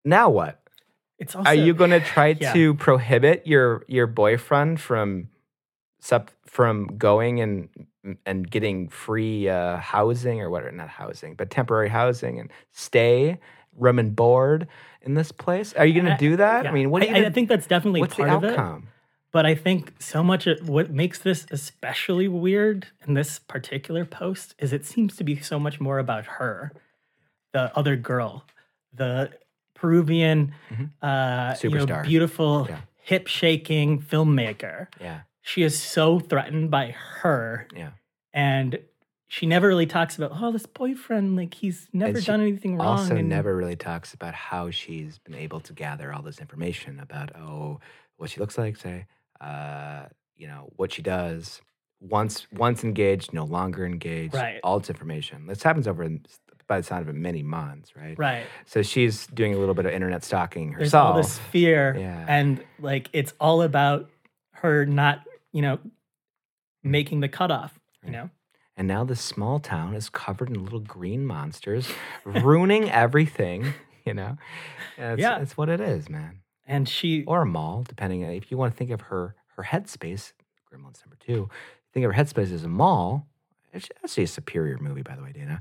now 0.04 0.30
what? 0.30 0.60
it's 1.20 1.36
also 1.36 1.48
Are 1.48 1.54
you 1.54 1.74
going 1.74 1.90
to 1.98 2.00
try 2.00 2.36
yeah. 2.40 2.52
to 2.52 2.74
prohibit 2.74 3.46
your 3.46 3.84
your 3.86 4.08
boyfriend 4.08 4.80
from 4.80 5.28
from 6.46 6.96
going 6.96 7.40
and 7.40 7.68
and 8.24 8.50
getting 8.50 8.88
free 8.88 9.48
uh, 9.48 9.76
housing 9.76 10.40
or 10.40 10.50
what? 10.50 10.72
Not 10.74 10.88
housing, 10.88 11.34
but 11.34 11.50
temporary 11.50 11.90
housing 11.90 12.40
and 12.40 12.50
stay, 12.72 13.38
room 13.76 13.98
and 13.98 14.16
board 14.16 14.66
in 15.02 15.14
this 15.14 15.30
place. 15.30 15.74
Are 15.74 15.86
you 15.86 16.00
going 16.00 16.12
to 16.12 16.18
do 16.18 16.36
that? 16.36 16.64
Yeah. 16.64 16.70
I 16.70 16.72
mean, 16.72 16.90
what? 16.90 17.02
I, 17.02 17.06
I 17.06 17.12
gonna, 17.12 17.30
think 17.30 17.48
that's 17.48 17.66
definitely 17.66 18.00
what's 18.00 18.16
the 18.16 18.24
part 18.24 18.44
of 18.44 18.44
it. 18.44 18.50
outcome? 18.50 18.88
But 19.32 19.46
I 19.46 19.54
think 19.54 19.94
so 20.00 20.24
much 20.24 20.48
of 20.48 20.68
what 20.68 20.90
makes 20.90 21.20
this 21.20 21.46
especially 21.52 22.26
weird 22.26 22.88
in 23.06 23.14
this 23.14 23.38
particular 23.38 24.04
post 24.04 24.56
is 24.58 24.72
it 24.72 24.84
seems 24.84 25.14
to 25.16 25.24
be 25.24 25.38
so 25.38 25.60
much 25.60 25.78
more 25.78 26.00
about 26.00 26.26
her, 26.26 26.72
the 27.52 27.76
other 27.78 27.94
girl, 27.94 28.44
the 28.92 29.30
Peruvian, 29.80 30.52
uh, 31.02 31.54
you 31.62 31.70
know, 31.70 31.86
Mm-hmm. 31.86 32.02
Beautiful, 32.02 32.66
Yeah. 32.68 32.80
hip 33.02 33.26
shaking 33.26 34.00
filmmaker. 34.00 34.88
Yeah, 35.00 35.20
She 35.42 35.62
is 35.62 35.80
so 35.80 36.20
threatened 36.20 36.70
by 36.70 36.94
her, 37.22 37.66
yeah. 37.74 37.90
and 38.34 38.78
she 39.28 39.46
never 39.46 39.68
really 39.68 39.86
talks 39.86 40.16
about 40.18 40.32
oh 40.34 40.50
this 40.52 40.66
boyfriend 40.66 41.36
like 41.36 41.54
he's 41.54 41.88
never 41.92 42.20
done 42.20 42.40
anything 42.40 42.76
wrong. 42.76 42.98
Also, 42.98 43.16
and 43.16 43.28
never 43.28 43.56
really 43.56 43.76
talks 43.76 44.12
about 44.12 44.34
how 44.34 44.70
she's 44.70 45.18
been 45.18 45.34
able 45.36 45.60
to 45.60 45.72
gather 45.72 46.12
all 46.12 46.22
this 46.22 46.40
information 46.40 47.00
about 47.00 47.34
oh 47.36 47.80
what 48.16 48.28
she 48.28 48.38
looks 48.40 48.58
like, 48.58 48.76
say, 48.76 49.06
uh, 49.40 50.04
you 50.36 50.46
know 50.46 50.68
what 50.76 50.92
she 50.92 51.00
does. 51.02 51.62
Once 52.00 52.46
once 52.52 52.82
engaged, 52.84 53.32
no 53.32 53.44
longer 53.44 53.86
engaged. 53.86 54.34
Right. 54.34 54.60
All 54.62 54.78
this 54.80 54.90
information. 54.90 55.46
This 55.46 55.62
happens 55.62 55.86
over 55.88 56.06
by 56.70 56.78
the 56.80 56.86
sound 56.86 57.02
of 57.02 57.08
it 57.08 57.18
many 57.18 57.42
months, 57.42 57.94
right? 57.96 58.16
right. 58.18 58.46
So 58.64 58.80
she's 58.82 59.26
doing 59.26 59.52
a 59.54 59.58
little 59.58 59.74
bit 59.74 59.86
of 59.86 59.92
internet 59.92 60.22
stalking 60.24 60.72
herself. 60.72 60.80
There's 60.80 60.94
all 60.94 61.16
this 61.16 61.38
fear 61.50 61.96
Yeah. 61.98 62.24
and 62.28 62.62
like 62.78 63.10
it's 63.12 63.34
all 63.40 63.60
about 63.62 64.08
her 64.62 64.86
not 64.86 65.22
you 65.52 65.62
know 65.62 65.78
making 66.84 67.20
the 67.20 67.28
cutoff 67.28 67.78
you 68.04 68.10
know 68.12 68.30
And 68.76 68.86
now 68.88 69.02
this 69.04 69.20
small 69.20 69.58
town 69.58 69.94
is 69.94 70.08
covered 70.08 70.48
in 70.48 70.62
little 70.64 70.80
green 70.80 71.26
monsters, 71.26 71.90
ruining 72.24 72.88
everything. 73.04 73.74
You 74.06 74.14
know, 74.14 74.38
it's, 74.96 75.20
Yeah. 75.20 75.40
it's 75.42 75.56
what 75.56 75.68
it 75.68 75.80
is, 75.80 76.08
man. 76.08 76.40
and 76.66 76.88
she 76.88 77.24
or 77.26 77.42
a 77.42 77.46
mall, 77.46 77.82
depending 77.86 78.24
on 78.24 78.30
if 78.30 78.50
you 78.50 78.56
want 78.56 78.72
to 78.72 78.76
think 78.78 78.90
of 78.90 79.00
her 79.10 79.34
her 79.56 79.64
headspace. 79.64 80.32
Gremlins 80.72 81.02
number 81.04 81.16
two. 81.18 81.48
Think 81.92 82.06
of 82.06 82.12
her 82.14 82.18
headspace 82.24 82.52
as 82.54 82.64
a 82.64 82.68
mall. 82.68 83.26
It's 83.72 83.88
actually 84.04 84.24
a 84.24 84.28
superior 84.28 84.78
movie, 84.78 85.02
by 85.02 85.14
the 85.16 85.22
way, 85.22 85.32
Dana. 85.32 85.60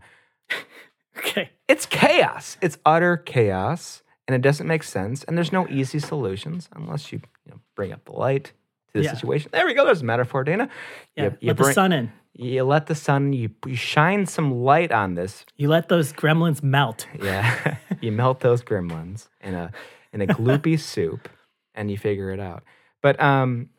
okay 1.18 1.52
It's 1.68 1.86
chaos. 1.86 2.58
It's 2.62 2.78
utter 2.86 3.18
chaos, 3.18 4.02
and 4.28 4.36
it 4.36 4.42
doesn't 4.42 4.68
make 4.68 4.84
sense. 4.84 5.24
And 5.26 5.38
there's 5.38 5.52
no 5.52 5.68
easy 5.70 6.00
solutions 6.00 6.70
unless 6.76 7.12
you, 7.12 7.20
you 7.46 7.52
know, 7.52 7.60
bring 7.76 7.92
up 7.92 8.06
the 8.06 8.14
light 8.14 8.46
to 8.46 8.94
the 9.00 9.04
Yeah. 9.04 9.14
situation. 9.14 9.50
There 9.54 9.66
we 9.66 9.74
go. 9.74 9.86
There's 9.86 10.02
a 10.02 10.06
metaphor, 10.06 10.44
Dana. 10.44 10.70
yeah 11.16 11.26
You, 11.26 11.38
you 11.42 11.48
let 11.50 11.58
the 11.58 11.74
sun 11.74 11.92
in 11.94 12.12
You 12.34 12.64
let 12.64 12.86
the 12.88 12.96
sun. 12.96 13.34
You, 13.34 13.50
you 13.66 13.76
shine 13.76 14.26
some 14.26 14.52
light 14.64 14.92
on 14.92 15.16
this 15.16 15.46
you 15.58 15.68
let 15.70 15.90
those 15.90 16.14
gremlins 16.14 16.64
melt 16.64 17.08
yeah, 17.22 17.78
you 18.02 18.12
melt 18.12 18.40
those 18.40 18.64
gremlins 18.64 19.28
in 19.42 19.54
a 19.54 19.72
in 20.14 20.22
a 20.22 20.28
gloopy 20.28 20.80
soup, 20.94 21.30
and 21.76 21.92
you 21.92 21.98
figure 21.98 22.32
it 22.32 22.40
out. 22.40 22.64
But 23.02 23.20
um, 23.22 23.70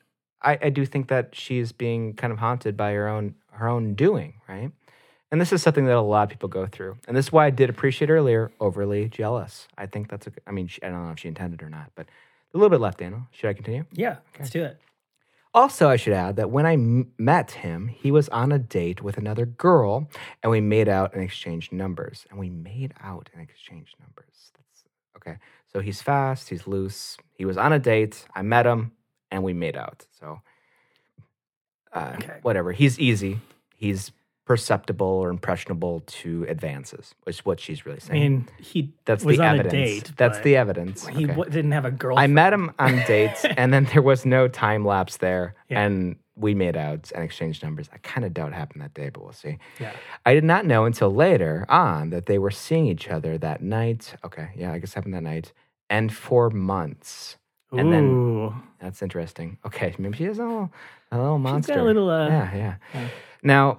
I, 0.42 0.58
I 0.62 0.70
do 0.70 0.86
think 0.86 1.08
that 1.08 1.34
she's 1.34 1.72
being 1.72 2.14
kind 2.14 2.32
of 2.32 2.38
haunted 2.38 2.76
by 2.76 2.92
her 2.92 3.08
own 3.08 3.34
her 3.52 3.68
own 3.68 3.94
doing, 3.94 4.34
right? 4.48 4.70
And 5.32 5.40
this 5.40 5.52
is 5.52 5.62
something 5.62 5.84
that 5.86 5.96
a 5.96 6.00
lot 6.00 6.24
of 6.24 6.28
people 6.30 6.48
go 6.48 6.66
through, 6.66 6.96
and 7.06 7.16
this 7.16 7.26
is 7.26 7.32
why 7.32 7.46
I 7.46 7.50
did 7.50 7.70
appreciate 7.70 8.10
earlier 8.10 8.50
overly 8.58 9.08
jealous. 9.08 9.68
I 9.78 9.86
think 9.86 10.08
that's 10.10 10.26
a. 10.26 10.32
I 10.46 10.50
mean, 10.50 10.66
she, 10.66 10.82
I 10.82 10.88
don't 10.88 11.04
know 11.04 11.12
if 11.12 11.20
she 11.20 11.28
intended 11.28 11.62
or 11.62 11.70
not, 11.70 11.92
but 11.94 12.06
a 12.52 12.58
little 12.58 12.68
bit 12.70 12.80
left, 12.80 12.98
Daniel. 12.98 13.22
Should 13.30 13.48
I 13.48 13.52
continue? 13.54 13.84
yeah 13.92 14.16
let's 14.38 14.50
do 14.50 14.64
it 14.64 14.80
Also, 15.54 15.88
I 15.88 15.94
should 15.96 16.14
add 16.14 16.34
that 16.36 16.50
when 16.50 16.66
I 16.66 16.72
m- 16.74 17.12
met 17.16 17.52
him, 17.52 17.86
he 17.88 18.10
was 18.10 18.28
on 18.30 18.50
a 18.50 18.58
date 18.58 19.02
with 19.02 19.16
another 19.18 19.46
girl, 19.46 20.08
and 20.42 20.50
we 20.50 20.60
made 20.60 20.88
out 20.88 21.14
and 21.14 21.22
exchanged 21.22 21.72
numbers. 21.72 22.26
And 22.30 22.38
we 22.40 22.50
made 22.50 22.92
out 23.00 23.30
and 23.32 23.40
exchanged 23.40 23.94
numbers. 24.00 24.50
That's, 24.56 24.84
okay, 25.16 25.36
so 25.72 25.78
he's 25.80 26.02
fast, 26.02 26.48
he's 26.48 26.66
loose. 26.66 27.16
He 27.38 27.44
was 27.44 27.56
on 27.56 27.72
a 27.72 27.78
date. 27.78 28.24
I 28.34 28.42
met 28.42 28.66
him, 28.66 28.90
and 29.30 29.44
we 29.44 29.52
made 29.52 29.76
out. 29.76 30.06
So, 30.18 30.40
uh, 31.92 32.14
Okay. 32.16 32.38
whatever. 32.42 32.72
He's 32.72 32.98
easy. 32.98 33.38
He's 33.76 34.10
perceptible 34.50 35.06
or 35.06 35.30
impressionable 35.30 36.00
to 36.06 36.44
advances, 36.48 37.14
which 37.22 37.36
is 37.36 37.44
what 37.44 37.60
she's 37.60 37.86
really 37.86 38.00
saying. 38.00 38.20
i 38.20 38.28
mean 38.28 38.48
he 38.58 38.92
That's 39.04 39.24
was 39.24 39.36
the 39.38 39.44
on 39.44 39.60
evidence. 39.60 39.72
a 39.72 39.76
date 39.76 40.12
That's 40.16 40.40
the 40.40 40.56
evidence. 40.56 41.06
he 41.06 41.24
Okay. 41.24 41.26
w- 41.26 41.48
didn't 41.48 41.70
have 41.70 41.84
a 41.84 41.92
girlfriend 41.92 42.24
I 42.32 42.34
met 42.42 42.52
him 42.52 42.72
on 42.76 42.96
dates, 43.06 43.44
and 43.44 43.72
then 43.72 43.84
there 43.92 44.02
was 44.02 44.26
no 44.26 44.48
time 44.48 44.84
lapse 44.84 45.18
there, 45.18 45.54
Yeah. 45.68 45.82
and 45.82 46.16
we 46.34 46.52
made 46.56 46.76
out 46.76 47.12
and 47.14 47.22
exchanged 47.22 47.62
numbers. 47.62 47.88
I 47.92 47.98
kind 47.98 48.24
of 48.24 48.34
doubt 48.34 48.48
it 48.48 48.54
happened 48.56 48.82
that 48.82 48.92
day, 48.92 49.08
but 49.14 49.22
we'll 49.22 49.32
see. 49.44 49.58
yeah 49.78 49.92
I 50.26 50.34
did 50.34 50.42
not 50.52 50.66
know 50.66 50.84
until 50.84 51.14
later 51.14 51.64
on 51.68 52.10
that 52.10 52.26
they 52.26 52.38
were 52.40 52.50
seeing 52.50 52.86
each 52.88 53.06
other 53.08 53.38
that 53.38 53.62
night. 53.62 54.02
Okay, 54.24 54.48
yeah, 54.56 54.72
I 54.72 54.78
guess 54.80 54.90
it 54.90 54.94
happened 54.96 55.14
that 55.14 55.22
night, 55.22 55.52
and 55.88 56.12
for 56.12 56.50
months. 56.50 57.36
And 57.72 57.92
then 57.92 58.06
Ooh. 58.08 58.54
that's 58.80 59.00
interesting. 59.00 59.58
Okay, 59.64 59.94
maybe 59.96 60.16
she 60.16 60.24
is 60.24 60.40
a 60.40 60.42
little, 60.42 60.72
a 61.12 61.16
little 61.16 61.38
She's 61.38 61.42
monster. 61.44 61.74
got 61.74 61.82
a 61.82 61.84
little 61.84 62.10
uh 62.10 62.26
yeah, 62.26 62.48
yeah. 62.62 62.74
yeah. 62.94 63.08
Now, 63.44 63.78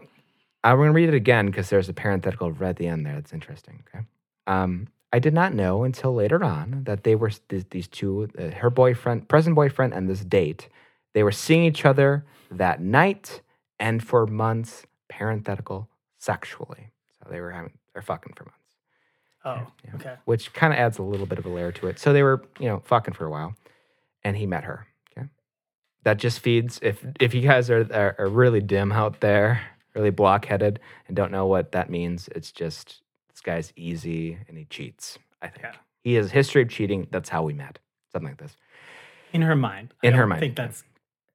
I'm 0.64 0.78
going 0.78 0.90
to 0.90 0.94
read 0.94 1.10
it 1.10 1.16
again 1.16 1.48
because 1.48 1.70
there's 1.70 1.90
a 1.90 1.94
parenthetical 1.94 2.52
right 2.52 2.70
at 2.70 2.76
the 2.78 2.88
end 2.88 3.06
there. 3.06 3.16
That's 3.16 3.34
interesting. 3.34 3.84
Okay. 3.94 4.06
Um, 4.48 4.88
I 5.14 5.20
did 5.20 5.34
not 5.34 5.54
know 5.54 5.84
until 5.84 6.14
later 6.14 6.44
on 6.44 6.84
that 6.86 7.04
they 7.04 7.16
were 7.16 7.32
th- 7.32 7.66
these 7.72 7.88
two, 7.88 8.30
uh, 8.38 8.50
her 8.56 8.70
boyfriend, 8.70 9.28
present 9.28 9.56
boyfriend, 9.56 9.94
and 9.94 10.10
this 10.10 10.22
date. 10.22 10.70
They 11.14 11.24
were 11.24 11.32
seeing 11.34 11.64
each 11.66 11.84
other 11.86 12.26
that 12.52 12.80
night 12.82 13.42
and 13.80 14.02
for 14.04 14.26
months, 14.28 14.86
parenthetical, 15.10 15.90
sexually. 16.20 16.92
So 17.20 17.30
they 17.30 17.42
were 17.42 17.52
having, 17.52 17.74
they're 17.94 18.02
fucking 18.02 18.34
for 18.36 18.46
months, 18.46 18.76
oh 19.44 19.72
Yeah. 19.86 19.96
okay 19.96 20.16
which 20.26 20.54
kind 20.54 20.72
of 20.72 20.80
adds 20.80 20.98
a 21.00 21.04
little 21.04 21.26
bit 21.26 21.40
of 21.40 21.46
a 21.46 21.50
layer 21.50 21.72
to 21.74 21.88
it. 21.88 22.00
So 22.00 22.14
they 22.14 22.24
were, 22.24 22.44
you 22.60 22.68
know, 22.68 22.82
fucking 22.86 23.14
for 23.16 23.26
a 23.26 23.30
while, 23.30 23.56
and 24.24 24.38
he 24.38 24.46
met 24.46 24.64
her. 24.64 24.88
Okay, 25.18 25.28
that 26.04 26.18
just 26.18 26.40
feeds. 26.40 26.80
If 26.82 27.04
if 27.20 27.34
you 27.34 27.42
guys 27.42 27.70
are 27.70 27.86
are, 27.94 28.16
are 28.20 28.30
really 28.30 28.62
dim 28.62 28.92
out 28.92 29.20
there, 29.20 29.62
really 29.96 30.10
blockheaded, 30.10 30.80
and 31.08 31.16
don't 31.16 31.32
know 31.32 31.46
what 31.48 31.72
that 31.74 31.90
means, 31.90 32.28
it's 32.36 32.52
just 32.52 33.02
this 33.30 33.42
guy's 33.42 33.74
easy 33.76 34.38
and 34.48 34.58
he 34.58 34.66
cheats. 34.66 35.18
I 35.42 35.48
think 35.48 35.64
Yeah. 35.64 35.76
he 36.04 36.14
has 36.16 36.28
a 36.28 36.34
history 36.34 36.62
of 36.62 36.70
cheating. 36.70 37.08
That's 37.12 37.30
how 37.30 37.44
we 37.44 37.54
met. 37.54 37.80
Something 38.12 38.30
like 38.30 38.38
this. 38.40 38.56
in 39.34 39.42
her 39.42 39.56
mind 39.56 39.94
I 40.04 40.08
In 40.08 40.14
her 40.14 40.24
don't 40.24 40.30
mind, 40.30 40.40
think 40.42 40.56
that's 40.58 40.84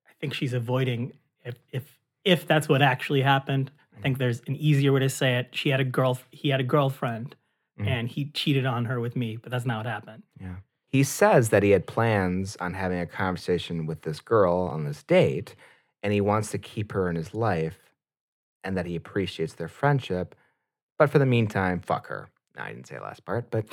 i 0.07 0.13
think 0.21 0.35
she's 0.35 0.53
avoiding 0.53 1.13
if 1.47 1.55
if 1.73 1.99
if 2.25 2.47
that's 2.47 2.69
what 2.69 2.83
actually 2.83 3.23
happened 3.23 3.71
i 3.71 3.95
Mm-hmm. 3.95 4.03
think 4.03 4.19
there's 4.19 4.43
an 4.47 4.55
easier 4.57 4.93
way 4.93 5.01
to 5.01 5.09
say 5.09 5.37
it 5.39 5.49
she 5.53 5.71
had 5.71 5.81
a 5.81 5.85
girl 5.85 6.19
he 6.31 6.51
had 6.51 6.61
a 6.61 6.65
girlfriend 6.65 7.35
Mhm. 7.81 7.87
and 7.87 8.09
he 8.09 8.27
cheated 8.33 8.67
on 8.67 8.85
her 8.85 9.01
with 9.01 9.17
me 9.17 9.37
but 9.37 9.51
that's 9.51 9.65
not 9.65 9.79
what 9.79 9.87
happened 9.87 10.23
Yeah. 10.39 10.57
He 10.89 11.03
says 11.05 11.49
that 11.49 11.63
he 11.63 11.71
had 11.71 11.87
plans 11.87 12.57
on 12.61 12.75
having 12.75 12.99
a 13.01 13.07
conversation 13.07 13.87
with 13.87 14.03
this 14.03 14.21
girl 14.21 14.57
on 14.73 14.85
this 14.85 15.03
date, 15.03 15.55
and 16.03 16.13
he 16.13 16.21
wants 16.21 16.51
to 16.53 16.59
keep 16.59 16.93
her 16.93 17.09
in 17.11 17.17
his 17.17 17.35
life, 17.35 17.86
and 18.67 18.77
that 18.77 18.87
he 18.87 18.97
appreciates 18.97 19.55
their 19.55 19.69
friendship. 19.69 20.35
But 20.99 21.11
for 21.11 21.19
the 21.19 21.27
meantime, 21.27 21.81
fuck 21.81 22.09
her. 22.09 22.29
I 22.57 22.71
didn't 22.73 22.87
say 22.87 22.97
the 22.97 23.03
last 23.03 23.25
part, 23.25 23.51
but 23.51 23.67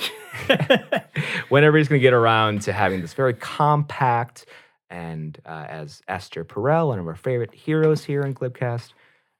whenever 1.48 1.78
he's 1.78 1.88
going 1.88 2.00
to 2.00 2.02
get 2.02 2.12
around 2.12 2.62
to 2.62 2.72
having 2.72 3.00
this 3.00 3.14
very 3.14 3.34
compact, 3.34 4.46
and 4.90 5.38
uh, 5.46 5.66
as 5.68 6.02
Esther 6.06 6.44
Perel, 6.44 6.88
one 6.88 6.98
of 6.98 7.06
our 7.06 7.14
favorite 7.16 7.54
heroes 7.54 8.04
here 8.04 8.22
in 8.22 8.34
Glibcast, 8.34 8.92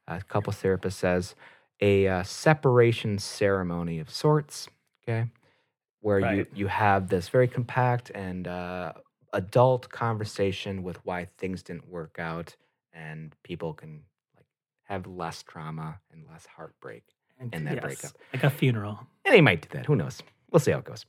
a 0.08 0.20
couple 0.22 0.52
therapist 0.52 0.98
says, 0.98 1.34
a 1.80 2.08
uh, 2.08 2.22
separation 2.22 3.18
ceremony 3.18 3.98
of 3.98 4.10
sorts. 4.10 4.68
Okay 5.06 5.28
where 6.04 6.18
you, 6.18 6.26
Right. 6.26 6.48
you 6.54 6.66
have 6.66 7.08
this 7.08 7.30
very 7.30 7.48
compact 7.48 8.10
and 8.14 8.46
uh, 8.46 8.92
adult 9.32 9.88
conversation 9.88 10.82
with 10.82 10.98
why 11.06 11.28
things 11.38 11.62
didn't 11.62 11.88
work 11.88 12.18
out 12.18 12.54
and 12.92 13.34
people 13.42 13.72
can 13.72 14.02
have 14.84 15.06
less 15.06 15.42
trauma 15.42 16.00
and 16.12 16.24
less 16.30 16.46
heartbreak 16.46 17.04
in 17.52 17.64
that 17.64 17.80
breakup. 17.80 18.12
like 18.32 18.44
a 18.44 18.50
funeral 18.50 19.00
and 19.24 19.34
he 19.34 19.40
might 19.40 19.62
do 19.62 19.68
that 19.72 19.86
who 19.86 19.96
knows 19.96 20.22
we'll 20.50 20.60
see 20.60 20.70
how 20.70 20.78
it 20.78 20.84
goes 20.84 21.04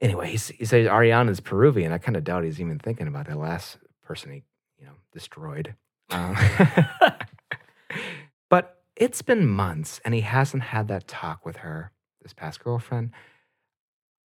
anyway, 0.00 0.30
he's, 0.30 0.48
he 0.48 0.64
says 0.64 0.86
Ariana's 0.86 1.40
Peruvian. 1.40 1.92
I 1.92 1.98
kind 1.98 2.16
of 2.16 2.24
doubt 2.24 2.44
he's 2.44 2.60
even 2.60 2.78
thinking 2.78 3.06
about 3.06 3.26
that 3.26 3.38
last 3.38 3.78
person 4.02 4.32
he, 4.32 4.42
you 4.78 4.86
know, 4.86 4.92
destroyed. 5.12 5.74
Um, 6.10 6.36
but 8.48 8.82
it's 8.96 9.22
been 9.22 9.46
months 9.46 10.00
and 10.04 10.14
he 10.14 10.22
hasn't 10.22 10.64
had 10.64 10.88
that 10.88 11.08
talk 11.08 11.44
with 11.44 11.58
her, 11.58 11.92
this 12.22 12.32
past 12.32 12.62
girlfriend. 12.62 13.10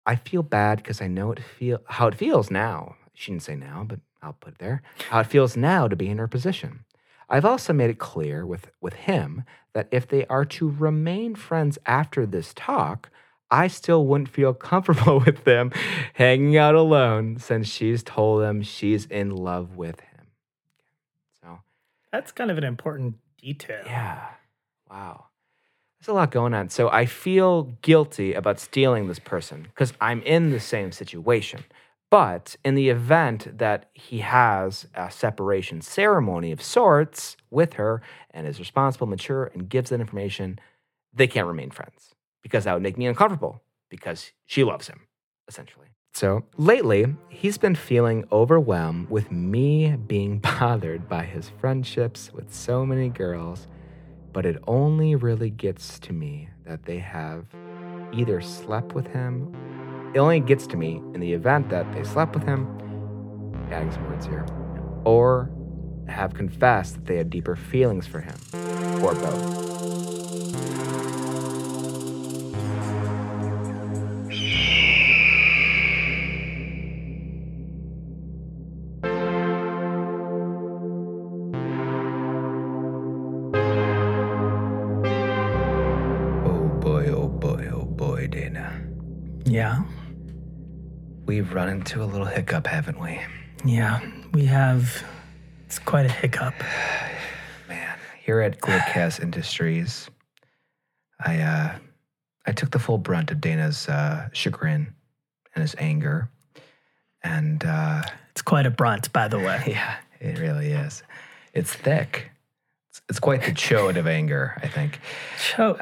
I 0.07 0.17
feel 0.17 0.43
bad 0.43 0.79
because 0.79 1.03
I 1.03 1.07
know 1.07 1.33
it 1.33 1.41
feel 1.41 1.81
how 1.87 2.09
it 2.09 2.15
feels 2.15 2.51
now. 2.51 2.97
She 3.13 3.33
didn't 3.33 3.43
say 3.43 3.57
now, 3.57 3.85
but 3.87 4.01
I'll 4.23 4.33
put 4.33 4.55
it 4.55 4.59
there. 4.59 4.83
How 5.11 5.21
it 5.21 5.27
feels 5.27 5.57
now 5.57 5.87
to 5.87 5.97
be 5.97 6.09
in 6.09 6.19
her 6.19 6.29
position. 6.29 6.85
I've 7.29 7.45
also 7.45 7.73
made 7.73 7.91
it 7.91 7.99
clear 7.99 8.47
with, 8.47 8.71
with 8.81 8.95
him 8.95 9.45
that 9.75 9.89
if 9.91 10.09
they 10.09 10.25
are 10.27 10.45
to 10.47 10.69
remain 10.69 11.35
friends 11.35 11.79
after 11.87 12.25
this 12.25 12.53
talk, 12.55 13.11
I 13.51 13.69
still 13.69 14.07
wouldn't 14.07 14.29
feel 14.31 14.55
comfortable 14.71 15.21
with 15.21 15.45
them 15.45 15.71
hanging 16.15 16.57
out 16.57 16.75
alone 16.75 17.39
since 17.39 17.69
she's 17.69 18.03
told 18.03 18.43
them 18.43 18.63
she's 18.63 19.07
in 19.07 19.31
love 19.31 19.77
with 19.77 20.01
him. 20.01 20.27
So, 21.43 21.61
That's 22.13 22.33
kind 22.33 22.51
of 22.51 22.59
an 22.59 22.65
important 22.65 23.17
detail. 23.41 23.83
yeah. 23.87 24.27
Wow. 24.91 25.27
There's 26.01 26.09
a 26.09 26.13
lot 26.13 26.31
going 26.31 26.55
on. 26.55 26.71
So 26.71 26.89
I 26.89 27.07
feel 27.07 27.65
guilty 27.83 28.33
about 28.33 28.61
stealing 28.61 29.09
this 29.09 29.19
person 29.19 29.63
because 29.63 29.93
I'm 30.01 30.23
in 30.23 30.51
the 30.51 30.61
same 30.61 30.93
situation. 30.93 31.65
But 32.11 32.57
in 32.65 32.75
the 32.75 32.89
event 32.89 33.59
that 33.59 33.91
he 33.93 34.21
has 34.21 34.87
a 34.95 35.11
separation 35.11 35.83
ceremony 35.83 36.53
of 36.53 36.63
sorts 36.63 37.37
with 37.51 37.75
her 37.75 38.01
and 38.31 38.47
is 38.47 38.59
responsible, 38.59 39.07
mature, 39.07 39.51
and 39.53 39.69
gives 39.69 39.91
that 39.91 40.01
information, 40.01 40.59
they 41.13 41.27
can't 41.27 41.47
remain 41.47 41.71
friends 41.71 42.15
because 42.43 42.65
that 42.65 42.73
would 42.73 42.83
make 42.83 42.97
me 42.97 43.07
uncomfortable 43.07 43.63
because 43.91 44.33
she 44.47 44.65
loves 44.65 44.89
him, 44.89 45.03
essentially. 45.49 45.89
So 46.15 46.45
lately, 46.57 47.15
he's 47.29 47.59
been 47.59 47.75
feeling 47.75 48.25
overwhelmed 48.33 49.11
with 49.11 49.31
me 49.31 49.95
being 49.95 50.39
bothered 50.61 51.09
by 51.09 51.25
his 51.25 51.51
friendships 51.61 52.33
with 52.33 52.53
so 52.53 52.87
many 52.87 53.11
girls, 53.11 53.67
but 54.33 54.47
it 54.47 54.57
only 54.67 55.15
really 55.15 55.51
gets 55.51 55.99
to 56.01 56.13
me 56.13 56.49
that 56.65 56.85
they 56.85 56.99
have 56.99 57.45
either 58.13 58.41
slept 58.41 58.95
with 58.95 59.07
him. 59.09 59.55
It 60.15 60.21
only 60.21 60.41
gets 60.41 60.67
to 60.69 60.77
me 60.77 61.03
in 61.15 61.21
the 61.21 61.33
event 61.33 61.69
that 61.69 61.93
they 61.93 62.03
slept 62.03 62.35
with 62.35 62.43
him, 62.43 62.67
adding 63.71 63.93
some 63.93 64.05
words 64.09 64.27
here, 64.27 64.45
or 65.05 65.51
have 66.09 66.35
confessed 66.35 66.95
that 66.95 67.07
they 67.07 67.17
had 67.17 67.31
deeper 67.31 67.55
feelings 67.55 68.07
for 68.07 68.21
him, 68.21 68.35
or 69.03 69.15
both. 69.15 69.69
Oh 86.45 86.69
boy, 86.81 87.07
oh 87.09 87.29
boy, 87.29 87.69
oh 87.73 87.85
boy, 87.85 88.27
Dana. 88.27 88.83
Yeah. 89.45 89.83
We've 91.29 91.53
run 91.53 91.69
into 91.69 92.03
a 92.03 92.07
little 92.07 92.25
hiccup, 92.27 92.67
haven't 92.67 92.99
we? 92.99 93.21
Yeah. 93.63 94.01
We 94.33 94.47
have, 94.47 95.05
it's 95.67 95.79
quite 95.79 96.07
a 96.07 96.09
hiccup. 96.09 96.55
Man, 97.69 97.99
here 98.19 98.41
at 98.41 98.59
Glibcast 98.63 99.21
Industries, 99.23 100.09
I 101.21 101.41
uh, 101.41 101.75
I 102.47 102.53
took 102.53 102.71
the 102.71 102.79
full 102.79 102.97
brunt 102.97 103.31
of 103.31 103.43
Dana's 103.43 103.87
uh, 103.91 104.31
chagrin 104.33 104.95
and 105.55 105.61
his 105.61 105.75
anger, 105.79 106.31
and 107.23 107.63
uh, 107.63 108.03
It's 108.31 108.41
quite 108.41 108.65
a 108.65 108.71
brunt, 108.71 109.13
by 109.13 109.29
the 109.29 109.39
way. 109.39 109.63
yeah, 109.67 109.97
it 110.21 110.39
really 110.39 110.69
is. 110.73 111.03
It's 111.53 111.75
thick. 111.75 112.31
It's, 112.89 113.03
it's 113.11 113.21
quite 113.21 113.43
the 113.43 113.51
chode 113.53 113.99
of 113.99 114.07
anger, 114.07 114.59
I 114.63 114.69
think. 114.69 114.99
Cho- 115.47 115.79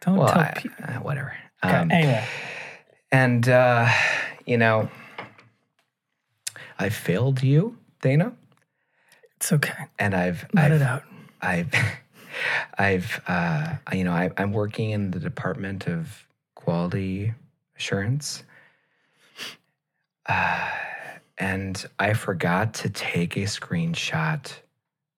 don't 0.00 0.16
Well, 0.16 0.28
tell 0.28 0.38
I, 0.40 0.54
people. 0.56 0.82
uh, 0.82 0.92
whatever. 1.00 1.34
Okay, 1.62 1.76
Um, 1.76 1.90
anyway, 1.90 2.24
and 3.12 3.46
uh, 3.48 3.86
you 4.48 4.56
know, 4.56 4.88
I 6.78 6.88
failed 6.88 7.42
you, 7.42 7.76
Dana, 8.00 8.32
it's 9.36 9.52
okay. 9.52 9.74
and 9.98 10.14
I've 10.14 10.46
Let 10.54 10.72
I've, 10.72 10.80
it 10.80 10.82
out. 10.82 11.02
I've, 11.42 11.74
I've, 12.78 13.20
uh, 13.28 13.74
you 13.92 14.04
know, 14.04 14.12
I, 14.12 14.30
I'm 14.38 14.52
working 14.52 14.90
in 14.90 15.10
the 15.10 15.20
Department 15.20 15.86
of 15.86 16.26
Quality 16.54 17.34
Assurance, 17.76 18.42
uh, 20.26 20.70
and 21.36 21.86
I 21.98 22.14
forgot 22.14 22.72
to 22.74 22.88
take 22.88 23.36
a 23.36 23.40
screenshot 23.40 24.50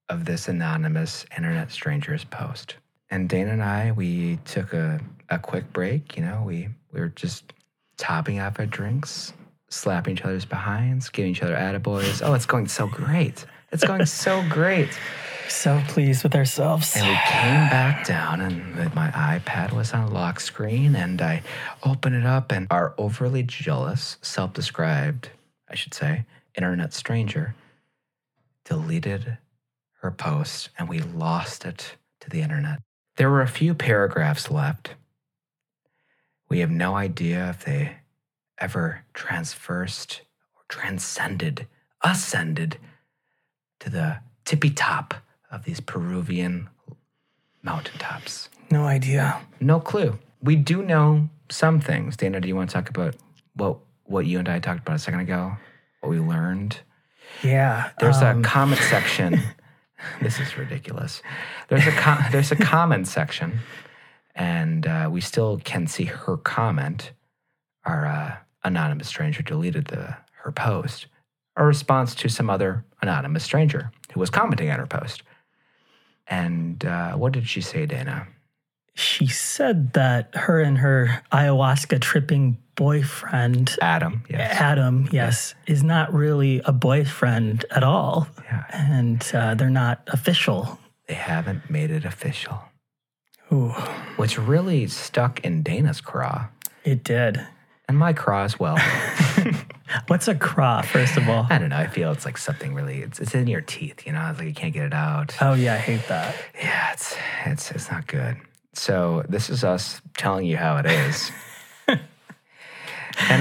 of 0.09 0.25
this 0.25 0.49
anonymous 0.49 1.25
internet 1.37 1.71
stranger's 1.71 2.25
post. 2.25 2.75
And 3.11 3.29
Dana 3.29 3.53
and 3.53 3.63
I, 3.63 3.93
we 3.93 4.39
took 4.45 4.73
a, 4.73 5.01
a 5.29 5.39
quick 5.39 5.73
break. 5.73 6.17
You 6.17 6.25
know, 6.25 6.43
we 6.45 6.69
we 6.93 7.01
were 7.01 7.09
just 7.09 7.53
topping 8.01 8.41
off 8.41 8.59
our 8.59 8.67
drinks, 8.67 9.33
slapping 9.69 10.15
each 10.15 10.23
other's 10.23 10.45
behinds, 10.45 11.09
giving 11.11 11.31
each 11.31 11.43
other 11.43 11.55
attaboys. 11.55 12.27
Oh, 12.27 12.35
it's 12.35 12.47
going 12.47 12.67
so 12.67 12.89
great! 12.89 13.45
It's 13.71 13.85
going 13.85 14.07
so 14.07 14.45
great. 14.49 14.89
So 15.49 15.83
pleased 15.89 16.23
with 16.23 16.37
ourselves. 16.37 16.95
And 16.97 17.07
we 17.07 17.15
came 17.15 17.69
back 17.71 18.07
down, 18.07 18.41
and 18.41 18.95
my 18.95 19.11
iPad 19.11 19.73
was 19.73 19.93
on 19.93 20.13
lock 20.13 20.39
screen, 20.39 20.95
and 20.95 21.21
I 21.21 21.43
opened 21.85 22.15
it 22.15 22.25
up, 22.25 22.53
and 22.53 22.69
our 22.71 22.95
overly 22.99 23.43
jealous, 23.43 24.17
self 24.23 24.53
described, 24.53 25.31
I 25.69 25.75
should 25.75 25.93
say, 25.93 26.25
internet 26.57 26.93
stranger 26.93 27.55
deleted 28.65 29.39
her 30.01 30.11
post, 30.11 30.71
and 30.79 30.89
we 30.89 31.01
lost 31.01 31.65
it 31.65 31.97
to 32.21 32.31
the 32.31 32.43
internet. 32.43 32.81
There 33.17 33.31
were 33.31 33.43
a 33.43 33.49
few 33.49 33.75
paragraphs 33.75 34.51
left. 34.51 34.95
We 36.51 36.59
have 36.61 36.71
no 36.71 36.97
idea 36.97 37.49
if 37.51 37.65
they 37.65 37.97
ever 38.59 39.05
transversed 39.15 40.23
or 40.57 40.63
transcended, 40.69 41.67
ascended 42.03 42.79
to 43.79 43.89
the 43.89 44.19
tippy 44.45 44.71
top 44.71 45.15
of 45.51 45.65
these 45.65 45.81
Peruvian 45.81 46.69
mountaintops. 47.63 48.49
no 48.71 48.85
idea. 48.85 49.41
No 49.61 49.81
clue. 49.81 50.19
We 50.43 50.57
do 50.57 50.83
know 50.83 51.29
some 51.51 51.81
things. 51.81 52.17
Dana, 52.17 52.41
do 52.41 52.49
you 52.49 52.57
want 52.57 52.71
to 52.71 52.75
talk 52.75 52.89
about 52.89 53.17
what 53.55 53.79
what 54.05 54.27
you 54.27 54.39
and 54.39 54.49
I 54.49 54.59
talked 54.59 54.81
about 54.81 54.97
a 54.97 54.99
second 54.99 55.21
ago? 55.21 55.53
What 56.01 56.11
we 56.11 56.19
learned? 56.19 56.79
Yeah. 57.43 57.91
There's 58.01 58.23
um, 58.23 58.41
a 58.41 58.43
comment 58.43 58.81
section. 58.81 59.41
this 60.23 60.41
is 60.41 60.57
ridiculous. 60.57 61.23
There's 61.69 61.87
a 61.87 61.93
com- 61.93 62.25
there's 62.33 62.51
a 62.51 62.57
comment 62.57 63.07
section, 63.07 63.61
and 64.35 64.87
uh, 64.87 65.09
we 65.11 65.21
still 65.21 65.61
can 65.65 65.87
see 65.87 66.05
her 66.05 66.37
comment. 66.37 67.13
Our 67.85 68.07
uh, 68.07 68.37
anonymous 68.65 69.09
stranger 69.09 69.43
deleted 69.43 69.87
the 69.87 70.17
her 70.43 70.53
post. 70.53 71.07
A 71.57 71.65
response 71.65 72.15
to 72.17 72.29
some 72.29 72.49
other 72.49 72.85
anonymous 73.03 73.45
stranger 73.45 73.91
who 74.13 74.21
was 74.21 74.31
commenting 74.31 74.71
on 74.71 74.79
her 74.79 74.87
post. 74.87 75.23
And 76.27 76.85
uh, 76.85 77.13
what 77.13 77.33
did 77.33 77.49
she 77.49 77.61
say, 77.61 77.87
Dana? 77.87 78.29
she 79.01 79.27
said 79.27 79.93
that 79.95 80.35
her 80.35 80.61
and 80.61 80.79
her 80.79 81.23
ayahuasca 81.33 82.01
tripping 82.01 82.59
boyfriend, 82.75 83.77
Adam. 83.81 84.25
Yes. 84.29 84.61
Adam, 84.61 85.09
yes, 85.11 85.55
is 85.67 85.83
not 85.83 86.13
really 86.13 86.61
a 86.65 86.73
boyfriend 86.73 87.65
at 87.71 87.83
all. 87.83 88.29
Yeah. 88.45 88.65
And 88.71 89.31
uh, 89.35 89.55
they're 89.55 89.71
not 89.71 90.03
official. 90.09 90.79
They 91.07 91.15
haven't 91.15 91.71
made 91.71 91.91
it 91.91 92.05
official. 92.05 92.63
Ooh, 93.53 93.71
Which 94.17 94.39
really 94.39 94.87
stuck 94.87 95.41
in 95.41 95.63
Dana's 95.63 96.01
craw 96.01 96.49
it 96.85 97.03
did. 97.05 97.45
and 97.89 97.99
my 97.99 98.13
craw 98.13 98.45
as 98.45 98.59
well. 98.61 98.79
What's 100.07 100.29
a 100.29 100.35
craw, 100.37 100.83
first 100.83 101.17
of 101.17 101.29
all? 101.29 101.47
I 101.51 101.59
don't 101.59 101.71
know. 101.71 101.77
I 101.77 101.89
feel 101.89 102.13
it's 102.13 102.25
like 102.25 102.39
something 102.39 102.75
really. 102.75 102.99
It's 103.03 103.19
it's 103.19 103.35
in 103.35 103.49
your 103.49 103.61
teeth. 103.61 104.07
You 104.07 104.13
know, 104.13 104.29
it's 104.31 104.39
like 104.39 104.47
you 104.49 104.55
can't 104.55 104.73
get 104.73 104.85
it 104.87 104.95
out. 104.95 105.35
Oh, 105.41 105.55
yeah, 105.55 105.75
I 105.75 105.79
hate 105.79 106.07
that. 106.09 106.37
Yeah, 106.55 106.93
it's 106.93 107.17
it's 107.45 107.71
it's 107.73 107.91
not 107.91 108.07
good. 108.07 108.37
So 108.75 109.25
this 109.29 109.51
is 109.51 109.65
us 109.65 110.01
telling 110.17 110.47
you 110.47 110.57
how 110.57 110.77
it 110.77 110.87
is. 110.87 111.33
and 111.89 111.99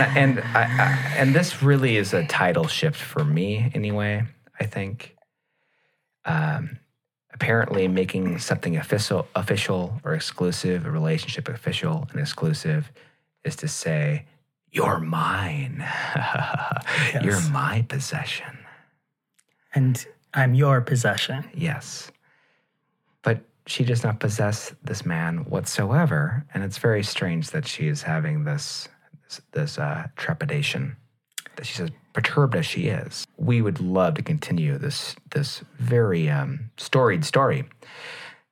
and 0.02 0.40
I, 0.40 0.64
I, 0.64 1.14
and 1.18 1.36
this 1.36 1.62
really 1.62 1.98
is 1.98 2.14
a 2.14 2.26
title 2.26 2.68
shift 2.68 3.00
for 3.00 3.24
me 3.24 3.72
anyway. 3.76 4.26
I 4.60 4.66
think. 4.66 5.16
Um, 6.26 6.80
apparently, 7.40 7.88
making 7.88 8.38
something 8.38 8.76
official, 8.76 9.26
official 9.34 10.02
or 10.04 10.14
exclusive, 10.14 10.86
a 10.86 10.92
relationship 10.92 11.48
official 11.48 12.06
and 12.12 12.20
exclusive, 12.20 12.92
is 13.46 13.56
to 13.56 13.66
say 13.66 14.26
you're 14.74 15.00
mine. 15.00 15.84
You're 17.24 17.42
my 17.50 17.86
possession. 17.88 18.60
And 19.74 20.06
I'm 20.34 20.54
your 20.54 20.82
possession. 20.82 21.50
Yes. 21.56 22.12
But 23.24 23.42
she 23.66 23.84
does 23.84 24.04
not 24.04 24.20
possess 24.20 24.76
this 24.84 25.06
man 25.06 25.38
whatsoever. 25.46 26.46
And 26.54 26.64
it's 26.64 26.78
very 26.78 27.04
strange 27.04 27.50
that 27.52 27.66
she 27.66 27.88
is 27.88 28.04
having 28.04 28.44
this 28.44 28.90
this 29.54 29.78
uh, 29.80 30.08
trepidation 30.18 30.98
that 31.56 31.66
she 31.66 31.76
says, 31.76 31.90
perturbed 32.22 32.56
as 32.56 32.66
she 32.66 32.88
is. 32.88 33.26
We 33.38 33.62
would 33.62 33.80
love 33.80 34.16
to 34.16 34.22
continue 34.22 34.78
this 34.78 35.16
this 35.32 35.62
very 35.78 36.30
um, 36.30 36.72
storied 36.78 37.24
story. 37.24 37.64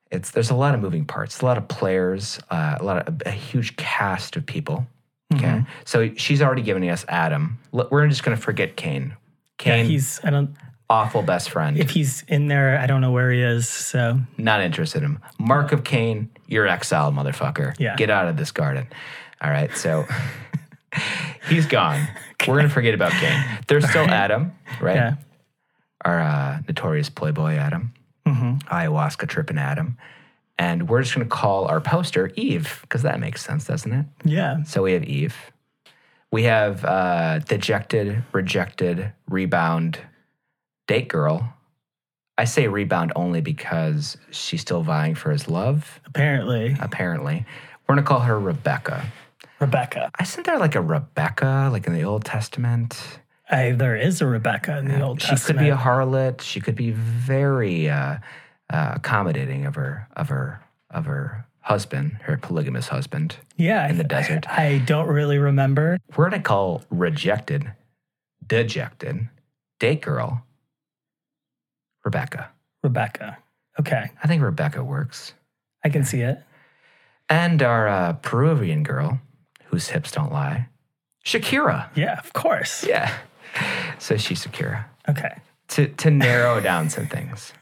It's 0.10 0.32
there's 0.32 0.50
a 0.50 0.56
lot 0.56 0.74
of 0.74 0.80
moving 0.80 1.06
parts, 1.06 1.42
a 1.42 1.46
lot 1.46 1.58
of 1.58 1.68
players, 1.68 2.40
uh, 2.50 2.78
a 2.80 2.84
lot 2.84 3.08
of 3.08 3.22
a, 3.26 3.32
huge 3.32 3.76
cast 3.76 4.38
of 4.38 4.46
people. 4.46 4.88
Okay, 5.36 5.66
so 5.84 6.14
she's 6.16 6.42
already 6.42 6.62
given 6.62 6.88
us 6.88 7.04
Adam. 7.10 7.60
We're 7.74 8.08
just 8.08 8.24
going 8.24 8.38
to 8.38 8.42
forget 8.42 8.78
Kane. 8.78 9.18
Yeah, 9.66 9.84
he's 9.84 10.22
I 10.24 10.30
don't 10.30 10.56
awful 10.90 11.22
best 11.22 11.50
friend. 11.50 11.78
if 11.78 11.90
he's 11.90 12.24
in 12.30 12.48
there, 12.48 12.80
I 12.80 12.88
don't 12.88 13.02
know 13.02 13.12
where 13.12 13.30
he 13.32 13.42
is. 13.42 13.68
So 13.68 14.22
Not 14.38 14.62
interested 14.62 15.04
in 15.04 15.12
him. 15.12 15.20
Mark 15.38 15.74
of 15.74 15.84
Cain, 15.84 16.30
you're 16.48 16.68
exiled, 16.68 17.14
motherfucker. 17.14 17.76
Yeah. 17.78 17.98
Get 17.98 18.10
out 18.10 18.30
of 18.30 18.38
this 18.38 18.52
garden. 18.52 18.88
All 19.42 19.52
right, 19.52 19.76
so 19.76 20.06
he's 21.50 21.66
gone. 21.66 22.08
We're 22.48 22.58
gonna 22.58 22.70
forget 22.80 22.94
about 22.94 23.12
Cain. 23.14 23.44
There's 23.68 23.88
still 23.90 24.06
Adam, 24.06 24.54
right? 24.82 24.96
yeah. 24.96 25.16
Our 26.06 26.20
uh, 26.20 26.60
notorious 26.68 27.10
playboy 27.10 27.54
Adam, 27.54 27.94
ayahuasca 28.26 29.28
tripping 29.28 29.58
Adam, 29.58 29.98
and 30.60 30.88
we're 30.90 31.02
just 31.02 31.14
gonna 31.16 31.26
call 31.26 31.66
our 31.66 31.82
poster 31.82 32.32
Eve 32.36 32.80
because 32.82 33.02
that 33.04 33.20
makes 33.20 33.44
sense, 33.44 33.66
doesn't 33.66 33.92
it? 33.94 34.06
Yeah. 34.24 34.64
So 34.64 34.84
we 34.84 34.94
have 34.94 35.04
Eve. 35.04 35.36
We 36.32 36.44
have 36.44 36.84
uh, 36.84 37.40
dejected, 37.40 38.24
rejected, 38.34 39.14
rebound, 39.30 40.00
date 40.88 41.08
girl. 41.08 41.54
I 42.38 42.44
say 42.44 42.68
rebound 42.68 43.14
only 43.16 43.42
because 43.42 44.18
she's 44.30 44.62
still 44.62 44.84
vying 44.84 45.16
for 45.16 45.32
his 45.32 45.48
love, 45.48 46.00
Apparently. 46.06 46.76
apparently. 46.80 47.46
We're 47.88 47.96
going 47.96 48.04
to 48.04 48.08
call 48.08 48.20
her 48.20 48.38
Rebecca. 48.40 49.06
Rebecca. 49.60 50.12
Isn't 50.22 50.46
there 50.46 50.60
like 50.60 50.76
a 50.76 50.82
Rebecca, 50.82 51.70
like 51.72 51.88
in 51.88 51.94
the 51.94 52.04
Old 52.04 52.26
Testament? 52.26 53.20
I, 53.50 53.72
there 53.72 53.96
is 53.96 54.22
a 54.22 54.28
Rebecca 54.28 54.78
in 54.78 54.88
the 54.88 55.02
Old 55.02 55.22
she 55.22 55.30
Testament. 55.30 55.48
She 55.48 55.54
could 55.54 55.60
be 55.66 55.70
a 55.70 55.78
harlot. 55.78 56.42
She 56.42 56.60
could 56.60 56.76
be 56.76 56.92
very 56.92 57.90
uh, 57.90 58.18
uh, 58.70 58.92
accommodating 58.96 59.66
of 59.66 59.76
her, 59.76 60.08
of 60.16 60.28
her, 60.30 60.62
of 60.92 61.06
her 61.06 61.46
husband, 61.62 62.18
her 62.24 62.38
polygamous 62.38 62.88
husband. 62.90 63.38
yeah, 63.56 63.88
in 63.90 63.98
the 63.98 64.04
I- 64.04 64.08
desert. 64.08 64.46
I, 64.50 64.68
I 64.68 64.78
don't 64.80 65.08
really 65.08 65.38
remember. 65.38 65.98
We're 66.16 66.30
going 66.30 66.42
to 66.42 66.48
call 66.48 66.84
rejected, 66.90 67.72
dejected, 68.46 69.28
date 69.80 70.02
girl, 70.02 70.44
Rebecca. 72.04 72.50
Rebecca. 72.84 73.38
Okay, 73.80 74.10
I 74.24 74.28
think 74.28 74.42
Rebecca 74.44 74.84
works. 74.84 75.34
I 75.84 75.90
can 75.90 76.04
see 76.04 76.22
it. 76.22 76.42
And 77.30 77.62
our 77.62 77.88
uh, 77.88 78.14
Peruvian 78.14 78.84
girl, 78.84 79.20
whose 79.70 79.88
hips 79.90 80.12
don't 80.12 80.32
lie, 80.32 80.68
Shakira. 81.26 81.90
Yeah, 81.96 82.18
of 82.20 82.34
course. 82.34 82.84
Yeah. 82.86 83.18
So 84.00 84.18
she's 84.18 84.46
Shakira. 84.46 84.86
Okay. 85.10 85.40
To, 85.70 85.88
to 85.88 86.12
narrow 86.12 86.60
down 86.70 86.90
some 86.90 87.08
things. 87.08 87.54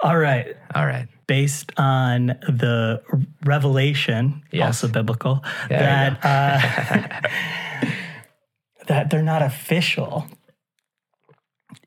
All 0.00 0.16
right. 0.18 0.56
All 0.74 0.84
right. 0.86 1.06
Based 1.28 1.70
on 1.76 2.26
the 2.48 3.02
revelation, 3.44 4.42
Yes. 4.50 4.66
also 4.66 4.88
biblical, 4.88 5.42
you 5.70 5.76
that 5.76 6.18
uh, 6.24 7.88
that 8.88 9.10
they're 9.10 9.22
not 9.22 9.42
official, 9.42 10.26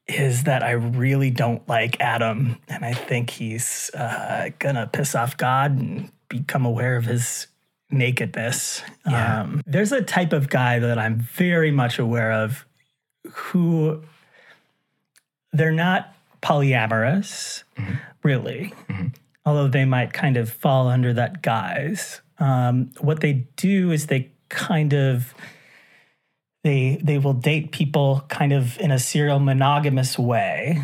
is 0.07 0.43
that 0.45 0.63
I 0.63 0.71
really 0.71 1.29
don't 1.31 1.67
like 1.67 1.99
Adam, 1.99 2.57
and 2.69 2.85
I 2.85 2.93
think 2.93 3.29
he's 3.29 3.91
uh, 3.93 4.49
gonna 4.59 4.87
piss 4.91 5.13
off 5.15 5.35
God 5.37 5.71
and 5.77 6.09
become 6.29 6.65
aware 6.65 6.95
of 6.95 7.05
his 7.05 7.47
nakedness. 7.89 8.81
Yeah. 9.05 9.41
Um, 9.41 9.61
there's 9.65 9.91
a 9.91 10.01
type 10.01 10.33
of 10.33 10.49
guy 10.49 10.79
that 10.79 10.97
I'm 10.97 11.19
very 11.19 11.71
much 11.71 11.99
aware 11.99 12.31
of 12.31 12.65
who 13.31 14.03
they're 15.53 15.71
not 15.71 16.13
polyamorous, 16.41 17.63
really, 18.23 18.73
although 19.45 19.67
they 19.67 19.85
might 19.85 20.13
kind 20.13 20.37
of 20.37 20.49
fall 20.49 20.87
under 20.87 21.13
that 21.13 21.41
guise. 21.41 22.21
Um, 22.39 22.91
what 22.99 23.21
they 23.21 23.47
do 23.55 23.91
is 23.91 24.07
they 24.07 24.31
kind 24.49 24.93
of 24.93 25.33
they 26.63 26.99
they 27.01 27.17
will 27.17 27.33
date 27.33 27.71
people 27.71 28.25
kind 28.27 28.51
of 28.51 28.77
in 28.79 28.91
a 28.91 28.99
serial 28.99 29.39
monogamous 29.39 30.19
way, 30.19 30.81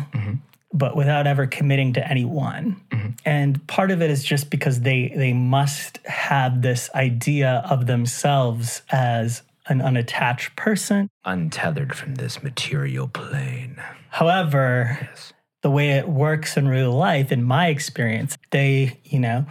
but 0.72 0.96
without 0.96 1.26
ever 1.26 1.46
committing 1.46 1.92
to 1.94 2.08
anyone. 2.08 2.80
Mm-hmm. 2.90 3.08
And 3.24 3.66
part 3.66 3.90
of 3.90 4.02
it 4.02 4.10
is 4.10 4.24
just 4.24 4.50
because 4.50 4.80
they 4.80 5.12
they 5.14 5.32
must 5.32 5.98
have 6.06 6.62
this 6.62 6.90
idea 6.94 7.62
of 7.68 7.86
themselves 7.86 8.82
as 8.90 9.42
an 9.66 9.80
unattached 9.80 10.56
person. 10.56 11.08
Untethered 11.24 11.94
from 11.94 12.16
this 12.16 12.42
material 12.42 13.08
plane. 13.08 13.80
However, 14.10 14.98
Yes. 15.02 15.32
the 15.62 15.70
way 15.70 15.90
it 15.90 16.08
works 16.08 16.56
in 16.56 16.66
real 16.68 16.92
life, 16.92 17.30
in 17.30 17.44
my 17.44 17.68
experience, 17.68 18.36
they, 18.50 18.98
you 19.04 19.20
know, 19.20 19.46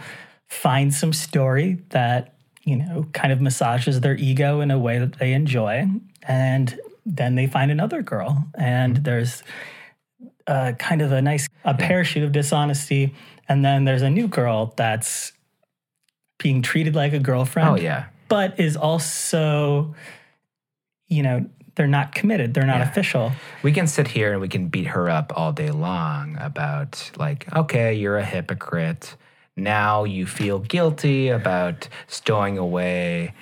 find 0.48 0.92
some 0.92 1.12
story 1.12 1.78
that, 1.90 2.34
you 2.62 2.76
know, 2.76 3.06
kind 3.12 3.32
of 3.32 3.40
massages 3.40 4.00
their 4.00 4.16
ego 4.16 4.60
in 4.60 4.70
a 4.70 4.78
way 4.78 4.98
that 4.98 5.18
they 5.18 5.32
enjoy. 5.32 5.88
And 6.28 6.78
then 7.06 7.34
they 7.34 7.46
find 7.46 7.70
another 7.70 8.02
girl. 8.02 8.46
And 8.54 8.94
mm-hmm. 8.94 9.02
there's 9.04 9.42
uh, 10.46 10.72
kind 10.78 11.02
of 11.02 11.12
a 11.12 11.22
nice 11.22 11.46
a 11.64 11.74
parachute 11.74 12.24
of 12.24 12.32
dishonesty. 12.32 13.14
And 13.48 13.64
then 13.64 13.84
there's 13.84 14.02
a 14.02 14.10
new 14.10 14.28
girl 14.28 14.72
that's 14.76 15.32
being 16.38 16.62
treated 16.62 16.94
like 16.94 17.12
a 17.12 17.18
girlfriend 17.18 17.68
Oh, 17.68 17.74
yeah. 17.76 18.06
but 18.28 18.58
is 18.58 18.76
also, 18.76 19.94
you 21.08 21.22
know, 21.22 21.46
they're 21.74 21.86
not 21.86 22.14
committed. 22.14 22.54
They're 22.54 22.66
not 22.66 22.78
Yeah. 22.80 22.88
official. 22.90 23.32
We 23.62 23.72
can 23.72 23.86
sit 23.86 24.08
here 24.08 24.32
and 24.32 24.40
we 24.40 24.48
can 24.48 24.68
beat 24.68 24.88
her 24.88 25.08
up 25.08 25.32
all 25.36 25.52
day 25.52 25.70
long 25.70 26.36
about, 26.38 27.10
like, 27.16 27.46
okay, 27.54 27.94
you're 27.94 28.18
a 28.18 28.24
hypocrite. 28.24 29.16
Now 29.56 30.04
you 30.04 30.26
feel 30.26 30.58
guilty 30.58 31.28
about 31.28 31.88
stowing 32.06 32.58
away. 32.58 33.34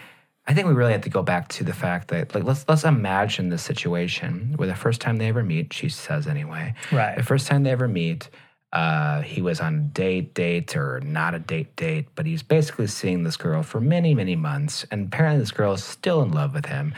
I 0.51 0.53
think 0.53 0.66
we 0.66 0.74
really 0.74 0.90
have 0.90 1.03
to 1.03 1.09
go 1.11 1.22
back 1.22 1.46
to 1.51 1.62
the 1.62 1.72
fact 1.72 2.09
that, 2.09 2.34
like, 2.34 2.42
let's 2.42 2.64
let's 2.68 2.82
imagine 2.82 3.51
the 3.51 3.57
situation 3.57 4.55
where 4.57 4.66
the 4.66 4.74
first 4.74 5.01
time 5.01 5.18
they 5.18 5.28
ever 5.28 5.44
meet, 5.44 5.72
she 5.72 5.88
says 5.88 6.26
anyway, 6.26 6.74
Right. 6.90 7.16
the 7.16 7.22
first 7.22 7.46
time 7.46 7.62
they 7.62 7.70
ever 7.70 7.86
meet, 7.86 8.28
uh, 8.72 9.20
he 9.22 9.42
was 9.42 9.61
on 9.61 9.74
a 9.76 9.78
date, 9.78 10.34
date, 10.34 10.74
or 10.74 10.98
not 11.05 11.36
a 11.36 11.38
date, 11.38 11.76
date, 11.76 12.09
but 12.16 12.26
he's 12.26 12.42
basically 12.42 12.88
seeing 12.88 13.22
this 13.22 13.36
girl 13.36 13.62
for 13.62 13.80
many, 13.80 14.12
many 14.12 14.34
months, 14.34 14.84
and 14.90 15.07
apparently 15.07 15.38
this 15.38 15.53
girl 15.53 15.72
is 15.74 15.84
still 15.84 16.20
in 16.20 16.32
love 16.32 16.53
with 16.53 16.66
him. 16.66 16.94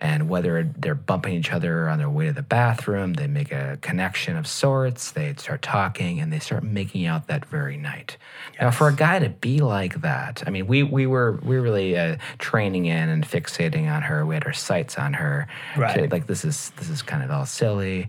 And 0.00 0.28
whether 0.28 0.64
they're 0.76 0.94
bumping 0.94 1.34
each 1.34 1.52
other 1.52 1.88
on 1.88 1.98
their 1.98 2.10
way 2.10 2.26
to 2.26 2.32
the 2.32 2.42
bathroom, 2.42 3.14
they 3.14 3.26
make 3.26 3.52
a 3.52 3.78
connection 3.80 4.36
of 4.36 4.46
sorts, 4.46 5.12
they 5.12 5.34
start 5.34 5.62
talking, 5.62 6.20
and 6.20 6.32
they 6.32 6.40
start 6.40 6.62
making 6.62 7.06
out 7.06 7.28
that 7.28 7.44
very 7.46 7.76
night. 7.76 8.16
Now, 8.60 8.70
for 8.70 8.88
a 8.88 8.94
guy 8.94 9.20
to 9.20 9.28
be 9.28 9.60
like 9.60 10.00
that, 10.02 10.42
I 10.46 10.50
mean, 10.50 10.66
we 10.66 10.82
we 10.82 11.06
were 11.06 11.38
we 11.42 11.56
were 11.56 11.62
really 11.62 11.96
uh, 11.96 12.16
training 12.38 12.86
in 12.86 13.08
and 13.08 13.26
fixating 13.26 13.90
on 13.90 14.02
her. 14.02 14.26
We 14.26 14.34
had 14.34 14.44
our 14.44 14.52
sights 14.52 14.98
on 14.98 15.14
her. 15.14 15.46
Right. 15.76 15.94
To, 15.94 16.08
like 16.08 16.26
this 16.26 16.44
is 16.44 16.70
this 16.76 16.90
is 16.90 17.00
kind 17.00 17.22
of 17.22 17.30
all 17.30 17.46
silly 17.46 18.08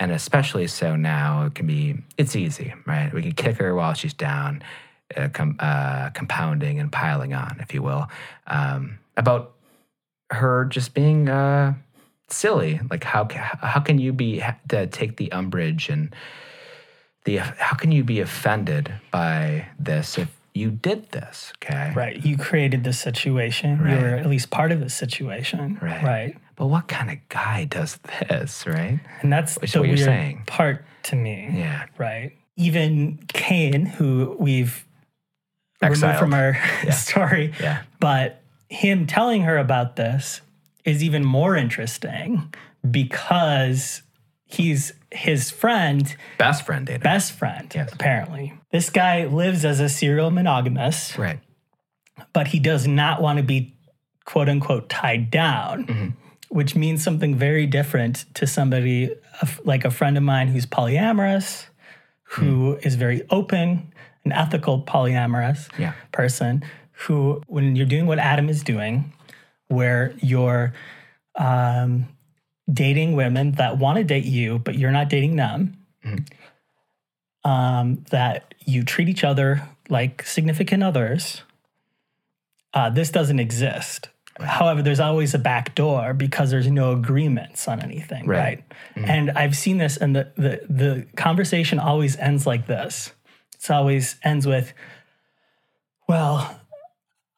and 0.00 0.12
especially 0.12 0.66
so 0.66 0.96
now 0.96 1.46
it 1.46 1.54
can 1.54 1.66
be 1.66 1.96
it's 2.18 2.34
easy 2.36 2.74
right 2.86 3.12
we 3.12 3.22
can 3.22 3.32
kick 3.32 3.56
her 3.56 3.74
while 3.74 3.94
she's 3.94 4.14
down 4.14 4.62
uh, 5.16 5.28
com- 5.32 5.56
uh, 5.60 6.10
compounding 6.10 6.80
and 6.80 6.90
piling 6.90 7.34
on 7.34 7.56
if 7.60 7.72
you 7.72 7.82
will 7.82 8.08
um, 8.46 8.98
about 9.16 9.52
her 10.30 10.64
just 10.66 10.94
being 10.94 11.28
uh, 11.28 11.74
silly 12.28 12.80
like 12.90 13.04
how 13.04 13.28
how 13.60 13.80
can 13.80 13.98
you 13.98 14.12
be 14.12 14.42
to 14.68 14.86
take 14.86 15.16
the 15.16 15.30
umbrage 15.32 15.88
and 15.88 16.14
the 17.24 17.36
how 17.38 17.76
can 17.76 17.92
you 17.92 18.02
be 18.04 18.20
offended 18.20 18.92
by 19.10 19.66
this 19.78 20.18
if 20.18 20.28
you 20.54 20.70
did 20.70 21.10
this 21.10 21.52
okay 21.56 21.92
Right. 21.94 22.24
You 22.24 22.36
created 22.38 22.84
the 22.84 22.92
situation. 22.92 23.78
Right. 23.82 23.90
You 23.96 24.02
were 24.02 24.14
at 24.16 24.26
least 24.26 24.50
part 24.50 24.70
of 24.72 24.80
the 24.80 24.88
situation. 24.90 25.78
Right. 25.82 26.02
Right. 26.02 26.36
but 26.56 26.66
what 26.66 26.86
kind 26.88 27.10
of 27.10 27.18
guy 27.28 27.64
does 27.64 27.98
this 28.28 28.66
right 28.66 29.00
And 29.22 29.32
that's 29.32 29.56
Which 29.58 29.72
the 29.72 29.80
what 29.80 29.88
you're 29.88 29.96
weird 29.96 30.06
saying. 30.06 30.42
part 30.46 30.84
to 31.04 31.16
me. 31.16 31.48
yeah 31.52 31.86
Right. 31.98 32.32
Even 32.56 33.18
Cain, 33.28 33.84
who 33.84 34.36
we've 34.38 34.86
removed 35.82 36.18
from 36.18 36.32
our 36.32 36.56
story, 36.92 37.52
yeah 37.60 37.82
but 38.00 38.40
him 38.74 39.06
telling 39.06 39.42
her 39.42 39.56
about 39.58 39.96
this 39.96 40.40
is 40.84 41.02
even 41.02 41.24
more 41.24 41.56
interesting 41.56 42.52
because 42.90 44.02
he's 44.46 44.92
his 45.10 45.50
friend, 45.50 46.16
best 46.38 46.66
friend 46.66 46.86
Dana. 46.86 46.98
best 46.98 47.32
friend, 47.32 47.70
Yes. 47.74 47.92
apparently. 47.92 48.52
This 48.72 48.90
guy 48.90 49.26
lives 49.26 49.64
as 49.64 49.80
a 49.80 49.88
serial 49.88 50.30
monogamous. 50.30 51.16
right 51.18 51.40
but 52.32 52.46
he 52.48 52.60
does 52.60 52.86
not 52.86 53.20
want 53.20 53.38
to 53.38 53.42
be 53.42 53.74
quote 54.24 54.48
unquote 54.48 54.88
tied 54.88 55.30
down, 55.30 55.84
Mm-hmm. 55.86 56.08
which 56.48 56.76
means 56.76 57.02
something 57.02 57.34
very 57.36 57.66
different 57.66 58.24
to 58.34 58.46
somebody 58.46 59.10
like 59.64 59.84
a 59.84 59.90
friend 59.90 60.16
of 60.16 60.22
mine 60.22 60.48
who's 60.48 60.64
polyamorous, 60.66 61.66
who 62.22 62.74
Hmm. 62.74 62.86
is 62.86 62.94
very 62.94 63.22
open, 63.30 63.92
an 64.24 64.32
ethical 64.32 64.82
polyamorous 64.82 65.68
Yeah. 65.78 65.92
person, 66.12 66.62
who, 66.94 67.42
when 67.46 67.76
you're 67.76 67.86
doing 67.86 68.06
what 68.06 68.18
Adam 68.18 68.48
is 68.48 68.62
doing, 68.62 69.12
where 69.68 70.14
you're 70.22 70.72
um, 71.36 72.06
dating 72.72 73.14
women 73.14 73.52
that 73.52 73.78
want 73.78 73.98
to 73.98 74.04
date 74.04 74.24
you, 74.24 74.58
but 74.58 74.76
you're 74.78 74.92
not 74.92 75.08
dating 75.08 75.36
them. 75.36 75.76
Um, 77.44 78.04
that 78.10 78.54
you 78.64 78.84
treat 78.84 79.08
each 79.08 79.22
other 79.22 79.68
like 79.90 80.22
significant 80.26 80.82
others. 80.82 81.42
Uh, 82.72 82.88
this 82.88 83.10
doesn't 83.10 83.38
exist. 83.38 84.08
However, 84.40 84.82
there's 84.82 84.98
always 85.00 85.34
a 85.34 85.38
back 85.38 85.74
door 85.74 86.14
because 86.14 86.50
there's 86.50 86.68
no 86.70 86.92
agreements 86.92 87.68
on 87.68 87.80
anything, 87.80 88.26
Right. 88.26 88.64
right? 88.96 89.08
And 89.08 89.30
I've 89.32 89.56
seen 89.56 89.78
this, 89.78 89.96
and 89.96 90.16
the, 90.16 90.32
the 90.36 90.60
the 90.68 91.06
conversation 91.16 91.78
always 91.78 92.16
ends 92.16 92.46
like 92.46 92.66
this. 92.66 93.12
It's 93.54 93.70
always 93.70 94.16
ends 94.24 94.46
with, 94.46 94.72
"Well, 96.08 96.60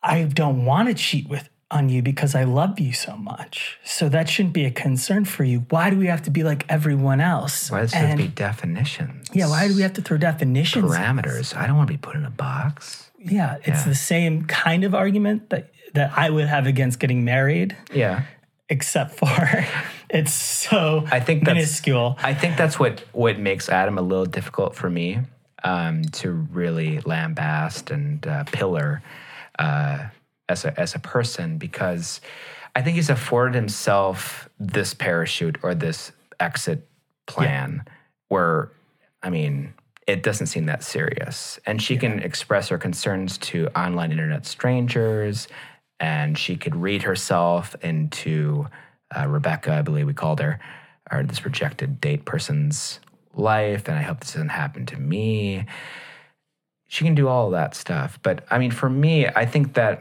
I 0.07 0.22
don't 0.24 0.64
want 0.64 0.88
to 0.88 0.94
cheat 0.94 1.28
with 1.28 1.48
on 1.70 1.88
you 1.88 2.00
because 2.00 2.36
I 2.36 2.44
love 2.44 2.78
you 2.78 2.92
so 2.92 3.16
much. 3.16 3.78
So 3.82 4.09
that 4.11 4.28
shouldn't 4.28 4.54
be 4.54 4.64
a 4.66 4.70
concern 4.70 5.24
for 5.24 5.42
you. 5.42 5.66
Why 5.68 5.90
do 5.90 5.98
we 5.98 6.07
have 6.07 6.22
to 6.22 6.30
be 6.30 6.44
like 6.44 6.64
everyone 6.68 7.20
else? 7.20 7.70
Why 7.72 7.80
does 7.80 7.90
there 7.90 8.07
have 8.07 8.16
to 8.18 8.22
be 8.22 8.28
definitions? 8.28 9.28
yeah, 9.32 9.48
why 9.48 9.66
do 9.66 9.74
we 9.74 9.82
have 9.82 9.94
to 9.94 10.02
throw 10.02 10.16
definitions? 10.16 10.84
parameters? 10.84 11.57
I 11.57 11.66
don't 11.66 11.76
want 11.76 11.88
to 11.88 11.92
be 11.94 11.98
put 11.98 12.14
in 12.14 12.24
a 12.24 12.30
box. 12.30 13.11
Yeah, 13.18 13.57
it's 13.64 13.80
Yeah. 13.80 13.84
the 13.84 13.94
same 13.96 14.44
kind 14.44 14.84
of 14.84 14.94
argument 14.94 15.50
that 15.50 15.70
that 15.94 16.12
I 16.16 16.30
would 16.30 16.46
have 16.46 16.66
against 16.66 17.00
getting 17.00 17.24
married, 17.24 17.74
Yeah. 17.92 18.22
except 18.68 19.14
for 19.18 19.66
it's 20.11 20.32
so 20.32 21.04
I 21.11 21.18
think 21.20 21.42
minuscule. 21.42 22.16
I 22.22 22.32
think 22.34 22.57
that's 22.57 22.78
what 22.78 23.02
what 23.12 23.38
makes 23.40 23.68
Adam 23.68 23.98
a 23.98 24.02
little 24.02 24.26
difficult 24.26 24.76
for 24.76 24.88
me 24.88 25.18
um, 25.64 26.02
to 26.20 26.30
really 26.30 26.98
lambast 27.00 27.90
and 27.90 28.24
uh, 28.24 28.44
pillar 28.44 29.02
uh, 29.59 30.07
as 30.48 30.64
a 30.64 30.78
as 30.78 30.94
a 30.94 30.98
person 30.98 31.59
because 31.59 32.20
I 32.74 32.82
think 32.82 32.96
he's 32.96 33.11
afforded 33.11 33.54
himself 33.54 34.48
this 34.59 34.94
parachute 34.94 35.59
or 35.62 35.74
this 35.74 36.12
exit 36.38 36.88
plan 37.26 37.84
where 38.28 38.70
I 39.22 39.30
mean 39.30 39.74
it 40.07 40.22
doesn't 40.22 40.46
seem 40.46 40.66
that 40.66 40.84
serious. 40.84 41.59
And 41.66 41.82
she 41.82 41.96
can 41.96 42.20
express 42.20 42.68
her 42.68 42.78
concerns 42.78 43.38
to 43.38 43.68
online 43.76 44.12
internet 44.12 44.46
strangers 44.46 45.48
and 45.98 46.38
she 46.38 46.57
could 46.57 46.76
read 46.76 47.02
herself 47.02 47.74
into 47.82 48.66
uh, 49.16 49.26
Rebecca, 49.26 49.72
I 49.72 49.82
believe 49.82 50.07
we 50.07 50.14
called 50.14 50.40
her, 50.40 50.61
or 51.11 51.22
this 51.22 51.44
rejected 51.44 52.00
date 52.00 52.24
person's 52.24 53.00
life, 53.34 53.88
and 53.88 53.96
I 53.96 54.02
hope 54.02 54.20
this 54.20 54.32
doesn't 54.32 54.48
happen 54.48 54.86
to 54.86 54.96
me. 54.96 55.66
She 56.89 57.05
can 57.05 57.14
do 57.14 57.28
all 57.28 57.47
of 57.47 57.53
that 57.53 57.74
stuff, 57.74 58.18
but 58.22 58.45
I 58.51 58.59
mean, 58.59 58.70
for 58.70 58.89
me, 58.89 59.26
I 59.26 59.45
think 59.45 59.74
that 59.74 60.01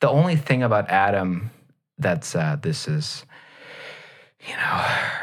the 0.00 0.08
only 0.08 0.36
thing 0.36 0.62
about 0.62 0.90
Adam 0.90 1.50
that's 1.98 2.34
uh, 2.34 2.56
this 2.60 2.88
is, 2.88 3.24
you 4.46 4.54
know, 4.54 4.62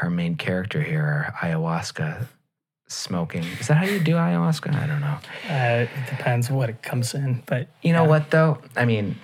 her 0.00 0.10
main 0.10 0.36
character 0.36 0.82
here, 0.82 1.32
ayahuasca 1.40 2.26
smoking. 2.88 3.44
Is 3.60 3.68
that 3.68 3.74
how 3.74 3.84
you 3.84 4.00
do 4.00 4.14
ayahuasca? 4.14 4.74
I 4.74 4.86
don't 4.86 5.00
know. 5.00 5.18
Uh, 5.48 5.86
it 5.86 6.10
depends 6.16 6.50
what 6.50 6.68
it 6.68 6.82
comes 6.82 7.14
in, 7.14 7.42
but 7.46 7.68
You 7.82 7.92
know 7.92 8.04
what 8.04 8.30
though? 8.30 8.58
I 8.76 8.84
mean, 8.84 9.16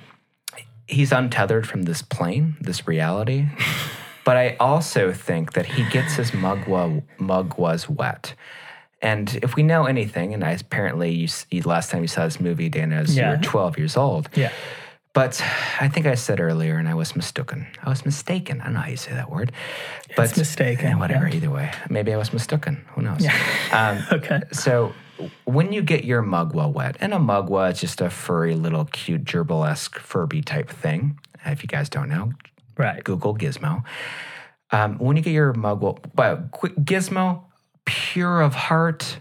he's 0.86 1.12
untethered 1.12 1.66
from 1.66 1.82
this 1.82 2.02
plane, 2.02 2.56
this 2.60 2.86
reality. 2.86 3.46
but 4.24 4.36
I 4.36 4.56
also 4.60 5.12
think 5.12 5.52
that 5.54 5.66
he 5.66 5.88
gets 5.90 6.14
his 6.14 6.30
mugwa 6.32 7.02
mugwas 7.18 7.88
wet. 7.88 8.34
And 9.02 9.38
if 9.42 9.56
we 9.56 9.62
know 9.62 9.86
anything, 9.86 10.34
and 10.34 10.44
I, 10.44 10.52
apparently 10.52 11.10
you, 11.10 11.28
you 11.50 11.62
last 11.62 11.90
time 11.90 12.02
you 12.02 12.08
saw 12.08 12.24
this 12.24 12.38
movie, 12.40 12.68
Dana, 12.68 13.00
is 13.02 13.16
you 13.16 13.24
were 13.24 13.38
12 13.38 13.78
years 13.78 13.96
old. 13.96 14.28
yeah, 14.34 14.52
But 15.14 15.42
I 15.80 15.88
think 15.88 16.06
I 16.06 16.14
said 16.16 16.38
earlier, 16.38 16.76
and 16.76 16.86
I 16.86 16.94
was 16.94 17.16
mistaken. 17.16 17.66
I 17.82 17.88
was 17.88 18.04
mistaken. 18.04 18.60
I 18.60 18.64
don't 18.64 18.74
know 18.74 18.80
how 18.80 18.88
you 18.90 18.96
say 18.98 19.12
that 19.12 19.30
word. 19.30 19.52
But 20.16 20.26
it's 20.28 20.36
mistaken, 20.36 20.86
eh, 20.86 20.94
whatever. 20.96 21.26
yeah. 21.28 21.36
Either 21.36 21.50
way, 21.50 21.72
maybe 21.88 22.12
I 22.12 22.16
was 22.18 22.32
mistaken. 22.32 22.84
Who 22.94 23.02
knows? 23.02 23.26
Um, 23.72 24.04
okay. 24.12 24.42
so 24.52 24.92
when 25.44 25.72
you 25.72 25.80
get 25.82 26.04
your 26.04 26.22
mugwa 26.22 26.70
wet, 26.72 26.96
and 27.00 27.14
a 27.14 27.18
mugwa 27.18 27.72
is 27.72 27.80
just 27.80 28.00
a 28.02 28.10
furry 28.10 28.54
little 28.54 28.84
cute 28.86 29.24
gerbil-esque 29.24 29.98
Furby 29.98 30.42
type 30.42 30.68
thing. 30.68 31.18
If 31.46 31.62
you 31.62 31.68
guys 31.68 31.88
don't 31.88 32.08
know, 32.10 32.32
Right. 32.76 33.02
Google 33.04 33.34
Gizmo. 33.34 33.82
Um, 34.72 34.98
when 34.98 35.16
you 35.16 35.22
get 35.22 35.32
your 35.32 35.52
mugwa, 35.54 35.98
but 36.14 36.50
Gizmo, 36.52 37.44
pure 37.84 38.40
of 38.40 38.54
heart, 38.54 39.20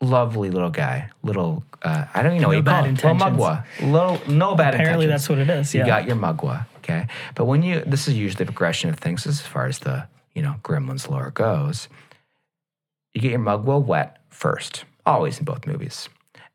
lovely 0.00 0.50
little 0.50 0.70
guy, 0.70 1.10
little. 1.22 1.64
Uh, 1.82 2.04
I 2.12 2.22
don't 2.22 2.32
even 2.32 2.42
know 2.42 2.48
what 2.48 2.52
No 2.54 2.58
you 2.58 2.64
call 2.64 2.82
bad. 2.82 2.94
Little 2.94 3.10
intentions. 3.10 3.40
mugwa, 3.40 3.64
little 3.92 4.20
no 4.34 4.54
bad 4.54 4.74
Apparently, 4.74 5.06
intentions. 5.06 5.22
that's 5.22 5.28
what 5.30 5.38
it 5.38 5.48
is. 5.50 5.74
You 5.74 5.86
got 5.86 6.06
your 6.06 6.16
mugwa, 6.16 6.66
okay? 6.78 7.06
But 7.34 7.46
when 7.46 7.62
you, 7.62 7.80
this 7.86 8.06
is 8.06 8.14
usually 8.14 8.44
the 8.44 8.52
progression 8.52 8.90
of 8.90 8.98
things 8.98 9.26
as 9.26 9.40
far 9.40 9.66
as 9.66 9.78
the, 9.78 10.06
you 10.34 10.42
know, 10.42 10.56
Gremlins 10.62 11.08
lore 11.08 11.30
goes. 11.30 11.88
You 13.14 13.20
get 13.22 13.30
your 13.30 13.40
mugwa 13.40 13.82
wet 13.82 14.18
first, 14.28 14.84
always 15.06 15.38
in 15.38 15.44
both 15.46 15.66
movies. 15.66 16.08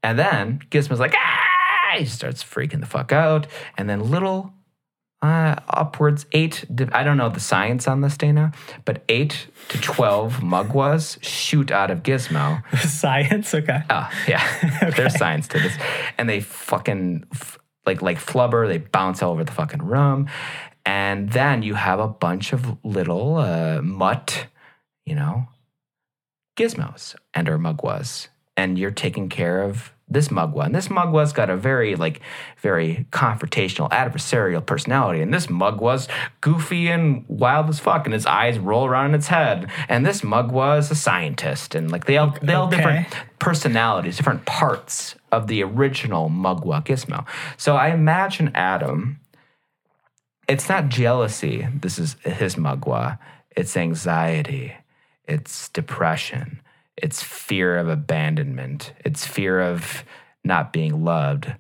And 0.04 0.20
then 0.20 0.60
Gizmo's 0.70 1.00
like, 1.00 1.16
ah! 1.18 1.98
He 1.98 2.06
starts 2.06 2.44
freaking 2.44 2.82
the 2.82 2.86
fuck 2.86 3.12
out. 3.12 3.48
And 3.78 3.90
then 3.90 4.12
little, 4.12 4.54
uh, 5.26 5.56
upwards 5.68 6.26
eight, 6.32 6.66
I 6.94 7.04
don't 7.04 7.18
know 7.18 7.30
the 7.30 7.40
science 7.40 7.88
on 7.88 8.02
this, 8.02 8.18
Dana, 8.18 8.52
but 8.86 9.04
eight 9.10 9.48
to 9.70 9.82
12 9.82 10.36
mugwas 10.36 11.18
shoot 11.24 11.72
out 11.72 11.92
of 11.92 12.04
Gizmo. 12.04 12.62
Science. 12.88 13.54
Okay. 13.54 13.82
Oh, 13.90 14.10
yeah. 14.28 14.92
There's 14.96 15.18
science 15.18 15.48
to 15.50 15.60
this. 15.60 15.74
And 16.18 16.30
they 16.30 16.40
fucking 16.40 17.26
like 17.86 18.02
like 18.02 18.18
flubber, 18.18 18.68
they 18.68 18.78
bounce 18.78 19.22
all 19.22 19.32
over 19.32 19.44
the 19.44 19.52
fucking 19.52 19.84
room. 19.84 20.30
And 20.86 21.32
then 21.32 21.64
you 21.64 21.74
have 21.74 22.00
a 22.00 22.08
bunch 22.08 22.54
of 22.54 22.78
little 22.86 23.38
uh, 23.38 23.82
mutt, 23.82 24.48
you 25.06 25.16
know, 25.16 25.48
gizmos 26.56 27.16
and 27.34 27.50
or 27.50 27.58
mugwas. 27.58 28.28
And 28.56 28.78
you're 28.78 28.92
taking 28.92 29.30
care 29.30 29.64
of 29.64 29.92
this 30.08 30.28
mugwa. 30.28 30.66
And 30.66 30.76
this 30.76 30.88
mugwa's 30.88 31.34
got 31.34 31.50
a 31.50 31.58
very 31.58 31.96
like 31.96 32.22
very 32.60 33.08
confrontational, 33.12 33.90
adversarial 33.90 34.64
personality. 34.66 35.22
And 35.22 35.34
this 35.34 35.48
mugwa's 35.48 36.08
goofy 36.42 36.90
and 36.90 37.26
wild 37.28 37.70
as 37.70 37.80
fuck, 37.80 38.06
and 38.06 38.14
his 38.14 38.26
eyes 38.26 38.60
roll 38.60 38.86
around 38.86 39.10
in 39.10 39.16
its 39.16 39.28
head. 39.28 39.70
And 39.90 40.06
this 40.06 40.22
mugwa 40.22 40.78
is 40.78 40.92
a 40.92 40.96
scientist, 40.96 41.74
and 41.76 41.92
like 41.92 42.06
they 42.06 42.18
all 42.18 42.36
they 42.42 42.54
all 42.54 42.68
Okay. 42.68 42.78
different 42.78 43.08
personalities, 43.40 44.18
different 44.18 44.46
parts 44.46 45.16
of 45.32 45.48
the 45.48 45.64
original 45.64 46.30
Mugwa 46.30 46.84
Gizmo. 46.86 47.26
So 47.58 47.76
I 47.76 47.90
imagine 47.90 48.52
Adam, 48.56 49.20
it's 50.48 50.70
not 50.70 50.90
jealousy, 50.90 51.68
this 51.82 52.00
is 52.00 52.16
his 52.24 52.56
Mugwa, 52.56 53.18
it's 53.56 53.76
anxiety, 53.76 54.74
it's 55.28 55.70
depression, 55.70 56.62
it's 56.98 57.22
fear 57.22 57.78
of 57.78 57.90
abandonment, 57.90 58.94
it's 59.04 59.26
fear 59.26 59.62
of 59.62 60.04
not 60.44 60.72
being 60.72 61.04
loved. 61.04 61.54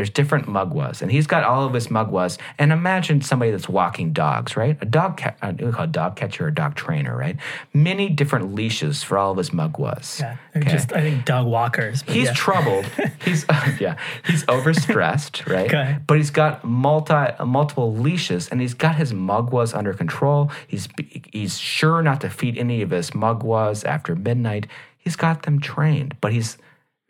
There's 0.00 0.08
different 0.08 0.46
mugwas, 0.46 1.02
and 1.02 1.12
he's 1.12 1.26
got 1.26 1.44
all 1.44 1.66
of 1.66 1.74
his 1.74 1.88
mugwas. 1.88 2.38
And 2.58 2.72
imagine 2.72 3.20
somebody 3.20 3.50
that's 3.50 3.68
walking 3.68 4.14
dogs, 4.14 4.56
right? 4.56 4.78
A 4.80 4.86
dog, 4.86 5.18
ca- 5.18 5.34
uh, 5.42 5.52
we 5.58 5.70
call 5.70 5.84
it 5.84 5.92
dog 5.92 6.16
catcher 6.16 6.46
or 6.46 6.50
dog 6.50 6.74
trainer, 6.74 7.14
right? 7.14 7.36
Many 7.74 8.08
different 8.08 8.54
leashes 8.54 9.02
for 9.02 9.18
all 9.18 9.32
of 9.32 9.36
his 9.36 9.50
mugwas. 9.50 10.18
Yeah. 10.18 10.38
Okay. 10.56 10.70
just 10.70 10.94
I 10.94 11.02
think 11.02 11.26
dog 11.26 11.48
walkers. 11.48 12.00
He's 12.08 12.28
yeah. 12.28 12.32
troubled. 12.32 12.86
He's 13.26 13.44
yeah. 13.78 13.98
He's 14.24 14.42
overstressed, 14.44 15.46
right? 15.52 15.66
Okay. 15.66 15.98
But 16.06 16.16
he's 16.16 16.30
got 16.30 16.64
multi 16.64 17.26
multiple 17.44 17.94
leashes, 17.94 18.48
and 18.48 18.62
he's 18.62 18.72
got 18.72 18.94
his 18.94 19.12
mugwas 19.12 19.76
under 19.76 19.92
control. 19.92 20.50
He's 20.66 20.88
he's 21.30 21.58
sure 21.58 22.00
not 22.00 22.22
to 22.22 22.30
feed 22.30 22.56
any 22.56 22.80
of 22.80 22.88
his 22.88 23.10
mugwas 23.10 23.84
after 23.84 24.16
midnight. 24.16 24.66
He's 24.96 25.16
got 25.16 25.42
them 25.42 25.60
trained, 25.60 26.16
but 26.22 26.32
he's 26.32 26.56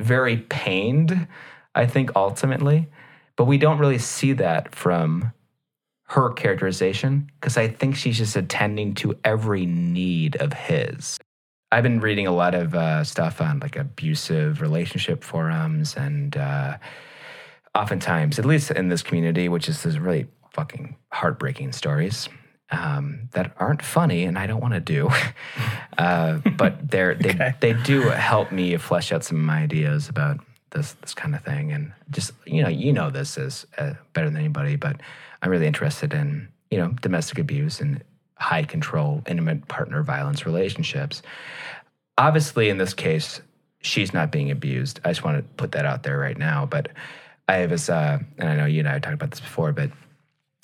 very 0.01 0.39
pained. 0.39 1.29
I 1.75 1.87
think 1.87 2.11
ultimately, 2.17 2.89
but 3.37 3.45
we 3.45 3.59
don't 3.59 3.79
really 3.79 3.99
see 3.99 4.33
that 4.35 4.75
from 4.75 5.33
her 6.09 6.31
characterization 6.31 7.31
because 7.41 7.57
I 7.57 7.69
think 7.69 7.95
she's 7.95 8.19
just 8.19 8.35
attending 8.37 8.95
to 8.97 9.17
every 9.25 9.65
need 9.67 10.37
of 10.37 10.53
his. 10.53 11.19
I've 11.73 11.85
been 11.85 12.01
reading 12.01 12.27
a 12.27 12.33
lot 12.33 12.55
of 12.57 12.75
uh, 12.75 13.05
stuff 13.05 13.41
on 13.41 13.61
like 13.61 13.77
abusive 13.77 14.61
relationship 14.61 15.23
forums, 15.23 15.95
and 15.97 16.37
uh, 16.37 16.79
oftentimes, 17.77 18.41
at 18.41 18.45
least 18.45 18.73
in 18.73 18.89
this 18.89 19.03
community, 19.03 19.49
which 19.49 19.69
is 19.69 19.85
this 19.85 19.97
really 19.97 20.27
fucking 20.53 20.97
heartbreaking 21.13 21.71
stories 21.71 22.29
um, 22.73 23.29
that 23.33 23.53
aren't 23.59 23.83
funny, 23.83 24.25
and 24.25 24.37
I 24.37 24.49
don't 24.49 24.61
want 24.61 24.75
to 24.75 24.81
do, 24.81 25.11
uh, 25.99 26.39
but 26.57 26.91
they're 26.91 27.15
they 27.15 27.31
Okay. 27.35 27.55
they 27.61 27.73
do 27.73 28.03
help 28.03 28.51
me 28.51 28.77
flesh 28.77 29.13
out 29.13 29.23
some 29.23 29.39
of 29.39 29.45
my 29.45 29.63
ideas 29.63 30.09
about 30.09 30.41
this 30.71 30.93
this 30.95 31.15
kind 31.15 31.35
of 31.35 31.43
thing, 31.45 31.73
and 31.73 31.93
just 32.11 32.33
you 32.47 32.63
know 32.63 32.69
you 32.69 32.93
know 32.93 33.11
this 33.11 33.37
is 33.37 33.67
uh, 33.79 33.95
better 34.13 34.29
than 34.29 34.39
anybody, 34.39 34.77
but 34.77 35.01
I'm 35.43 35.51
really 35.51 35.67
interested 35.67 36.13
in 36.13 36.49
you 36.71 36.79
know 36.79 36.89
domestic 37.01 37.39
abuse 37.39 37.81
and 37.81 38.03
high 38.35 38.65
control 38.65 39.23
intimate 39.27 39.69
partner 39.69 40.03
violence 40.03 40.47
relationships. 40.47 41.23
Obviously 42.19 42.69
in 42.69 42.79
this 42.79 42.95
case 42.95 43.41
she's 43.83 44.13
not 44.13 44.31
being 44.31 44.51
abused. 44.51 45.01
I 45.05 45.11
just 45.11 45.25
want 45.25 45.39
to 45.39 45.43
put 45.57 45.73
that 45.73 45.87
out 45.87 46.03
there 46.03 46.19
right 46.19 46.37
now 46.37 46.67
but 46.67 46.89
i 47.49 47.65
was 47.67 47.89
uh 47.89 48.19
and 48.39 48.49
i 48.49 48.55
know 48.55 48.67
you 48.67 48.81
and 48.81 48.89
i 48.89 48.99
talked 48.99 49.15
about 49.15 49.31
this 49.31 49.41
before 49.41 49.73
but 49.73 49.91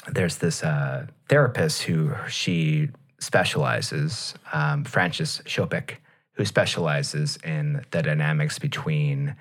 there's 0.08 0.38
this 0.38 0.62
uh, 0.62 1.06
therapist 1.28 1.82
who 1.82 2.12
she 2.28 2.88
specializes, 3.18 4.34
um, 4.52 4.84
Francis 4.84 5.40
Chopik, 5.44 5.96
who 6.32 6.44
specializes 6.44 7.38
in 7.44 7.84
the 7.90 8.02
dynamics 8.02 8.58
between 8.58 9.34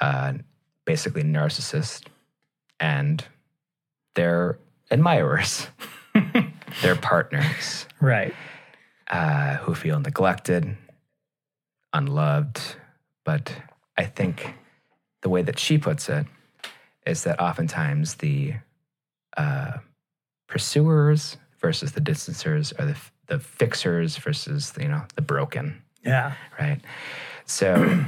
uh, 0.00 0.34
basically 0.84 1.22
narcissists 1.22 2.04
and 2.80 3.24
their 4.14 4.58
admirers, 4.90 5.68
their 6.82 6.96
partners 6.96 7.86
Right. 8.00 8.34
uh, 9.10 9.56
who 9.58 9.74
feel 9.74 10.00
neglected, 10.00 10.76
unloved. 11.92 12.60
But 13.24 13.52
I 13.96 14.04
think 14.04 14.54
the 15.22 15.28
way 15.28 15.42
that 15.42 15.58
she 15.58 15.78
puts 15.78 16.08
it 16.08 16.26
is 17.06 17.24
that 17.24 17.40
oftentimes 17.40 18.16
the 18.16 18.54
uh, 19.36 19.78
pursuers 20.46 21.36
versus 21.60 21.92
the 21.92 22.00
distancers 22.00 22.72
are 22.72 22.86
the, 22.86 22.96
the 23.26 23.38
fixers 23.38 24.16
versus 24.16 24.72
you 24.80 24.88
know 24.88 25.02
the 25.16 25.22
broken, 25.22 25.82
Yeah. 26.04 26.34
right? 26.58 26.80
So 27.46 28.04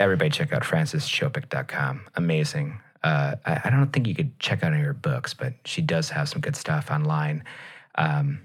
everybody 0.00 0.30
check 0.30 0.52
out 0.52 0.62
francischopik.com. 0.62 2.06
Amazing. 2.16 2.80
Uh, 3.02 3.36
I, 3.46 3.60
I 3.64 3.70
don't 3.70 3.92
think 3.92 4.06
you 4.06 4.14
could 4.14 4.38
check 4.38 4.62
out 4.62 4.72
any 4.72 4.80
of 4.80 4.86
her 4.86 4.92
books, 4.92 5.34
but 5.34 5.54
she 5.64 5.82
does 5.82 6.10
have 6.10 6.28
some 6.28 6.40
good 6.40 6.56
stuff 6.56 6.90
online. 6.90 7.44
Um, 7.94 8.40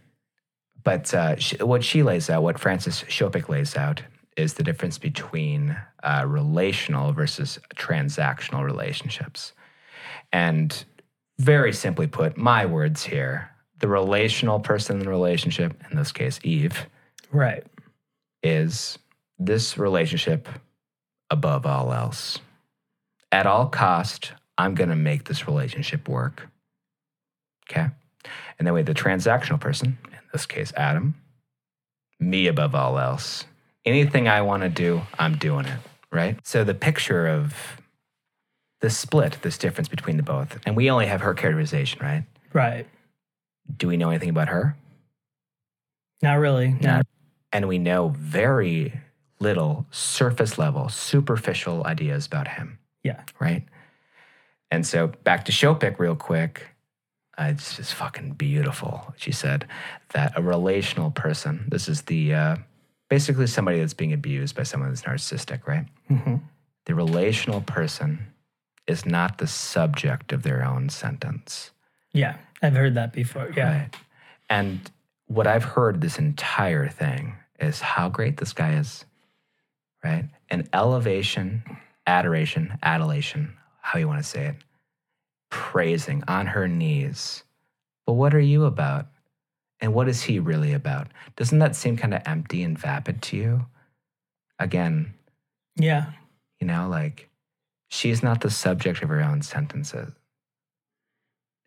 but 0.84 1.14
uh, 1.14 1.36
she, 1.38 1.58
what 1.58 1.84
she 1.84 2.04
lays 2.04 2.30
out, 2.30 2.44
what 2.44 2.60
Francis 2.60 3.04
Chopik 3.04 3.50
lays 3.50 3.76
out, 3.76 4.02
is 4.38 4.54
the 4.54 4.64
difference 4.64 4.98
between 4.98 5.76
uh, 6.04 6.24
relational 6.28 7.12
versus 7.14 7.58
transactional 7.76 8.64
relationships. 8.64 9.54
And 10.32 10.84
very 11.40 11.74
simply 11.74 12.08
put, 12.08 12.38
my 12.38 12.66
words 12.66 13.04
here 13.04 13.50
the 13.80 13.88
relational 13.88 14.60
person 14.60 14.98
in 14.98 15.04
the 15.04 15.10
relationship, 15.10 15.74
in 15.92 15.98
this 15.98 16.12
case, 16.12 16.40
Eve, 16.44 16.86
Right. 17.32 17.66
is 18.42 18.98
this 19.38 19.78
relationship 19.78 20.48
above 21.30 21.66
all 21.66 21.94
else. 21.94 22.40
At 23.32 23.46
all 23.46 23.68
cost, 23.68 24.34
I'm 24.58 24.76
going 24.76 24.90
to 24.90 24.96
make 24.96 25.26
this 25.26 25.48
relationship 25.48 26.08
work. 26.08 26.48
Okay? 27.70 27.88
And 28.58 28.66
then 28.66 28.74
we 28.74 28.80
have 28.80 28.88
the 28.88 28.94
transactional 28.94 29.60
person, 29.60 29.98
in 30.06 30.20
this 30.32 30.46
case, 30.46 30.72
Adam, 30.78 31.16
me 32.20 32.48
above 32.48 32.76
all 32.76 32.98
else. 32.98 33.46
Anything 33.86 34.28
I 34.28 34.42
want 34.42 34.64
to 34.64 34.70
do, 34.70 35.02
I'm 35.20 35.38
doing 35.38 35.66
it, 35.66 35.80
right? 36.12 36.38
So 36.44 36.64
the 36.64 36.74
picture 36.74 37.28
of 37.28 37.82
the 38.82 38.90
split, 38.90 39.40
this 39.42 39.58
difference 39.58 39.88
between 39.88 40.18
the 40.18 40.24
both, 40.24 40.60
and 40.66 40.76
we 40.76 40.90
only 40.90 41.08
have 41.08 41.22
her 41.22 41.34
characterization, 41.34 42.00
right? 42.02 42.24
Right. 42.54 42.88
Do 43.78 43.88
we 43.88 43.98
know 43.98 44.10
anything 44.10 44.30
about 44.30 44.48
her? 44.48 44.76
Not 46.22 46.36
really. 46.36 46.70
No. 46.82 47.02
and 47.52 47.68
we 47.68 47.78
know 47.78 48.10
very 48.18 48.94
little 49.40 49.86
surface 49.92 50.58
level, 50.58 50.90
superficial 50.90 51.86
ideas 51.86 52.26
about 52.26 52.48
him, 52.48 52.80
Yeah. 53.04 53.22
right? 53.40 53.64
And 54.72 54.86
so 54.86 55.08
back 55.08 55.46
to 55.46 55.52
Chopik 55.52 56.00
real 56.00 56.16
quick. 56.16 56.68
Uh, 57.38 57.50
it's 57.52 57.76
just 57.76 57.94
fucking 57.94 58.32
beautiful. 58.34 59.14
She 59.18 59.32
said 59.32 59.68
that 60.14 60.34
a 60.38 60.42
relational 60.42 61.12
person, 61.12 61.66
this 61.70 61.88
is 61.90 62.04
the 62.04 62.34
uh, 62.34 62.56
basically 63.10 63.48
somebody 63.48 63.80
that's 63.80 63.94
being 63.94 64.14
abused 64.14 64.56
by 64.56 64.64
someone 64.64 64.90
that's 64.90 65.02
narcissistic, 65.04 65.68
right? 65.68 65.86
hmm 66.08 66.36
The 66.86 66.96
relational 66.96 67.62
person 67.62 68.28
is 68.88 69.06
not 69.06 69.38
the 69.40 69.48
subject 69.48 70.32
of 70.32 70.44
their 70.44 70.64
own 70.64 70.90
sentence. 70.90 71.72
Yeah. 72.14 72.38
I've 72.62 72.74
heard 72.76 72.96
that 72.96 73.12
before. 73.12 73.52
Yeah. 73.56 73.80
Right. 73.82 73.96
And 74.50 74.90
what 75.28 75.46
I've 75.48 75.64
heard 75.64 76.00
this 76.02 76.18
entire 76.18 76.88
thing 76.88 77.36
is 77.60 77.82
how 77.82 78.08
great 78.10 78.38
this 78.38 78.54
guy 78.54 78.76
is, 78.76 79.04
right? 80.06 80.26
An 80.52 80.70
elevation, 80.72 81.64
adoration, 82.06 82.78
adulation, 82.84 83.54
how 83.82 83.98
you 83.98 84.08
want 84.08 84.22
to 84.22 84.28
say 84.30 84.46
it, 84.48 84.56
praising 85.50 86.24
on 86.28 86.46
her 86.48 86.68
knees. 86.68 87.44
But 88.06 88.14
what 88.14 88.36
are 88.36 88.40
you 88.40 88.66
about? 88.66 89.08
And 89.82 89.94
what 89.94 90.08
is 90.08 90.22
he 90.24 90.40
really 90.40 90.74
about? 90.74 91.08
Doesn't 91.36 91.60
that 91.60 91.76
seem 91.76 91.98
kind 91.98 92.14
of 92.14 92.22
empty 92.26 92.62
and 92.64 92.78
vapid 92.78 93.22
to 93.24 93.38
you? 93.38 93.66
Again, 94.60 95.14
Yeah. 95.76 96.12
you 96.62 96.68
know, 96.68 96.88
like 96.88 97.30
she's 97.90 98.22
not 98.24 98.42
the 98.42 98.50
subject 98.52 99.02
of 99.02 99.10
her 99.10 99.22
own 99.22 99.42
sentences. 99.42 100.12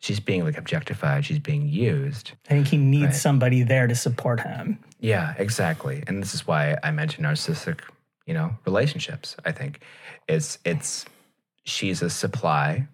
She's 0.01 0.20
being 0.20 0.45
like 0.45 0.57
objectified, 0.57 1.24
she's 1.26 1.41
being 1.41 1.68
used. 1.68 2.32
I 2.47 2.51
think 2.51 2.68
he 2.68 2.76
needs 2.76 3.05
Right. 3.07 3.14
somebody 3.14 3.62
there 3.64 3.89
to 3.89 3.97
support 3.97 4.41
him. 4.41 4.78
Yeah, 5.01 5.34
exactly. 5.39 6.05
And 6.07 6.22
this 6.22 6.34
is 6.34 6.47
why 6.47 6.76
I 6.84 6.93
mentioned 6.93 7.26
narcissistic, 7.26 7.80
you 8.28 8.34
know, 8.34 8.52
relationships. 8.66 9.34
I 9.44 9.50
think 9.52 9.80
it's 10.28 10.58
it's 10.64 11.06
she's 11.64 12.02
a 12.02 12.10
supply 12.10 12.86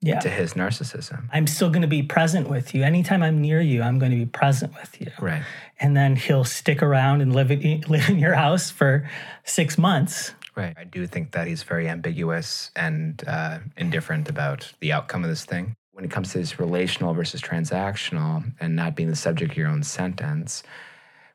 Yeah. 0.00 0.18
to 0.20 0.30
his 0.30 0.54
narcissism. 0.54 1.28
I'm 1.32 1.46
still 1.46 1.68
going 1.70 1.82
to 1.82 1.88
be 1.88 2.02
present 2.02 2.48
with 2.48 2.74
you. 2.74 2.82
Anytime 2.82 3.22
I'm 3.22 3.40
near 3.40 3.60
you, 3.60 3.82
I'm 3.82 3.98
going 3.98 4.10
to 4.10 4.16
be 4.18 4.26
present 4.26 4.72
with 4.74 5.00
you. 5.00 5.10
Right. 5.20 5.42
And 5.78 5.96
then 5.96 6.16
he'll 6.16 6.44
stick 6.44 6.82
around 6.82 7.20
and 7.20 7.32
live 7.34 7.50
in, 7.52 7.82
live 7.88 8.08
in 8.08 8.18
your 8.18 8.34
house 8.34 8.70
for 8.70 9.08
six 9.44 9.76
months. 9.78 10.34
Right. 10.56 10.74
I 10.76 10.84
do 10.84 11.06
think 11.06 11.32
that 11.32 11.46
he's 11.46 11.62
very 11.62 11.88
ambiguous 11.88 12.70
and 12.74 13.22
uh, 13.26 13.58
indifferent 13.76 14.28
about 14.28 14.72
the 14.80 14.92
outcome 14.92 15.22
of 15.24 15.30
this 15.30 15.44
thing. 15.44 15.74
When 15.92 16.04
it 16.04 16.10
comes 16.10 16.32
to 16.32 16.38
this 16.38 16.58
relational 16.58 17.12
versus 17.14 17.40
transactional 17.42 18.42
and 18.60 18.74
not 18.74 18.96
being 18.96 19.10
the 19.10 19.16
subject 19.16 19.52
of 19.52 19.56
your 19.58 19.68
own 19.68 19.82
sentence, 19.82 20.62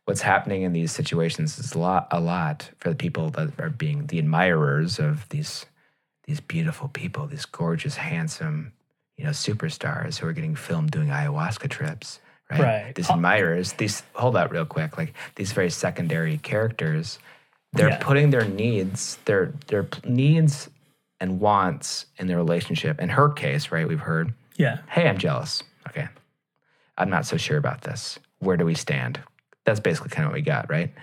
what's 0.08 0.22
happening 0.22 0.62
in 0.62 0.72
these 0.72 0.94
situations 0.94 1.60
is 1.60 1.74
a 1.74 1.78
lot, 1.80 2.08
a 2.12 2.20
lot 2.22 2.70
for 2.80 2.88
the 2.90 2.96
people 2.96 3.30
that 3.32 3.60
are 3.60 3.70
being 3.70 4.08
the 4.08 4.18
admirers 4.20 5.00
of 5.00 5.28
these 5.30 5.66
these 6.24 6.40
beautiful 6.42 6.90
people, 6.90 7.26
these 7.28 7.46
gorgeous, 7.46 7.96
handsome, 7.96 8.74
you 9.18 9.24
know, 9.24 9.30
superstars 9.32 10.18
who 10.18 10.28
are 10.28 10.34
getting 10.34 10.56
filmed 10.56 10.92
doing 10.92 11.08
ayahuasca 11.10 11.70
trips. 11.70 12.20
Right. 12.52 12.60
Right. 12.62 12.96
These 12.96 13.10
uh, 13.10 13.14
admirers, 13.14 13.74
these 13.74 14.04
hold 14.14 14.36
out 14.38 14.52
real 14.52 14.66
quick, 14.66 14.98
like 14.98 15.14
these 15.36 15.52
very 15.52 15.70
secondary 15.70 16.38
characters 16.38 17.20
they're 17.74 17.90
Yeah. 17.90 17.98
putting 18.00 18.30
their 18.30 18.46
needs, 18.46 19.18
their 19.26 19.54
their 19.68 19.88
needs 20.06 20.70
and 21.20 21.40
wants 21.42 22.06
in 22.18 22.28
their 22.28 22.38
relationship. 22.38 23.02
In 23.02 23.10
her 23.10 23.30
case, 23.30 23.72
right, 23.74 23.88
we've 23.88 24.00
heard, 24.00 24.34
Yeah. 24.56 24.78
hey, 24.90 25.08
I'm 25.10 25.18
jealous. 25.18 25.64
Okay. 25.90 26.08
I'm 26.98 27.10
not 27.10 27.26
so 27.26 27.36
sure 27.36 27.58
about 27.58 27.82
this. 27.82 28.20
Where 28.40 28.56
do 28.56 28.64
we 28.66 28.74
stand? 28.74 29.20
That's 29.68 29.82
basically 29.82 30.10
kind 30.12 30.26
of 30.26 30.32
what 30.32 30.36
we 30.38 30.42
got, 30.42 30.70
right? 30.70 30.94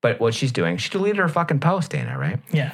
But 0.00 0.20
what 0.20 0.32
she's 0.32 0.52
doing, 0.52 0.76
she 0.76 0.88
deleted 0.88 1.16
her 1.16 1.28
fucking 1.28 1.58
post, 1.58 1.90
Dana, 1.90 2.16
right? 2.16 2.38
Yeah. 2.52 2.72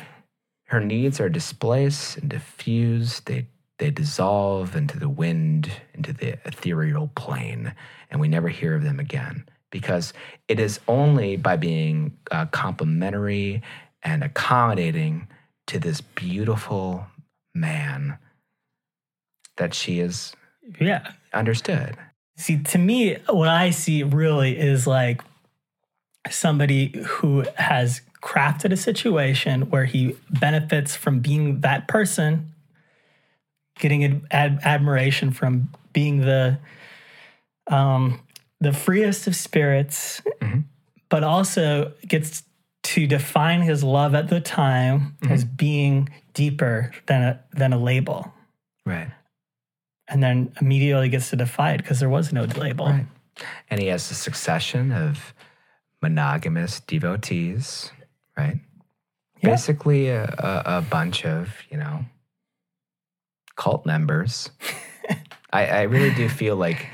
Her 0.66 0.80
needs 0.80 1.18
are 1.18 1.30
displaced 1.30 2.18
and 2.18 2.28
diffused. 2.28 3.26
They 3.26 3.46
they 3.78 3.90
dissolve 3.90 4.76
into 4.76 4.98
the 5.00 5.08
wind, 5.08 5.72
into 5.94 6.12
the 6.12 6.38
ethereal 6.46 7.10
plane, 7.16 7.74
and 8.10 8.20
we 8.20 8.28
never 8.28 8.48
hear 8.48 8.76
of 8.76 8.82
them 8.84 9.00
again. 9.00 9.46
Because 9.70 10.12
it 10.46 10.60
is 10.60 10.78
only 10.86 11.36
by 11.36 11.56
being 11.56 12.16
uh, 12.30 12.46
complimentary 12.46 13.62
and 14.02 14.22
accommodating 14.22 15.26
to 15.68 15.78
this 15.80 16.02
beautiful 16.02 17.06
man 17.54 18.18
that 19.56 19.72
she 19.72 20.00
is 20.00 20.36
Yeah. 20.78 21.12
understood. 21.32 21.96
See, 22.36 22.62
to 22.62 22.78
me, 22.78 23.16
what 23.28 23.48
I 23.48 23.70
see 23.70 24.02
really 24.02 24.58
is 24.58 24.86
like 24.86 25.22
somebody 26.30 26.92
who 27.06 27.44
has 27.56 28.00
crafted 28.22 28.72
a 28.72 28.76
situation 28.76 29.70
where 29.70 29.84
he 29.84 30.16
benefits 30.30 30.96
from 30.96 31.20
being 31.20 31.60
that 31.60 31.86
person, 31.86 32.52
getting 33.78 34.04
ad- 34.04 34.22
ad- 34.30 34.58
admiration 34.64 35.30
from 35.30 35.70
being 35.92 36.20
the 36.20 36.58
um, 37.70 38.20
the 38.60 38.72
freest 38.72 39.26
of 39.26 39.34
spirits, 39.36 40.20
Mhm. 40.42 40.64
but 41.08 41.22
also 41.24 41.92
gets 42.06 42.42
to 42.82 43.06
define 43.06 43.62
his 43.62 43.82
love 43.82 44.14
at 44.14 44.28
the 44.28 44.40
time 44.40 45.16
as 45.30 45.44
being 45.44 46.08
deeper 46.34 46.90
than 47.06 47.22
a 47.22 47.40
than 47.52 47.72
a 47.72 47.78
label, 47.78 48.32
Right. 48.84 49.08
And 50.08 50.22
then 50.22 50.52
immediately 50.60 51.08
gets 51.08 51.30
to 51.30 51.36
defy 51.36 51.72
it 51.72 51.78
because 51.78 52.00
there 52.00 52.08
was 52.08 52.32
no 52.32 52.44
label. 52.44 52.86
Right. 52.86 53.06
And 53.70 53.80
he 53.80 53.88
has 53.88 54.10
a 54.10 54.14
succession 54.14 54.92
of 54.92 55.34
monogamous 56.02 56.80
devotees, 56.80 57.90
right? 58.36 58.60
Yeah. 59.42 59.50
Basically, 59.50 60.08
a, 60.08 60.24
a, 60.24 60.78
a 60.78 60.80
bunch 60.82 61.24
of, 61.24 61.50
you 61.70 61.76
know, 61.78 62.04
cult 63.56 63.86
members. 63.86 64.50
I, 65.52 65.66
I 65.66 65.82
really 65.82 66.12
do 66.14 66.28
feel 66.28 66.56
like 66.56 66.86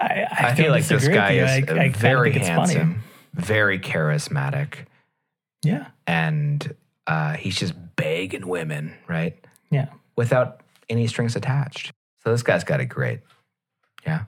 I, 0.00 0.26
I, 0.30 0.42
don't 0.48 0.56
feel 0.56 0.70
like 0.70 0.86
this 0.86 1.08
guy 1.08 1.32
is 1.32 1.68
I- 1.68 1.84
I 1.84 1.88
very 1.90 2.32
think 2.32 2.42
it's 2.42 2.48
funny. 2.48 2.74
handsome, 2.74 3.02
very 3.34 3.78
charismatic, 3.78 4.86
Yeah, 5.62 5.86
and 6.06 6.74
uh, 7.06 7.34
he's 7.34 7.56
just 7.56 7.74
begging 7.96 8.46
women, 8.46 8.94
right? 9.08 9.36
yeah, 9.70 9.86
Without 10.16 10.60
any 10.88 11.06
strings 11.06 11.36
attached. 11.36 11.92
So 12.26 12.32
this 12.32 12.42
guy's 12.42 12.64
got 12.64 12.80
it 12.80 12.86
great. 12.86 13.20
Yeah. 14.04 14.24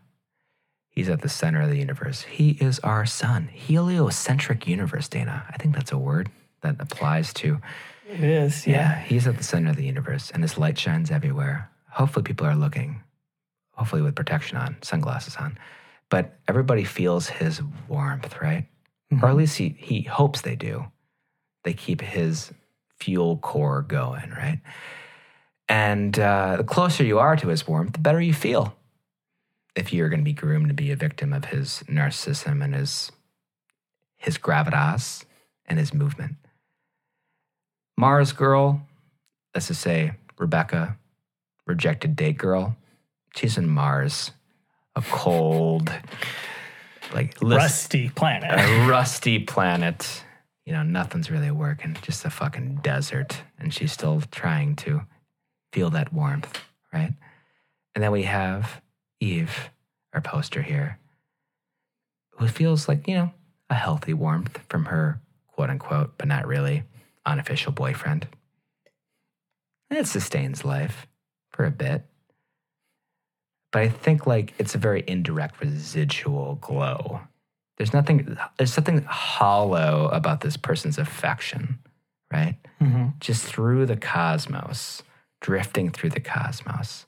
He's 0.88 1.08
at 1.08 1.20
the 1.20 1.28
center 1.28 1.62
of 1.62 1.68
the 1.68 1.78
universe. 1.78 2.22
He 2.22 2.50
is 2.50 2.78
our 2.78 3.04
sun. 3.04 3.48
Heliocentric 3.48 4.68
universe, 4.68 5.08
Dana. 5.08 5.44
I 5.50 5.56
think 5.56 5.74
that's 5.74 5.90
a 5.90 5.98
word 5.98 6.30
that 6.60 6.76
applies 6.78 7.34
to. 7.34 7.60
It 8.08 8.20
is. 8.20 8.68
Yeah. 8.68 8.74
Yeah. 8.74 8.98
He's 9.00 9.26
at 9.26 9.36
the 9.36 9.42
center 9.42 9.70
of 9.70 9.76
the 9.76 9.84
universe 9.84 10.30
and 10.30 10.44
his 10.44 10.56
light 10.56 10.78
shines 10.78 11.10
everywhere. 11.10 11.72
Hopefully, 11.90 12.22
people 12.22 12.46
are 12.46 12.54
looking, 12.54 13.02
hopefully, 13.72 14.02
with 14.02 14.14
protection 14.14 14.58
on, 14.58 14.76
sunglasses 14.80 15.34
on. 15.34 15.58
But 16.08 16.38
everybody 16.46 16.84
feels 16.84 17.28
his 17.28 17.60
warmth, 17.88 18.40
right? 18.40 18.66
Or 19.10 19.16
at 19.16 19.22
mm-hmm. 19.22 19.38
least 19.38 19.58
he, 19.58 19.74
he 19.76 20.02
hopes 20.02 20.42
they 20.42 20.54
do. 20.54 20.84
They 21.64 21.72
keep 21.72 22.00
his 22.00 22.52
fuel 23.00 23.38
core 23.38 23.82
going, 23.82 24.30
right? 24.30 24.60
And 25.68 26.18
uh, 26.18 26.56
the 26.56 26.64
closer 26.64 27.04
you 27.04 27.18
are 27.18 27.36
to 27.36 27.48
his 27.48 27.66
warmth, 27.66 27.92
the 27.92 27.98
better 27.98 28.20
you 28.20 28.32
feel. 28.32 28.74
If 29.76 29.92
you're 29.92 30.08
going 30.08 30.20
to 30.20 30.24
be 30.24 30.32
groomed 30.32 30.68
to 30.68 30.74
be 30.74 30.90
a 30.90 30.96
victim 30.96 31.32
of 31.32 31.46
his 31.46 31.84
narcissism 31.88 32.64
and 32.64 32.74
his 32.74 33.12
his 34.16 34.36
gravitas 34.36 35.24
and 35.66 35.78
his 35.78 35.94
movement. 35.94 36.34
Mars 37.96 38.32
girl, 38.32 38.82
let's 39.54 39.68
just 39.68 39.80
say 39.80 40.12
Rebecca, 40.36 40.96
rejected 41.66 42.16
date 42.16 42.38
girl. 42.38 42.76
She's 43.36 43.56
in 43.56 43.68
Mars, 43.68 44.32
a 44.96 45.02
cold, 45.02 45.92
like 47.14 47.36
Rusty 47.40 48.08
planet. 48.08 48.50
a 48.52 48.88
rusty 48.88 49.38
planet. 49.38 50.24
You 50.64 50.72
know, 50.72 50.82
nothing's 50.82 51.30
really 51.30 51.50
working, 51.50 51.96
just 52.02 52.24
a 52.24 52.30
fucking 52.30 52.80
desert. 52.82 53.42
And 53.58 53.72
she's 53.72 53.92
still 53.92 54.20
trying 54.30 54.76
to 54.76 55.02
feel 55.72 55.90
that 55.90 56.12
warmth, 56.12 56.60
right? 56.92 57.12
And 57.94 58.04
then 58.04 58.12
we 58.12 58.24
have 58.24 58.80
Eve, 59.20 59.70
our 60.12 60.20
poster 60.20 60.62
here, 60.62 60.98
who 62.32 62.48
feels 62.48 62.88
like, 62.88 63.08
you 63.08 63.14
know, 63.14 63.32
a 63.70 63.74
healthy 63.74 64.14
warmth 64.14 64.60
from 64.68 64.86
her 64.86 65.20
quote 65.48 65.70
unquote, 65.70 66.16
but 66.16 66.28
not 66.28 66.46
really, 66.46 66.84
unofficial 67.26 67.72
boyfriend. 67.72 68.26
And 69.90 69.98
it 69.98 70.06
sustains 70.06 70.64
life 70.64 71.06
for 71.50 71.64
a 71.64 71.70
bit. 71.70 72.04
But 73.72 73.82
I 73.82 73.88
think 73.88 74.26
like 74.26 74.54
it's 74.58 74.74
a 74.74 74.78
very 74.78 75.04
indirect 75.06 75.60
residual 75.60 76.56
glow. 76.56 77.20
There's 77.76 77.92
nothing 77.92 78.36
there's 78.56 78.72
something 78.72 79.02
hollow 79.02 80.08
about 80.12 80.40
this 80.40 80.56
person's 80.56 80.98
affection, 80.98 81.78
right? 82.32 82.56
hmm 82.78 83.08
Just 83.20 83.44
through 83.44 83.86
the 83.86 83.96
cosmos, 83.96 85.02
drifting 85.40 85.90
through 85.90 86.10
the 86.10 86.20
cosmos. 86.20 87.06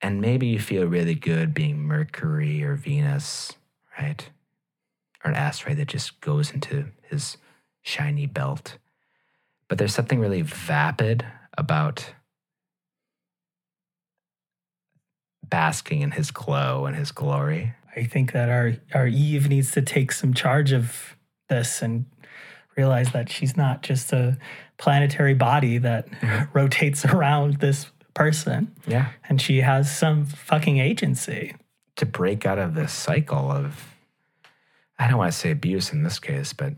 And 0.00 0.20
maybe 0.20 0.46
you 0.46 0.58
feel 0.58 0.86
really 0.86 1.14
good 1.14 1.54
being 1.54 1.78
Mercury 1.78 2.62
or 2.62 2.74
Venus, 2.74 3.52
right? 3.98 4.28
Or 5.24 5.30
an 5.30 5.36
asteroid 5.36 5.78
that 5.78 5.88
just 5.88 6.20
goes 6.20 6.50
into 6.50 6.86
his 7.08 7.38
shiny 7.80 8.26
belt. 8.26 8.76
But 9.68 9.78
there's 9.78 9.94
something 9.94 10.20
really 10.20 10.42
vapid 10.42 11.24
about 11.56 12.12
basking 15.42 16.02
in 16.02 16.12
his 16.12 16.30
glow 16.30 16.86
and 16.86 16.96
his 16.96 17.12
glory. 17.12 17.74
I 17.96 18.04
think 18.04 18.32
that 18.32 18.48
our 18.48 18.74
our 18.92 19.06
Eve 19.06 19.48
needs 19.48 19.70
to 19.72 19.82
take 19.82 20.12
some 20.12 20.34
charge 20.34 20.72
of 20.72 21.16
this 21.48 21.80
and 21.80 22.06
realize 22.76 23.12
that 23.12 23.28
she's 23.30 23.56
not 23.56 23.82
just 23.82 24.12
a 24.12 24.36
planetary 24.78 25.34
body 25.34 25.78
that 25.78 26.08
rotates 26.52 27.04
around 27.04 27.54
this 27.60 27.86
person 28.14 28.74
Yeah. 28.86 29.08
and 29.28 29.40
she 29.40 29.60
has 29.60 29.94
some 29.94 30.24
fucking 30.24 30.78
agency. 30.78 31.54
to 31.96 32.06
break 32.06 32.44
out 32.44 32.58
of 32.58 32.74
this 32.74 32.92
cycle 32.92 33.50
of 33.52 33.88
I 34.98 35.08
don't 35.08 35.18
want 35.18 35.32
to 35.32 35.38
say 35.38 35.50
abuse 35.50 35.92
in 35.92 36.02
this 36.04 36.18
case, 36.20 36.52
but 36.52 36.72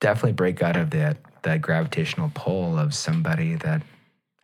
definitely 0.00 0.32
break 0.32 0.62
out 0.62 0.76
of 0.76 0.90
that 0.90 1.16
that 1.42 1.62
gravitational 1.62 2.30
pull 2.34 2.76
of 2.78 2.92
somebody 2.94 3.54
that 3.56 3.82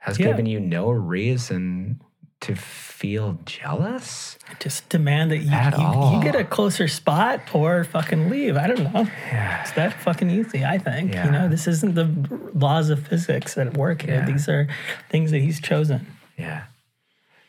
has 0.00 0.18
Yeah. 0.18 0.26
given 0.28 0.46
you 0.46 0.58
no 0.60 0.90
reason 0.90 2.00
to 2.42 2.54
feel 2.56 3.38
jealous. 3.44 4.38
Just 4.60 4.88
demand 4.88 5.30
that 5.30 5.38
you, 5.38 5.50
you, 5.50 6.16
you 6.16 6.22
get 6.22 6.34
a 6.36 6.44
closer 6.44 6.86
spot 6.88 7.40
or 7.54 7.84
fucking 7.84 8.28
leave. 8.30 8.56
I 8.56 8.66
don't 8.66 8.82
know. 8.92 9.02
Yeah. 9.32 9.62
It's 9.62 9.72
that 9.72 9.94
fucking 10.02 10.30
easy, 10.30 10.64
I 10.64 10.78
think. 10.78 11.12
Yeah. 11.12 11.24
You 11.26 11.30
know, 11.32 11.48
this 11.48 11.66
isn't 11.66 11.94
the 11.94 12.08
laws 12.54 12.90
of 12.90 13.06
physics 13.06 13.56
at 13.58 13.76
work 13.76 14.02
here. 14.02 14.16
Yeah. 14.16 14.26
These 14.26 14.48
are 14.48 14.68
things 15.08 15.30
that 15.30 15.38
he's 15.38 15.60
chosen. 15.60 16.06
Yeah. 16.38 16.64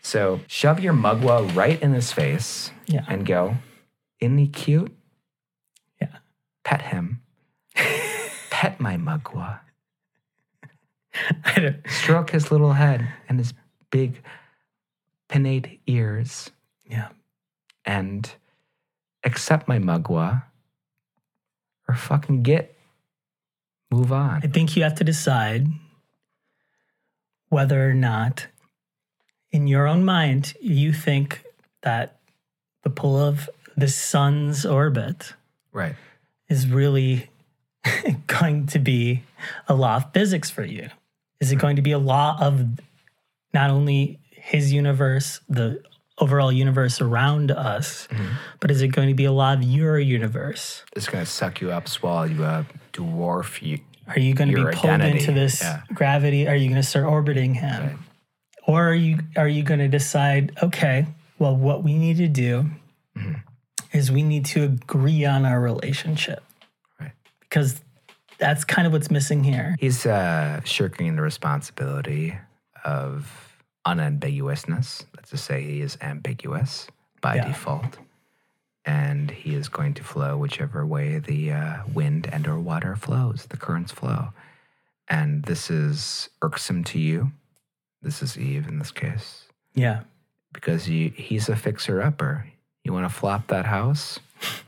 So 0.01 0.41
shove 0.47 0.79
your 0.79 0.93
mugwa 0.93 1.55
right 1.55 1.81
in 1.81 1.93
his 1.93 2.11
face 2.11 2.71
Yeah. 2.87 3.05
and 3.07 3.25
go, 3.25 3.55
Isn't 4.19 4.37
he 4.37 4.47
cute? 4.47 4.91
Yeah. 6.01 6.17
Pet 6.63 6.81
him. 6.83 7.21
Pet 7.75 8.79
my 8.79 8.97
mugwa. 8.97 9.59
I 11.45 11.59
don't, 11.59 11.77
Stroke 11.87 12.31
his 12.31 12.51
little 12.51 12.73
head 12.73 13.07
and 13.29 13.37
his 13.39 13.53
big 13.91 14.21
pinnate 15.33 15.79
ears. 15.87 16.51
yeah. 16.89 17.09
and 17.85 18.35
accept 19.23 19.67
my 19.67 19.79
mugwa 19.79 20.43
or 21.87 21.95
fucking 21.95 22.43
get 22.43 22.77
move 23.89 24.11
on. 24.11 24.41
I 24.43 24.47
think 24.47 24.75
you 24.75 24.83
have 24.83 24.95
to 24.95 25.03
decide 25.03 25.67
whether 27.49 27.89
or 27.89 27.93
not, 27.93 28.47
in 29.51 29.67
your 29.67 29.87
own 29.87 30.03
mind, 30.03 30.53
you 30.61 30.91
think 30.93 31.43
that 31.81 32.17
the 32.83 32.89
pull 32.89 33.17
of 33.17 33.49
the 33.77 33.87
sun's 33.87 34.65
orbit 34.65 35.33
Right. 35.71 35.95
is 36.49 36.67
really 36.67 37.29
going 38.27 38.65
to 38.67 38.79
be 38.79 39.23
a 39.67 39.73
law 39.73 39.97
of 39.97 40.11
physics 40.13 40.49
for 40.49 40.63
you. 40.63 40.89
Is 41.39 41.51
it 41.51 41.57
going 41.57 41.75
to 41.75 41.81
be 41.81 41.91
a 41.91 41.99
law 41.99 42.37
of 42.39 42.79
not 43.53 43.69
only 43.69 44.19
his 44.43 44.73
universe, 44.73 45.39
the 45.47 45.81
overall 46.17 46.51
universe 46.51 47.01
around 47.01 47.49
us, 47.49 48.07
but 48.59 48.69
is 48.69 48.81
it 48.81 48.89
going 48.89 49.07
to 49.07 49.13
be 49.13 49.25
a 49.25 49.31
lot 49.31 49.57
of 49.57 49.63
your 49.63 49.97
universe? 49.97 50.83
It's 50.95 51.07
gonna 51.07 51.25
suck 51.25 51.61
you 51.61 51.71
up, 51.71 51.87
swallow 51.87 52.25
you 52.25 52.43
up, 52.43 52.65
dwarf 52.91 53.61
you. 53.61 53.79
Are 54.07 54.19
you 54.19 54.33
going 54.33 54.51
to 54.51 54.55
be 54.55 54.63
pulled 54.63 54.91
identity, 54.93 55.19
into 55.19 55.31
this 55.31 55.61
yeah. 55.61 55.81
gravity? 55.93 56.45
Are 56.45 56.55
you 56.55 56.67
going 56.67 56.81
to 56.81 56.87
start 56.87 57.05
orbiting 57.05 57.53
him? 57.53 57.81
Right. 57.81 57.97
Or 58.67 58.89
are 58.89 58.93
you 58.93 59.19
are 59.37 59.47
you 59.47 59.63
going 59.63 59.79
to 59.79 59.87
decide, 59.87 60.51
okay, 60.61 61.07
well 61.39 61.55
what 61.55 61.83
we 61.83 61.97
need 61.97 62.17
to 62.17 62.27
do 62.27 62.69
Mm-hmm. 63.17 63.97
is 63.97 64.11
we 64.11 64.23
need 64.23 64.43
to 64.45 64.63
agree 64.63 65.23
on 65.23 65.45
our 65.45 65.61
relationship. 65.61 66.43
Right. 66.99 67.11
Because 67.41 67.79
that's 68.39 68.65
kind 68.65 68.87
of 68.87 68.93
what's 68.93 69.11
missing 69.11 69.43
here. 69.43 69.75
He's 69.79 70.07
uh, 70.07 70.61
shirking 70.63 71.15
the 71.15 71.21
responsibility 71.21 72.35
of 72.83 73.52
unambiguousness. 73.85 75.05
Let's 75.15 75.31
just 75.31 75.45
say 75.45 75.63
he 75.63 75.81
is 75.81 75.97
ambiguous 76.01 76.87
by 77.21 77.35
Yeah. 77.35 77.47
default, 77.47 77.97
and 78.85 79.31
he 79.31 79.55
is 79.55 79.69
going 79.69 79.93
to 79.95 80.03
flow 80.03 80.37
whichever 80.37 80.85
way 80.85 81.19
the 81.19 81.51
uh, 81.51 81.77
wind 81.93 82.27
and 82.31 82.47
or 82.47 82.59
water 82.59 82.95
flows, 82.95 83.45
the 83.49 83.57
currents 83.57 83.91
flow. 83.91 84.29
And 85.09 85.43
this 85.43 85.69
is 85.69 86.29
irksome 86.41 86.83
to 86.85 86.99
you. 86.99 87.31
This 88.01 88.21
is 88.21 88.37
Eve 88.37 88.67
in 88.67 88.79
this 88.79 88.91
case. 88.91 89.43
Yeah. 89.75 90.01
because 90.53 90.87
you, 90.87 91.09
he's 91.15 91.49
a 91.49 91.55
fixer 91.55 92.01
upper. 92.01 92.45
You 92.83 92.93
want 92.93 93.09
to 93.09 93.13
flop 93.13 93.47
that 93.47 93.65
house? 93.65 94.19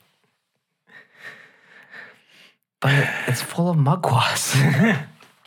but 2.82 2.94
it's 3.28 3.42
full 3.42 3.70
of 3.70 3.78
mugwas. 3.78 4.56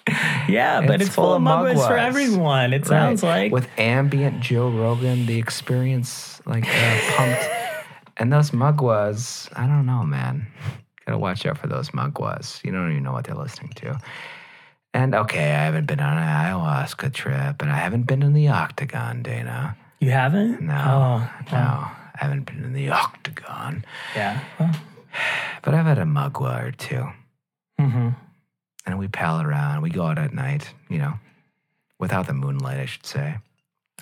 Yeah, 0.49 0.81
but 0.81 0.97
It's 0.97 1.07
it's, 1.07 1.15
full 1.15 1.35
of 1.35 1.43
mugwumps 1.43 1.87
for 1.87 1.97
everyone. 1.97 2.73
It 2.73 2.87
sounds 2.87 3.23
Right. 3.23 3.45
like 3.45 3.53
with 3.53 3.69
ambient 3.79 4.41
Joe 4.41 4.71
Rogan, 4.71 5.27
the 5.27 5.39
experience 5.39 6.41
like 6.47 6.65
uh, 6.67 7.01
pumped, 7.17 7.49
and 8.17 8.33
those 8.33 8.51
mugwas. 8.53 9.49
I 9.57 9.67
don't 9.67 9.87
know, 9.87 10.03
man. 10.05 10.47
Gotta 11.07 11.19
watch 11.19 11.45
out 11.47 11.59
for 11.59 11.67
those 11.69 11.91
mugwas. 11.91 12.63
You 12.65 12.73
don't 12.73 12.91
even 12.91 13.03
know 13.03 13.13
what 13.13 13.25
they're 13.25 13.35
listening 13.35 13.73
to. 13.77 13.99
And 14.95 15.15
okay, 15.15 15.53
I 15.55 15.65
haven't 15.65 15.87
been 15.87 16.01
on 16.01 16.17
an 16.17 16.25
ayahuasca 16.27 17.13
trip, 17.13 17.61
and 17.63 17.71
I 17.71 17.77
haven't 17.77 18.05
been 18.07 18.23
in 18.23 18.33
the 18.33 18.49
octagon, 18.49 19.23
Dana. 19.23 19.77
you 20.01 20.11
haven't. 20.11 20.63
No, 20.63 20.75
Oh, 20.75 21.31
no, 21.53 21.59
I 21.59 21.93
haven't 22.15 22.47
been 22.47 22.65
in 22.65 22.73
the 22.73 22.89
octagon, 22.91 23.85
yeah. 24.17 24.41
Well, 24.59 24.73
but 25.63 25.75
I've 25.75 25.85
had 25.87 25.99
a 25.99 26.05
mugwa 26.05 26.65
or 26.69 26.73
two, 26.73 27.05
hmm 27.79 28.09
and 28.89 28.99
we 28.99 29.07
pal 29.09 29.43
around. 29.43 29.83
We 29.83 29.91
go 29.91 30.05
out 30.07 30.19
at 30.19 30.33
night, 30.33 30.73
you 30.89 30.99
know, 30.99 31.15
without 31.99 32.27
the 32.27 32.33
moonlight, 32.33 32.79
I 32.79 32.87
should 32.87 33.05
say. 33.07 33.37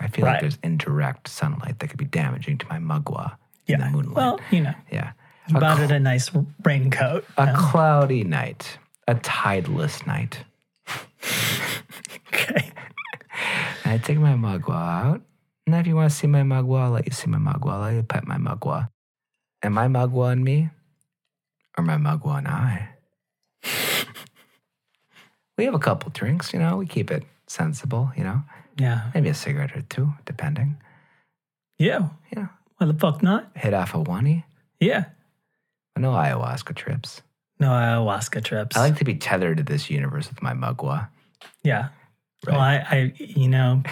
I 0.00 0.08
feel 0.08 0.24
like 0.26 0.40
there's 0.40 0.58
indirect 0.62 1.26
sunlight 1.28 1.78
that 1.80 1.88
could 1.88 1.98
be 1.98 2.04
damaging 2.04 2.58
to 2.58 2.66
my 2.68 2.78
mugwa 2.78 3.36
in 3.66 3.78
Yeah. 3.80 3.86
the 3.86 3.90
moonlight. 3.90 4.16
Well, 4.16 4.40
you 4.50 4.60
know, 4.62 4.74
yeah, 4.92 5.12
you 5.48 5.56
a, 5.56 5.60
bought 5.60 5.78
cl- 5.78 5.90
it 5.90 5.94
a 5.94 5.98
nice 6.00 6.30
raincoat. 6.64 7.24
a 7.36 7.52
cloudy 7.56 8.22
night, 8.22 8.78
a 9.08 9.14
tideless 9.16 10.06
night. 10.06 10.44
Okay. 12.28 12.70
And 13.84 13.92
I 13.94 13.98
take 13.98 14.18
my 14.18 14.34
mugwa 14.34 14.74
out, 14.74 15.22
Now, 15.66 15.78
if 15.80 15.86
you 15.86 15.96
want 15.96 16.10
to 16.10 16.16
see 16.16 16.26
my 16.28 16.42
magua, 16.42 16.82
I'll 16.82 16.90
let 16.90 17.06
you 17.06 17.12
see 17.12 17.28
my 17.28 17.38
magua. 17.38 17.72
I'll 17.72 17.80
let 17.80 17.94
you 17.94 18.02
pet 18.02 18.26
my 18.26 18.36
magua. 18.36 18.88
And 19.62 19.74
my 19.74 19.88
magua 19.88 20.32
and 20.32 20.44
me, 20.44 20.68
or 21.76 21.82
my 21.84 21.96
magua 21.96 22.38
and 22.38 22.48
I. 22.48 22.88
we 25.56 25.64
have 25.64 25.74
a 25.74 25.78
couple 25.78 26.10
drinks, 26.10 26.52
you 26.52 26.58
know. 26.58 26.76
We 26.76 26.86
keep 26.86 27.10
it 27.10 27.24
sensible, 27.46 28.12
you 28.16 28.24
know. 28.24 28.42
Yeah. 28.78 29.10
Maybe 29.14 29.28
a 29.28 29.34
cigarette 29.34 29.76
or 29.76 29.82
two, 29.82 30.12
depending. 30.26 30.76
Yeah. 31.78 32.08
Yeah. 32.34 32.48
Why 32.78 32.86
the 32.86 32.94
fuck 32.94 33.22
not? 33.22 33.50
Hit 33.56 33.72
off 33.74 33.94
a 33.94 34.00
one 34.00 34.44
Yeah. 34.80 35.06
no 35.96 36.12
ayahuasca 36.12 36.74
trips. 36.74 37.22
No 37.58 37.68
ayahuasca 37.70 38.44
trips. 38.44 38.76
I 38.76 38.80
like 38.80 38.96
to 38.98 39.04
be 39.04 39.14
tethered 39.14 39.56
to 39.58 39.62
this 39.62 39.88
universe 39.88 40.28
with 40.28 40.42
my 40.42 40.52
magua. 40.52 41.08
yeah. 41.62 41.88
Well, 42.46 42.60
I, 42.60 42.76
I, 42.90 43.12
you 43.16 43.48
know, 43.48 43.82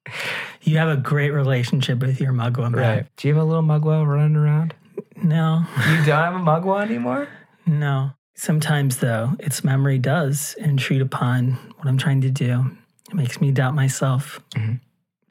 you 0.62 0.78
have 0.78 0.88
a 0.88 0.96
great 0.96 1.30
relationship 1.30 1.98
with 1.98 2.20
your 2.20 2.32
mugwa, 2.32 2.70
man. 2.70 3.08
Do 3.16 3.28
you 3.28 3.34
have 3.34 3.42
a 3.42 3.46
little 3.46 3.64
magua 3.64 4.06
running 4.06 4.36
around? 4.36 4.74
No, 5.22 5.64
You 5.88 5.96
don't 5.96 6.06
have 6.06 6.34
a 6.36 6.38
magua 6.38 6.82
anymore? 6.82 7.28
no. 7.66 8.12
Sometimes, 8.34 8.98
though, 8.98 9.32
its 9.38 9.62
memory 9.64 9.98
does 9.98 10.54
intrude 10.58 11.02
upon 11.02 11.52
what 11.76 11.86
I'm 11.88 11.98
trying 11.98 12.22
to 12.22 12.30
do. 12.30 12.70
It 13.08 13.14
makes 13.14 13.40
me 13.40 13.50
doubt 13.50 13.74
myself. 13.74 14.40
Mhm. 14.54 14.80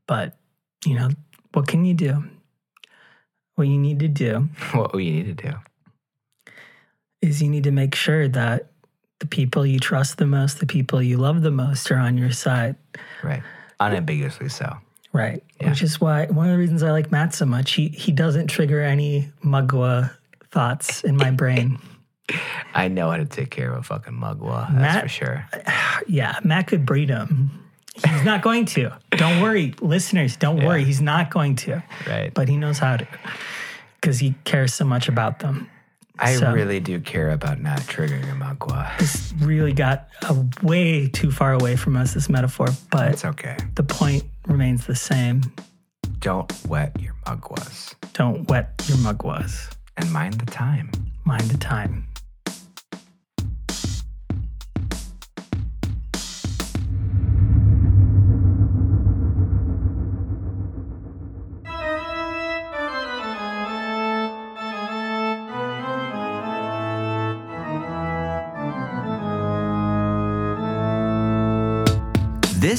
But, 0.05 0.37
you 0.85 0.95
know, 0.95 1.09
what 1.53 1.67
can 1.67 1.85
you 1.85 1.93
do? 1.93 2.23
What 3.55 3.67
you 3.67 3.77
need 3.77 3.99
to 3.99 4.07
do 4.07 4.49
What 4.73 4.93
you 4.95 5.11
need 5.11 5.37
to 5.37 5.49
do. 5.49 5.53
is 7.21 7.41
you 7.41 7.49
need 7.49 7.63
to 7.65 7.71
make 7.71 7.95
sure 7.95 8.27
that 8.29 8.67
the 9.19 9.27
people 9.27 9.65
you 9.65 9.79
trust 9.79 10.17
the 10.17 10.25
most, 10.25 10.59
the 10.59 10.65
people 10.65 11.01
you 11.01 11.17
love 11.17 11.41
the 11.41 11.51
most, 11.51 11.91
are 11.91 11.97
on 11.97 12.17
your 12.17 12.31
side. 12.31 12.75
Right. 13.23 13.43
Unambiguously 13.81 14.47
so. 14.49 14.77
Right. 15.11 15.43
Yeah. 15.59 15.71
Which 15.71 15.81
is 15.83 15.99
why 15.99 16.27
one 16.27 16.45
of 16.47 16.53
the 16.53 16.57
reasons 16.57 16.83
I 16.83 16.91
like 16.91 17.11
Matt 17.11 17.33
so 17.33 17.45
much. 17.45 17.73
He 17.73 17.89
he 17.89 18.11
doesn't 18.13 18.47
trigger 18.47 18.81
any 18.81 19.31
mugwa 19.43 20.11
thoughts 20.51 21.03
in 21.03 21.17
my 21.17 21.31
brain. 21.31 21.79
I 22.73 22.87
know 22.87 23.09
how 23.09 23.17
to 23.17 23.25
take 23.25 23.49
care 23.49 23.71
of 23.71 23.79
a 23.79 23.83
fucking 23.83 24.13
mugwa. 24.13 24.67
That's 24.69 24.73
Matt- 24.73 25.03
for 25.03 25.09
sure. 25.09 25.45
yeah, 26.07 26.39
Matt 26.43 26.67
could 26.67 26.85
breed 26.85 27.09
him. 27.09 27.51
He's 27.95 28.23
not 28.23 28.41
going 28.41 28.65
to. 28.67 28.91
Don't 29.11 29.41
worry, 29.41 29.73
listeners. 29.81 30.37
Don't 30.37 30.63
worry. 30.63 30.85
He's 30.85 31.01
not 31.01 31.31
going 31.31 31.55
to. 31.57 31.83
Right. 32.07 32.33
But 32.33 32.47
he 32.47 32.55
knows 32.55 32.77
how 32.79 32.95
to 32.97 33.07
because 33.99 34.19
he 34.19 34.35
cares 34.45 34.73
so 34.73 34.85
much 34.85 35.09
about 35.09 35.39
them. 35.39 35.69
I 36.17 36.35
so- 36.35 36.51
really 36.53 36.79
do 36.79 36.99
care 37.01 37.31
about 37.31 37.59
not 37.61 37.79
triggering 37.81 38.23
a 38.23 38.35
magua. 38.35 38.97
This 38.99 39.33
really 39.39 39.73
got 39.73 40.07
a 40.23 40.35
way 40.63 41.07
too 41.07 41.31
far 41.31 41.53
away 41.53 41.75
from 41.75 41.95
us. 41.97 42.13
This 42.13 42.29
metaphor, 42.29 42.67
but 42.91 43.11
It's 43.11 43.25
okay. 43.25 43.57
the 43.75 43.83
point 43.83 44.23
remains 44.47 44.85
the 44.85 44.95
same. 44.95 45.41
Don't 46.19 46.51
wet 46.67 46.99
your 46.99 47.13
mugwas 47.25 47.95
Don't 48.13 48.47
wet 48.49 48.81
your 48.87 48.97
mugwas. 48.97 49.71
and 49.97 50.11
mind 50.11 50.35
the 50.35 50.45
time. 50.45 50.91
Mind 51.25 51.43
the 51.43 51.57
time. 51.57 52.05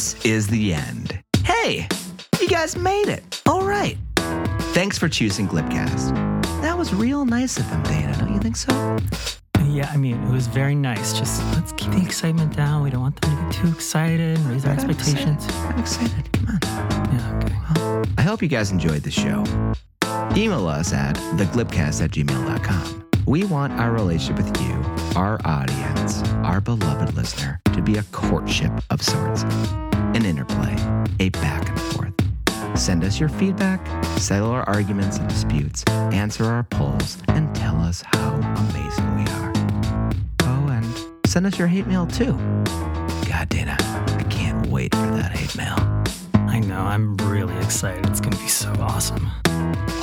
This 0.01 0.25
is 0.25 0.47
the 0.47 0.73
end. 0.73 1.23
Hey, 1.45 1.87
you 2.41 2.49
guys 2.49 2.75
made 2.75 3.09
it. 3.09 3.43
All 3.45 3.67
right. 3.67 3.99
Thanks 4.73 4.97
for 4.97 5.11
choosing 5.11 5.47
Glibcast. 5.47 6.15
That 6.63 6.79
was 6.79 6.95
real 6.95 7.27
nice 7.27 7.59
of 7.59 7.69
them, 7.69 7.83
Dana. 7.83 8.17
Don't 8.19 8.33
you 8.33 8.41
think 8.41 8.57
so? 8.57 8.97
Yeah, 9.67 9.91
I 9.93 9.99
mean, 9.99 10.17
it 10.23 10.33
was 10.33 10.47
very 10.47 10.75
nice. 10.75 11.13
Just 11.13 11.43
let's 11.53 11.73
keep 11.73 11.91
the 11.91 12.01
excitement 12.01 12.57
down. 12.57 12.83
We 12.83 12.89
don't 12.89 13.03
want 13.03 13.21
them 13.21 13.37
to 13.37 13.43
get 13.43 13.53
too 13.53 13.69
excited 13.75 14.39
and 14.39 14.47
raise 14.47 14.65
our 14.65 14.73
I'm 14.73 14.79
expectations. 14.79 15.45
excited. 15.45 15.75
I'm 15.75 15.81
excited. 15.81 16.33
Come 16.33 16.47
on. 16.49 17.13
Yeah, 17.13 17.41
okay. 17.45 18.11
I 18.17 18.23
hope 18.23 18.41
you 18.41 18.49
guys 18.49 18.71
enjoyed 18.71 19.03
the 19.03 19.11
show. 19.11 19.45
Email 20.35 20.67
us 20.67 20.95
at 20.95 21.17
theglibcast 21.37 22.03
at 22.03 22.13
gmail.com. 22.13 23.10
We 23.31 23.45
want 23.45 23.75
our 23.75 23.93
relationship 23.93 24.45
with 24.45 24.61
you, 24.61 24.75
our 25.15 25.41
audience, 25.45 26.21
our 26.43 26.61
beloved 26.61 27.15
listener, 27.15 27.61
to 27.67 27.81
be 27.81 27.97
a 27.97 28.03
courtship 28.11 28.73
of 28.91 29.01
sorts, 29.01 29.45
an 29.45 30.25
interplay, 30.25 30.75
a 31.21 31.29
back 31.29 31.69
and 31.69 31.81
forth. 31.81 32.77
Send 32.77 33.05
us 33.05 33.21
your 33.21 33.29
feedback, 33.29 33.87
settle 34.19 34.51
our 34.51 34.69
arguments 34.69 35.19
and 35.19 35.29
disputes, 35.29 35.85
answer 35.87 36.45
our 36.45 36.65
polls, 36.65 37.19
and 37.29 37.55
tell 37.55 37.77
us 37.77 38.03
how 38.05 38.35
amazing 38.35 39.17
we 39.17 39.31
are. 39.31 39.53
Oh, 40.41 40.69
and 40.69 41.07
send 41.25 41.47
us 41.47 41.57
your 41.57 41.69
hate 41.69 41.87
mail 41.87 42.09
too. 42.09 42.33
God, 43.29 43.49
Dana, 43.49 43.77
I 43.79 44.25
can't 44.29 44.67
wait 44.67 44.93
for 44.93 45.07
that 45.07 45.31
hate 45.31 45.57
mail. 45.57 46.00
I 46.51 46.59
know. 46.59 46.81
I'm 46.81 47.17
really 47.19 47.57
excited. 47.59 48.05
It's 48.07 48.19
going 48.19 48.33
to 48.33 48.39
be 48.43 48.49
so 48.49 48.73
awesome. 48.81 49.31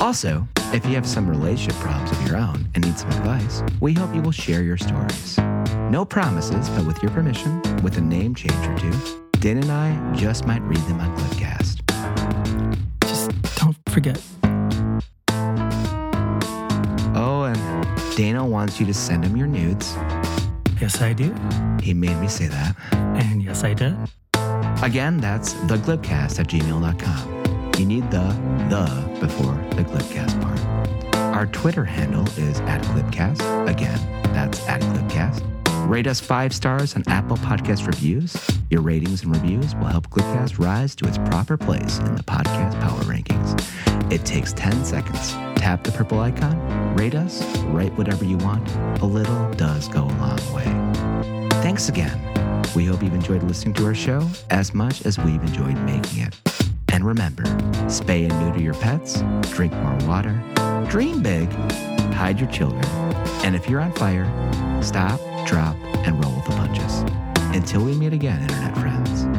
Also, 0.00 0.48
if 0.72 0.86
you 0.86 0.94
have 0.94 1.06
some 1.06 1.28
relationship 1.28 1.78
problems 1.78 2.10
of 2.10 2.26
your 2.26 2.38
own 2.38 2.66
and 2.74 2.86
need 2.86 2.98
some 2.98 3.10
advice, 3.10 3.62
we 3.80 3.92
hope 3.92 4.14
you 4.14 4.22
will 4.22 4.32
share 4.32 4.62
your 4.62 4.78
stories. 4.78 5.36
No 5.90 6.06
promises, 6.06 6.70
but 6.70 6.86
with 6.86 7.02
your 7.02 7.12
permission, 7.12 7.60
with 7.82 7.98
a 7.98 8.00
name 8.00 8.34
change 8.34 8.66
or 8.66 8.78
two, 8.78 8.92
Dan 9.40 9.58
and 9.58 9.70
I 9.70 10.14
just 10.14 10.46
might 10.46 10.62
read 10.62 10.80
them 10.88 11.00
on 11.00 11.14
Glibcast. 11.18 11.82
Just 13.02 13.30
don't 13.56 13.76
forget. 13.90 14.18
Oh, 17.14 17.42
and 17.44 18.16
Dana 18.16 18.46
wants 18.46 18.80
you 18.80 18.86
to 18.86 18.94
send 18.94 19.22
him 19.22 19.36
your 19.36 19.46
nudes. 19.46 19.94
Yes, 20.80 21.02
I 21.02 21.12
do. 21.12 21.34
He 21.82 21.92
made 21.92 22.16
me 22.16 22.28
say 22.28 22.46
that. 22.46 22.74
And 22.92 23.42
yes, 23.42 23.64
I 23.64 23.74
did. 23.74 23.94
Again, 24.82 25.18
that's 25.18 25.54
theglibcast 25.54 26.38
at 26.38 26.48
gmail.com. 26.48 27.72
You 27.78 27.86
need 27.86 28.10
the 28.10 28.26
the 28.68 29.18
before 29.20 29.54
the 29.76 29.84
Glibcast 29.84 30.40
part. 30.42 31.14
Our 31.34 31.46
Twitter 31.46 31.84
handle 31.84 32.26
is 32.36 32.60
at 32.60 32.82
Glibcast. 32.82 33.68
Again, 33.68 34.00
that's 34.32 34.66
at 34.68 34.80
Glibcast. 34.80 35.44
Rate 35.88 36.06
us 36.06 36.20
five 36.20 36.52
stars 36.52 36.96
on 36.96 37.04
Apple 37.06 37.36
Podcast 37.38 37.86
reviews. 37.86 38.36
Your 38.68 38.82
ratings 38.82 39.22
and 39.22 39.34
reviews 39.34 39.74
will 39.76 39.86
help 39.86 40.10
Glibcast 40.10 40.58
rise 40.58 40.94
to 40.96 41.06
its 41.06 41.18
proper 41.18 41.56
place 41.56 41.98
in 42.00 42.14
the 42.14 42.22
podcast 42.22 42.78
power 42.80 43.00
rankings. 43.02 44.12
It 44.12 44.24
takes 44.26 44.52
10 44.52 44.84
seconds. 44.84 45.32
Tap 45.58 45.84
the 45.84 45.92
purple 45.92 46.20
icon, 46.20 46.96
rate 46.96 47.14
us, 47.14 47.42
write 47.66 47.92
whatever 47.96 48.24
you 48.24 48.36
want. 48.38 48.68
A 49.02 49.06
little 49.06 49.50
does 49.52 49.88
go 49.88 50.04
a 50.04 50.14
long 50.18 50.38
way. 50.52 51.48
Thanks 51.62 51.88
again. 51.88 52.37
We 52.74 52.84
hope 52.84 53.02
you've 53.02 53.14
enjoyed 53.14 53.42
listening 53.42 53.74
to 53.74 53.86
our 53.86 53.94
show 53.94 54.28
as 54.50 54.74
much 54.74 55.04
as 55.04 55.18
we've 55.18 55.42
enjoyed 55.42 55.78
making 55.80 56.22
it. 56.22 56.36
And 56.92 57.04
remember, 57.04 57.44
spay 57.86 58.28
and 58.28 58.40
neuter 58.40 58.60
your 58.60 58.74
pets, 58.74 59.22
drink 59.50 59.72
more 59.72 59.96
water, 60.06 60.40
dream 60.88 61.22
big, 61.22 61.50
hide 62.12 62.38
your 62.38 62.50
children, 62.50 62.84
and 63.44 63.56
if 63.56 63.68
you're 63.68 63.80
on 63.80 63.92
fire, 63.92 64.26
stop, 64.82 65.20
drop, 65.46 65.76
and 66.06 66.22
roll 66.24 66.34
with 66.34 66.44
the 66.44 66.52
punches. 66.52 67.04
Until 67.56 67.84
we 67.84 67.94
meet 67.94 68.12
again, 68.12 68.42
Internet 68.42 68.78
friends. 68.78 69.37